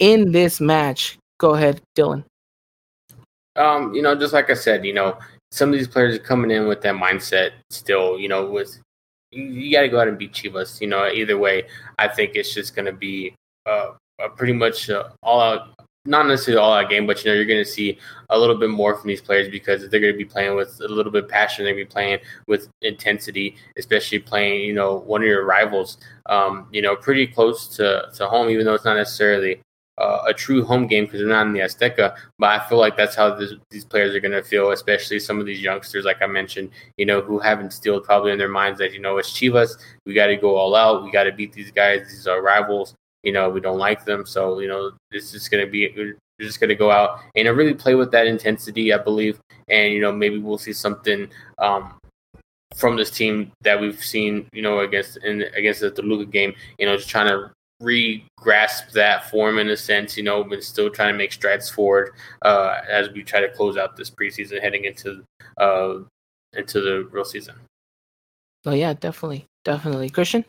in 0.00 0.32
this 0.32 0.60
match? 0.60 1.16
Go 1.38 1.54
ahead, 1.54 1.80
Dylan. 1.96 2.24
Um, 3.54 3.94
you 3.94 4.02
know, 4.02 4.16
just 4.16 4.32
like 4.32 4.50
I 4.50 4.54
said, 4.54 4.84
you 4.84 4.92
know, 4.92 5.16
some 5.52 5.68
of 5.68 5.78
these 5.78 5.86
players 5.86 6.16
are 6.16 6.22
coming 6.22 6.50
in 6.50 6.66
with 6.66 6.80
that 6.82 6.96
mindset 6.96 7.52
still, 7.70 8.18
you 8.18 8.28
know, 8.28 8.50
with 8.50 8.80
you, 9.30 9.70
got 9.72 9.82
to 9.82 9.88
go 9.88 10.00
out 10.00 10.08
and 10.08 10.18
beat 10.18 10.32
Chivas. 10.32 10.80
You 10.80 10.88
know, 10.88 11.06
either 11.06 11.38
way, 11.38 11.68
I 11.98 12.08
think 12.08 12.32
it's 12.34 12.52
just 12.52 12.74
going 12.74 12.86
to 12.86 12.92
be 12.92 13.32
uh, 13.64 13.92
a 14.20 14.28
pretty 14.28 14.54
much 14.54 14.90
uh, 14.90 15.10
all 15.22 15.40
out 15.40 15.68
not 16.08 16.26
necessarily 16.26 16.60
all 16.60 16.74
that 16.74 16.88
game, 16.88 17.06
but 17.06 17.22
you 17.22 17.30
know, 17.30 17.34
you're 17.34 17.44
going 17.44 17.62
to 17.62 17.70
see 17.70 17.98
a 18.30 18.38
little 18.38 18.56
bit 18.56 18.70
more 18.70 18.96
from 18.96 19.08
these 19.08 19.20
players 19.20 19.48
because 19.48 19.88
they're 19.88 20.00
going 20.00 20.12
to 20.12 20.18
be 20.18 20.24
playing 20.24 20.56
with 20.56 20.80
a 20.80 20.88
little 20.88 21.12
bit 21.12 21.24
of 21.24 21.30
passion. 21.30 21.64
They're 21.64 21.74
going 21.74 21.84
to 21.84 21.88
be 21.88 21.92
playing 21.92 22.18
with 22.46 22.68
intensity, 22.82 23.56
especially 23.76 24.18
playing, 24.18 24.62
you 24.62 24.72
know, 24.72 24.96
one 25.00 25.20
of 25.20 25.28
your 25.28 25.44
rivals, 25.44 25.98
um, 26.26 26.66
you 26.72 26.82
know, 26.82 26.96
pretty 26.96 27.26
close 27.26 27.68
to, 27.76 28.08
to 28.14 28.26
home, 28.26 28.48
even 28.48 28.64
though 28.64 28.74
it's 28.74 28.84
not 28.84 28.96
necessarily 28.96 29.60
uh, 29.98 30.22
a 30.26 30.32
true 30.32 30.64
home 30.64 30.86
game 30.86 31.04
because 31.04 31.20
they're 31.20 31.28
not 31.28 31.46
in 31.46 31.52
the 31.52 31.60
Azteca. 31.60 32.16
But 32.38 32.60
I 32.60 32.68
feel 32.68 32.78
like 32.78 32.96
that's 32.96 33.14
how 33.14 33.34
this, 33.34 33.52
these 33.70 33.84
players 33.84 34.14
are 34.14 34.20
going 34.20 34.32
to 34.32 34.42
feel, 34.42 34.70
especially 34.70 35.20
some 35.20 35.38
of 35.38 35.46
these 35.46 35.60
youngsters, 35.60 36.04
like 36.04 36.22
I 36.22 36.26
mentioned, 36.26 36.70
you 36.96 37.04
know, 37.04 37.20
who 37.20 37.38
have 37.38 37.60
instilled 37.60 38.04
probably 38.04 38.32
in 38.32 38.38
their 38.38 38.48
minds 38.48 38.78
that, 38.78 38.92
you 38.92 39.00
know, 39.00 39.18
it's 39.18 39.30
Chivas. 39.30 39.76
We 40.06 40.14
got 40.14 40.28
to 40.28 40.36
go 40.36 40.56
all 40.56 40.74
out. 40.74 41.04
We 41.04 41.10
got 41.10 41.24
to 41.24 41.32
beat 41.32 41.52
these 41.52 41.70
guys. 41.70 42.08
These 42.08 42.26
are 42.26 42.42
rivals. 42.42 42.94
You 43.28 43.34
know, 43.34 43.50
we 43.50 43.60
don't 43.60 43.76
like 43.76 44.06
them. 44.06 44.24
So, 44.24 44.60
you 44.60 44.68
know, 44.68 44.92
this 45.10 45.34
is 45.34 45.50
going 45.50 45.62
to 45.66 45.70
be, 45.70 45.92
we're 45.94 46.16
just 46.40 46.60
going 46.60 46.70
to 46.70 46.74
go 46.74 46.90
out 46.90 47.20
and 47.36 47.46
really 47.54 47.74
play 47.74 47.94
with 47.94 48.10
that 48.12 48.26
intensity, 48.26 48.90
I 48.90 48.96
believe. 48.96 49.38
And, 49.68 49.92
you 49.92 50.00
know, 50.00 50.10
maybe 50.10 50.38
we'll 50.38 50.56
see 50.56 50.72
something 50.72 51.28
um, 51.58 51.98
from 52.74 52.96
this 52.96 53.10
team 53.10 53.52
that 53.60 53.78
we've 53.78 54.02
seen, 54.02 54.48
you 54.54 54.62
know, 54.62 54.80
against 54.80 55.18
in 55.18 55.42
against 55.54 55.80
the 55.80 55.90
Toluca 55.90 56.24
game, 56.24 56.54
you 56.78 56.86
know, 56.86 56.96
just 56.96 57.10
trying 57.10 57.28
to 57.28 57.50
re-grasp 57.80 58.92
that 58.92 59.28
form 59.30 59.58
in 59.58 59.68
a 59.68 59.76
sense, 59.76 60.16
you 60.16 60.22
know, 60.22 60.42
but 60.42 60.64
still 60.64 60.88
trying 60.88 61.12
to 61.12 61.18
make 61.18 61.32
strides 61.32 61.68
forward 61.68 62.14
uh, 62.42 62.80
as 62.90 63.10
we 63.10 63.22
try 63.22 63.40
to 63.40 63.50
close 63.50 63.76
out 63.76 63.94
this 63.94 64.10
preseason, 64.10 64.60
heading 64.60 64.86
into 64.86 65.22
uh, 65.58 65.98
into 66.56 66.80
the 66.80 67.06
real 67.12 67.26
season. 67.26 67.54
Oh 68.64 68.72
yeah, 68.72 68.94
definitely, 68.94 69.44
definitely, 69.64 70.08
Christian. 70.08 70.44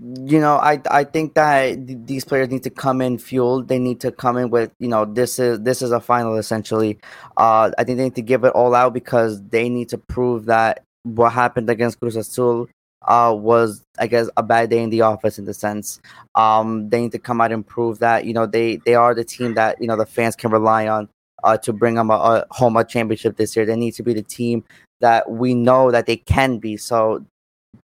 You 0.00 0.38
know, 0.40 0.56
I 0.56 0.80
I 0.90 1.04
think 1.04 1.34
that 1.34 1.86
th- 1.86 1.98
these 2.04 2.24
players 2.24 2.50
need 2.50 2.62
to 2.62 2.70
come 2.70 3.00
in 3.00 3.18
fueled. 3.18 3.66
They 3.68 3.80
need 3.80 4.00
to 4.00 4.12
come 4.12 4.36
in 4.36 4.50
with 4.50 4.70
you 4.78 4.88
know 4.88 5.04
this 5.04 5.38
is 5.40 5.60
this 5.60 5.82
is 5.82 5.90
a 5.90 6.00
final 6.00 6.36
essentially. 6.36 6.98
Uh, 7.36 7.72
I 7.76 7.84
think 7.84 7.98
they 7.98 8.04
need 8.04 8.14
to 8.14 8.22
give 8.22 8.44
it 8.44 8.52
all 8.52 8.74
out 8.74 8.94
because 8.94 9.42
they 9.48 9.68
need 9.68 9.88
to 9.88 9.98
prove 9.98 10.46
that 10.46 10.84
what 11.02 11.32
happened 11.32 11.68
against 11.68 11.98
Cruz 11.98 12.14
Azul 12.14 12.68
uh, 13.06 13.34
was 13.36 13.82
I 13.98 14.06
guess 14.06 14.28
a 14.36 14.42
bad 14.42 14.70
day 14.70 14.82
in 14.82 14.90
the 14.90 15.02
office 15.02 15.38
in 15.38 15.46
the 15.46 15.54
sense. 15.54 16.00
Um, 16.34 16.88
they 16.90 17.00
need 17.00 17.12
to 17.12 17.18
come 17.18 17.40
out 17.40 17.50
and 17.50 17.66
prove 17.66 17.98
that 17.98 18.24
you 18.24 18.34
know 18.34 18.46
they 18.46 18.76
they 18.84 18.94
are 18.94 19.14
the 19.14 19.24
team 19.24 19.54
that 19.54 19.80
you 19.80 19.88
know 19.88 19.96
the 19.96 20.06
fans 20.06 20.36
can 20.36 20.52
rely 20.52 20.86
on 20.86 21.08
uh, 21.42 21.56
to 21.58 21.72
bring 21.72 21.94
them 21.94 22.10
a, 22.10 22.14
a 22.14 22.46
home 22.50 22.76
a 22.76 22.84
championship 22.84 23.36
this 23.36 23.56
year. 23.56 23.66
They 23.66 23.76
need 23.76 23.94
to 23.94 24.02
be 24.02 24.14
the 24.14 24.22
team 24.22 24.64
that 25.00 25.30
we 25.30 25.54
know 25.54 25.90
that 25.90 26.06
they 26.06 26.16
can 26.16 26.58
be. 26.58 26.76
So 26.76 27.24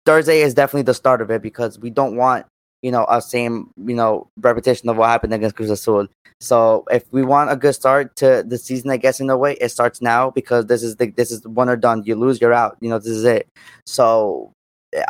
Thursday 0.10 0.42
is 0.42 0.56
definitely 0.56 0.82
the 0.82 0.96
start 0.96 1.22
of 1.22 1.30
it 1.30 1.44
because 1.44 1.78
we 1.78 1.92
don't 1.92 2.16
want 2.16 2.48
you 2.82 2.90
know 2.92 3.06
a 3.10 3.22
same 3.22 3.70
you 3.86 3.94
know 3.94 4.28
repetition 4.38 4.90
of 4.90 4.98
what 4.98 5.08
happened 5.08 5.36
against 5.36 5.56
Cruz 5.56 5.70
Azul. 5.70 6.08
So 6.42 6.84
if 6.90 7.04
we 7.12 7.22
want 7.22 7.52
a 7.52 7.56
good 7.56 7.76
start 7.76 8.16
to 8.16 8.44
the 8.44 8.58
season, 8.58 8.90
I 8.90 8.98
guess 8.98 9.20
in 9.20 9.30
a 9.30 9.38
way 9.38 9.54
it 9.62 9.70
starts 9.70 10.02
now 10.02 10.32
because 10.32 10.66
this 10.66 10.82
is 10.82 10.96
the 10.96 11.12
this 11.12 11.30
is 11.30 11.46
one 11.46 11.70
or 11.70 11.76
done. 11.76 12.02
You 12.08 12.16
lose, 12.16 12.42
you're 12.42 12.54
out. 12.54 12.76
You 12.82 12.90
know 12.90 12.98
this 12.98 13.10
is 13.10 13.24
it. 13.24 13.48
So 13.86 14.52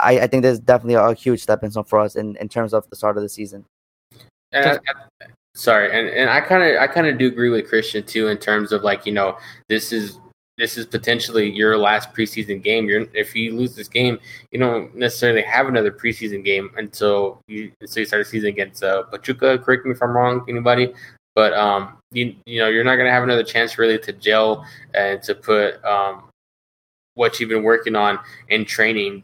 I, 0.02 0.20
I 0.20 0.28
think 0.28 0.44
there's 0.44 0.60
definitely 0.60 0.96
a 0.96 1.14
huge 1.14 1.44
stepping 1.44 1.72
stone 1.72 1.86
for 1.86 2.00
us 2.00 2.18
in, 2.18 2.36
in 2.36 2.50
terms 2.50 2.74
of 2.74 2.90
the 2.90 2.98
start 2.98 3.16
of 3.16 3.24
the 3.24 3.30
season. 3.30 3.64
And 4.52 4.82
I, 4.86 5.26
sorry, 5.56 5.98
and, 5.98 6.10
and 6.10 6.30
I 6.30 6.42
kind 6.42 6.62
of 6.62 6.82
I 6.82 6.88
kind 6.88 7.08
of 7.08 7.18
do 7.18 7.28
agree 7.28 7.50
with 7.50 7.70
Christian 7.70 8.04
too 8.04 8.28
in 8.28 8.38
terms 8.38 8.74
of 8.74 8.84
like 8.84 9.06
you 9.06 9.14
know 9.14 9.38
this 9.70 9.94
is 9.94 10.20
this 10.60 10.78
is 10.78 10.86
potentially 10.86 11.50
your 11.50 11.78
last 11.78 12.14
preseason 12.14 12.62
game. 12.62 12.88
You're 12.88 13.08
if 13.14 13.34
you 13.34 13.56
lose 13.56 13.76
this 13.76 13.88
game, 13.88 14.20
you 14.52 14.60
don't 14.60 14.94
necessarily 14.94 15.42
have 15.42 15.68
another 15.68 15.92
preseason 15.92 16.44
game 16.44 16.70
until 16.78 17.42
you 17.48 17.72
until 17.80 18.02
you 18.02 18.06
start 18.06 18.24
the 18.26 18.30
season 18.30 18.50
against 18.50 18.84
uh, 18.84 19.04
Pachuca. 19.04 19.58
Correct 19.58 19.86
me 19.86 19.92
if 19.92 20.04
I'm 20.04 20.12
wrong, 20.12 20.46
anybody. 20.50 20.94
But 21.34 21.54
um, 21.54 21.98
you 22.12 22.36
you 22.46 22.60
know 22.60 22.68
you're 22.68 22.84
not 22.84 22.98
gonna 22.98 23.12
have 23.12 23.24
another 23.24 23.44
chance 23.44 23.78
really 23.78 23.98
to 24.00 24.12
gel 24.12 24.66
and 24.94 25.24
to 25.24 25.34
put 25.34 25.84
um 25.86 26.26
what 27.16 27.40
you've 27.40 27.50
been 27.50 27.64
working 27.64 27.96
on 27.96 28.20
in 28.50 28.66
training 28.66 29.24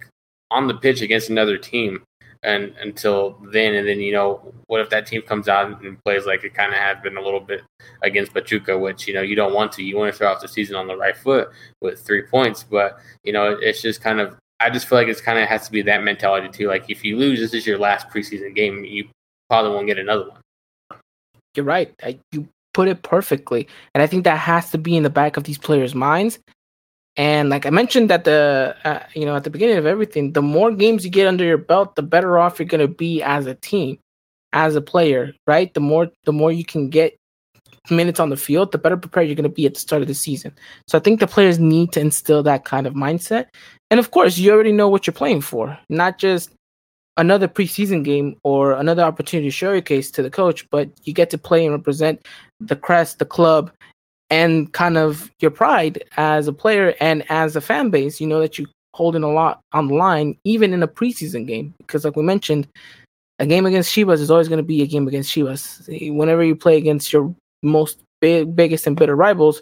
on 0.51 0.67
the 0.67 0.75
pitch 0.75 1.01
against 1.01 1.29
another 1.29 1.57
team 1.57 2.03
and 2.43 2.73
until 2.81 3.39
then 3.51 3.73
and 3.73 3.87
then 3.87 3.99
you 3.99 4.11
know 4.11 4.53
what 4.67 4.81
if 4.81 4.89
that 4.89 5.05
team 5.05 5.21
comes 5.21 5.47
out 5.47 5.81
and 5.83 6.03
plays 6.03 6.25
like 6.25 6.43
it 6.43 6.53
kind 6.53 6.73
of 6.73 6.79
has 6.79 6.97
been 7.01 7.17
a 7.17 7.21
little 7.21 7.39
bit 7.39 7.61
against 8.03 8.33
Pachuca 8.33 8.77
which 8.77 9.07
you 9.07 9.13
know 9.13 9.21
you 9.21 9.35
don't 9.35 9.53
want 9.53 9.71
to. 9.73 9.83
You 9.83 9.97
want 9.97 10.11
to 10.11 10.17
throw 10.17 10.31
off 10.31 10.41
the 10.41 10.47
season 10.47 10.75
on 10.75 10.87
the 10.87 10.95
right 10.95 11.15
foot 11.15 11.49
with 11.81 11.99
three 11.99 12.23
points 12.23 12.63
but 12.63 12.99
you 13.23 13.33
know 13.33 13.57
it's 13.59 13.81
just 13.81 14.01
kind 14.01 14.19
of 14.19 14.37
I 14.59 14.69
just 14.69 14.87
feel 14.87 14.97
like 14.97 15.07
it's 15.07 15.21
kind 15.21 15.39
of 15.39 15.47
has 15.49 15.65
to 15.65 15.71
be 15.71 15.81
that 15.83 16.03
mentality 16.03 16.49
too. 16.49 16.67
Like 16.67 16.89
if 16.89 17.03
you 17.03 17.17
lose 17.17 17.39
this 17.39 17.53
is 17.53 17.65
your 17.67 17.77
last 17.77 18.09
preseason 18.09 18.55
game 18.55 18.83
you 18.85 19.07
probably 19.49 19.71
won't 19.71 19.87
get 19.87 19.99
another 19.99 20.29
one. 20.29 20.39
You're 21.55 21.65
right. 21.65 21.93
I, 22.03 22.19
you 22.31 22.47
put 22.73 22.87
it 22.87 23.01
perfectly 23.03 23.67
and 23.93 24.01
I 24.01 24.07
think 24.07 24.25
that 24.25 24.37
has 24.37 24.71
to 24.71 24.77
be 24.77 24.97
in 24.97 25.03
the 25.03 25.09
back 25.09 25.37
of 25.37 25.45
these 25.45 25.57
players 25.57 25.95
minds 25.95 26.39
and 27.17 27.49
like 27.49 27.65
I 27.65 27.69
mentioned 27.69 28.11
at 28.11 28.25
the 28.25 28.75
uh, 28.83 28.99
you 29.13 29.25
know 29.25 29.35
at 29.35 29.43
the 29.43 29.49
beginning 29.49 29.77
of 29.77 29.85
everything, 29.85 30.33
the 30.33 30.41
more 30.41 30.71
games 30.71 31.05
you 31.05 31.11
get 31.11 31.27
under 31.27 31.43
your 31.43 31.57
belt, 31.57 31.95
the 31.95 32.01
better 32.01 32.37
off 32.37 32.59
you're 32.59 32.67
going 32.67 32.81
to 32.81 32.93
be 32.93 33.21
as 33.23 33.45
a 33.45 33.55
team, 33.55 33.99
as 34.53 34.75
a 34.75 34.81
player, 34.81 35.33
right? 35.47 35.73
The 35.73 35.79
more 35.79 36.09
the 36.25 36.33
more 36.33 36.51
you 36.51 36.65
can 36.65 36.89
get 36.89 37.17
minutes 37.89 38.19
on 38.19 38.29
the 38.29 38.37
field, 38.37 38.71
the 38.71 38.77
better 38.77 38.97
prepared 38.97 39.27
you're 39.27 39.35
going 39.35 39.43
to 39.43 39.49
be 39.49 39.65
at 39.65 39.75
the 39.75 39.79
start 39.79 40.01
of 40.01 40.07
the 40.07 40.13
season. 40.13 40.51
So 40.87 40.97
I 40.97 41.01
think 41.01 41.19
the 41.19 41.27
players 41.27 41.59
need 41.59 41.91
to 41.93 41.99
instill 41.99 42.43
that 42.43 42.65
kind 42.65 42.87
of 42.87 42.93
mindset. 42.93 43.47
And 43.91 43.99
of 43.99 44.11
course, 44.11 44.37
you 44.37 44.51
already 44.51 44.71
know 44.71 44.89
what 44.89 45.05
you're 45.05 45.13
playing 45.13 45.41
for, 45.41 45.77
not 45.89 46.17
just 46.17 46.49
another 47.17 47.47
preseason 47.47 48.03
game 48.03 48.35
or 48.43 48.73
another 48.73 49.03
opportunity 49.03 49.47
to 49.47 49.55
showcase 49.55 50.11
to 50.11 50.23
the 50.23 50.29
coach, 50.29 50.67
but 50.69 50.89
you 51.03 51.13
get 51.13 51.29
to 51.29 51.37
play 51.37 51.65
and 51.65 51.73
represent 51.73 52.25
the 52.59 52.75
crest, 52.75 53.19
the 53.19 53.25
club, 53.25 53.71
and 54.29 54.71
kind 54.73 54.97
of 54.97 55.31
your 55.39 55.51
pride 55.51 56.03
as 56.17 56.47
a 56.47 56.53
player 56.53 56.95
and 56.99 57.23
as 57.29 57.55
a 57.55 57.61
fan 57.61 57.89
base, 57.89 58.19
you 58.19 58.27
know 58.27 58.39
that 58.39 58.57
you're 58.57 58.67
holding 58.93 59.23
a 59.23 59.31
lot 59.31 59.59
on 59.73 59.87
the 59.87 59.93
line, 59.93 60.37
even 60.43 60.73
in 60.73 60.81
a 60.81 60.87
preseason 60.87 61.45
game. 61.45 61.73
Because 61.79 62.05
like 62.05 62.15
we 62.15 62.23
mentioned, 62.23 62.67
a 63.39 63.45
game 63.45 63.65
against 63.65 63.93
Chivas 63.93 64.19
is 64.19 64.31
always 64.31 64.47
going 64.47 64.57
to 64.57 64.63
be 64.63 64.81
a 64.81 64.87
game 64.87 65.07
against 65.07 65.33
Chivas. 65.33 66.15
Whenever 66.15 66.43
you 66.43 66.55
play 66.55 66.77
against 66.77 67.11
your 67.11 67.33
most 67.61 67.99
big, 68.21 68.55
biggest 68.55 68.87
and 68.87 68.95
bitter 68.95 69.15
rivals, 69.15 69.61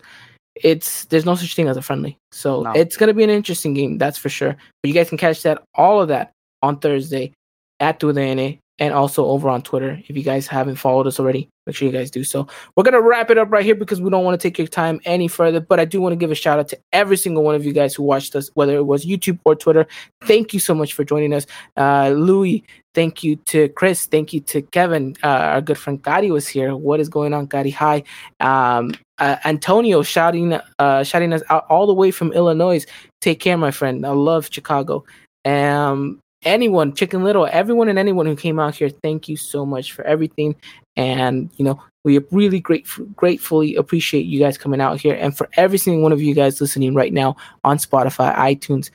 it's 0.56 1.06
there's 1.06 1.26
no 1.26 1.36
such 1.36 1.56
thing 1.56 1.68
as 1.68 1.78
a 1.78 1.82
friendly. 1.82 2.18
So 2.32 2.62
no. 2.62 2.72
it's 2.74 2.96
going 2.96 3.08
to 3.08 3.14
be 3.14 3.24
an 3.24 3.30
interesting 3.30 3.74
game, 3.74 3.98
that's 3.98 4.18
for 4.18 4.30
sure. 4.30 4.56
But 4.82 4.88
you 4.88 4.94
guys 4.94 5.10
can 5.10 5.18
catch 5.18 5.42
that 5.44 5.64
all 5.74 6.02
of 6.02 6.10
that 6.10 6.32
on 6.62 6.80
Thursday 6.80 7.34
at 7.80 8.00
TUDN 8.00 8.60
and 8.80 8.94
also 8.94 9.26
over 9.26 9.50
on 9.50 9.62
Twitter. 9.62 10.02
If 10.08 10.18
you 10.18 10.24
guys 10.24 10.48
haven't 10.48 10.76
followed 10.76 11.08
us 11.08 11.20
already, 11.20 11.50
make 11.66 11.76
sure 11.76 11.88
you 11.88 11.94
guys 11.94 12.10
do 12.10 12.24
so. 12.24 12.48
We're 12.76 12.84
gonna 12.84 13.02
wrap 13.02 13.30
it 13.30 13.38
up 13.38 13.52
right 13.52 13.64
here 13.64 13.76
because 13.76 14.02
we 14.02 14.10
don't 14.10 14.24
want 14.24 14.40
to 14.40 14.48
take 14.48 14.58
your 14.58 14.68
time 14.68 15.00
any 15.06 15.28
further. 15.28 15.60
But 15.60 15.80
I 15.80 15.86
do 15.86 16.02
want 16.02 16.14
to 16.14 16.18
give 16.18 16.32
a 16.32 16.36
shout 16.36 16.60
out 16.60 16.68
to 16.70 16.80
every 16.92 17.18
single 17.18 17.44
one 17.44 17.56
of 17.56 17.66
you 17.66 17.74
guys 17.74 17.94
who 17.94 18.04
watched 18.04 18.36
us, 18.36 18.50
whether 18.56 18.76
it 18.76 18.86
was 18.86 19.06
YouTube 19.06 19.40
or 19.46 19.56
Twitter. 19.56 19.86
Thank 20.24 20.54
you 20.54 20.60
so 20.60 20.74
much 20.74 20.94
for 20.94 21.04
joining 21.04 21.34
us, 21.34 21.46
uh, 21.78 22.10
Louis. 22.10 22.64
Thank 22.96 23.24
you 23.24 23.38
to 23.38 23.70
Chris. 23.70 24.06
Thank 24.06 24.34
you 24.34 24.40
to 24.42 24.62
Kevin. 24.62 25.16
Uh, 25.24 25.28
our 25.28 25.62
good 25.62 25.78
friend 25.78 26.02
Gadi 26.02 26.32
was 26.32 26.48
here. 26.48 26.76
What 26.76 27.00
is 27.00 27.10
going 27.10 27.34
on, 27.34 27.48
Gadi? 27.48 27.72
Hi. 27.72 28.04
Um, 28.40 28.94
uh, 29.18 29.38
Antonio 29.46 30.04
shouting, 30.04 30.60
uh, 30.80 31.04
shouting 31.04 31.34
us 31.34 31.42
out 31.50 31.66
all 31.70 31.88
the 31.88 31.94
way 31.94 32.12
from 32.12 32.32
Illinois. 32.34 32.86
Take 33.22 33.40
care, 33.40 33.58
my 33.58 33.72
friend. 33.72 34.06
I 34.06 34.12
love 34.12 34.50
Chicago. 34.52 35.06
Um, 35.46 36.20
anyone, 36.44 36.94
Chicken 36.94 37.24
Little, 37.24 37.48
everyone 37.52 37.90
and 37.90 38.00
anyone 38.00 38.26
who 38.26 38.36
came 38.36 38.60
out 38.60 38.76
here, 38.76 38.90
thank 38.90 39.28
you 39.28 39.38
so 39.38 39.66
much 39.66 39.92
for 39.92 40.04
everything. 40.06 40.56
And, 40.96 41.50
you 41.58 41.66
know, 41.66 41.82
we 42.04 42.20
really 42.32 42.60
great, 42.60 42.88
gratefully 43.16 43.76
appreciate 43.76 44.26
you 44.26 44.40
guys 44.40 44.58
coming 44.58 44.82
out 44.82 45.00
here. 45.00 45.16
And 45.16 45.36
for 45.36 45.50
every 45.54 45.78
single 45.78 46.04
one 46.04 46.12
of 46.12 46.22
you 46.22 46.36
guys 46.36 46.62
listening 46.62 46.94
right 46.94 47.14
now 47.14 47.36
on 47.64 47.78
Spotify, 47.78 48.36
iTunes, 48.36 48.90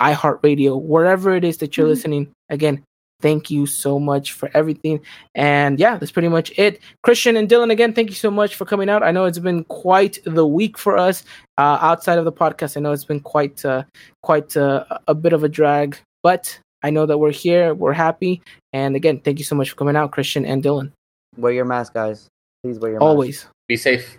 iHeartRadio, 0.00 0.80
wherever 0.80 1.34
it 1.34 1.44
is 1.44 1.58
that 1.58 1.76
you're 1.76 1.84
mm-hmm. 1.84 1.90
listening, 1.90 2.32
again, 2.48 2.82
thank 3.20 3.50
you 3.50 3.66
so 3.66 3.98
much 3.98 4.32
for 4.32 4.50
everything. 4.54 5.00
And 5.34 5.78
yeah, 5.78 5.96
that's 5.96 6.12
pretty 6.12 6.28
much 6.28 6.52
it. 6.58 6.80
Christian 7.02 7.36
and 7.36 7.48
Dylan, 7.48 7.70
again, 7.70 7.92
thank 7.92 8.10
you 8.10 8.16
so 8.16 8.30
much 8.30 8.54
for 8.54 8.64
coming 8.64 8.90
out. 8.90 9.02
I 9.02 9.12
know 9.12 9.24
it's 9.24 9.38
been 9.38 9.64
quite 9.64 10.18
the 10.24 10.46
week 10.46 10.76
for 10.76 10.98
us 10.98 11.24
uh, 11.56 11.78
outside 11.80 12.18
of 12.18 12.24
the 12.24 12.32
podcast. 12.32 12.76
I 12.76 12.80
know 12.80 12.92
it's 12.92 13.04
been 13.04 13.20
quite, 13.20 13.64
uh, 13.64 13.84
quite 14.22 14.56
uh, 14.56 14.84
a 15.06 15.14
bit 15.14 15.32
of 15.32 15.44
a 15.44 15.48
drag, 15.48 15.96
but 16.22 16.58
I 16.84 16.90
know 16.90 17.06
that 17.06 17.16
we're 17.16 17.32
here, 17.32 17.72
we're 17.72 17.94
happy, 17.94 18.42
and 18.74 18.94
again, 18.94 19.18
thank 19.18 19.38
you 19.38 19.44
so 19.44 19.56
much 19.56 19.70
for 19.70 19.76
coming 19.76 19.96
out, 19.96 20.12
Christian 20.12 20.44
and 20.44 20.62
Dylan. 20.62 20.92
Wear 21.36 21.52
your 21.52 21.64
mask, 21.64 21.94
guys. 21.94 22.28
Please 22.62 22.78
wear 22.78 22.92
your 22.92 23.00
mask. 23.00 23.08
Always. 23.08 23.46
Be 23.66 23.76
safe. 23.78 24.18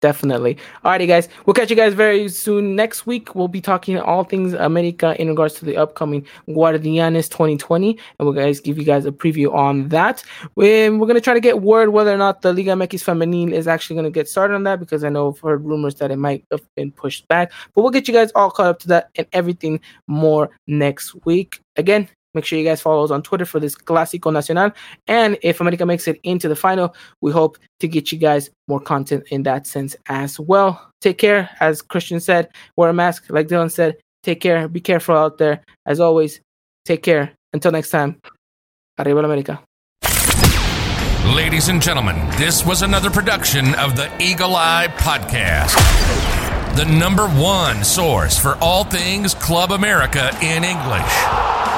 Definitely. 0.00 0.56
Alrighty, 0.84 1.08
guys. 1.08 1.28
We'll 1.44 1.54
catch 1.54 1.70
you 1.70 1.76
guys 1.76 1.92
very 1.92 2.28
soon. 2.28 2.76
Next 2.76 3.04
week, 3.04 3.34
we'll 3.34 3.48
be 3.48 3.60
talking 3.60 3.98
all 3.98 4.22
things 4.22 4.52
America 4.52 5.20
in 5.20 5.26
regards 5.28 5.54
to 5.54 5.64
the 5.64 5.76
upcoming 5.76 6.24
Guardianes 6.48 7.28
2020, 7.28 7.90
and 7.90 7.98
we'll 8.20 8.32
guys 8.32 8.60
give 8.60 8.78
you 8.78 8.84
guys 8.84 9.06
a 9.06 9.10
preview 9.10 9.52
on 9.52 9.88
that. 9.88 10.22
We're, 10.54 10.96
we're 10.96 11.08
gonna 11.08 11.20
try 11.20 11.34
to 11.34 11.40
get 11.40 11.62
word 11.62 11.88
whether 11.88 12.14
or 12.14 12.16
not 12.16 12.42
the 12.42 12.52
Liga 12.52 12.70
MX 12.72 13.02
Femenil 13.02 13.50
is 13.50 13.66
actually 13.66 13.96
gonna 13.96 14.10
get 14.10 14.28
started 14.28 14.54
on 14.54 14.62
that 14.64 14.78
because 14.78 15.02
I 15.02 15.08
know 15.08 15.32
I've 15.32 15.40
heard 15.40 15.64
rumors 15.64 15.96
that 15.96 16.12
it 16.12 16.16
might 16.16 16.44
have 16.52 16.62
been 16.76 16.92
pushed 16.92 17.26
back. 17.26 17.50
But 17.74 17.82
we'll 17.82 17.90
get 17.90 18.06
you 18.06 18.14
guys 18.14 18.30
all 18.36 18.52
caught 18.52 18.66
up 18.66 18.78
to 18.80 18.88
that 18.88 19.10
and 19.16 19.26
everything 19.32 19.80
more 20.06 20.50
next 20.68 21.16
week. 21.24 21.60
Again, 21.76 22.08
Make 22.34 22.44
sure 22.44 22.58
you 22.58 22.64
guys 22.64 22.80
follow 22.80 23.04
us 23.04 23.10
on 23.10 23.22
Twitter 23.22 23.44
for 23.44 23.58
this 23.58 23.74
Clásico 23.74 24.32
Nacional. 24.32 24.70
And 25.06 25.38
if 25.42 25.60
America 25.60 25.86
makes 25.86 26.06
it 26.06 26.20
into 26.22 26.48
the 26.48 26.56
final, 26.56 26.94
we 27.20 27.32
hope 27.32 27.58
to 27.80 27.88
get 27.88 28.12
you 28.12 28.18
guys 28.18 28.50
more 28.66 28.80
content 28.80 29.24
in 29.30 29.42
that 29.44 29.66
sense 29.66 29.96
as 30.08 30.38
well. 30.38 30.90
Take 31.00 31.18
care. 31.18 31.50
As 31.60 31.82
Christian 31.82 32.20
said, 32.20 32.48
wear 32.76 32.90
a 32.90 32.92
mask. 32.92 33.24
Like 33.30 33.48
Dylan 33.48 33.70
said, 33.70 33.96
take 34.22 34.40
care. 34.40 34.68
Be 34.68 34.80
careful 34.80 35.16
out 35.16 35.38
there. 35.38 35.62
As 35.86 36.00
always, 36.00 36.40
take 36.84 37.02
care. 37.02 37.32
Until 37.52 37.72
next 37.72 37.90
time, 37.90 38.20
Arriba 38.98 39.20
America. 39.20 39.60
Ladies 41.34 41.68
and 41.68 41.80
gentlemen, 41.80 42.16
this 42.36 42.64
was 42.64 42.82
another 42.82 43.10
production 43.10 43.74
of 43.74 43.96
the 43.96 44.10
Eagle 44.20 44.56
Eye 44.56 44.88
Podcast, 44.96 45.76
the 46.74 46.84
number 46.84 47.28
one 47.28 47.84
source 47.84 48.38
for 48.38 48.56
all 48.62 48.84
things 48.84 49.34
Club 49.34 49.72
America 49.72 50.30
in 50.42 50.64
English. 50.64 51.77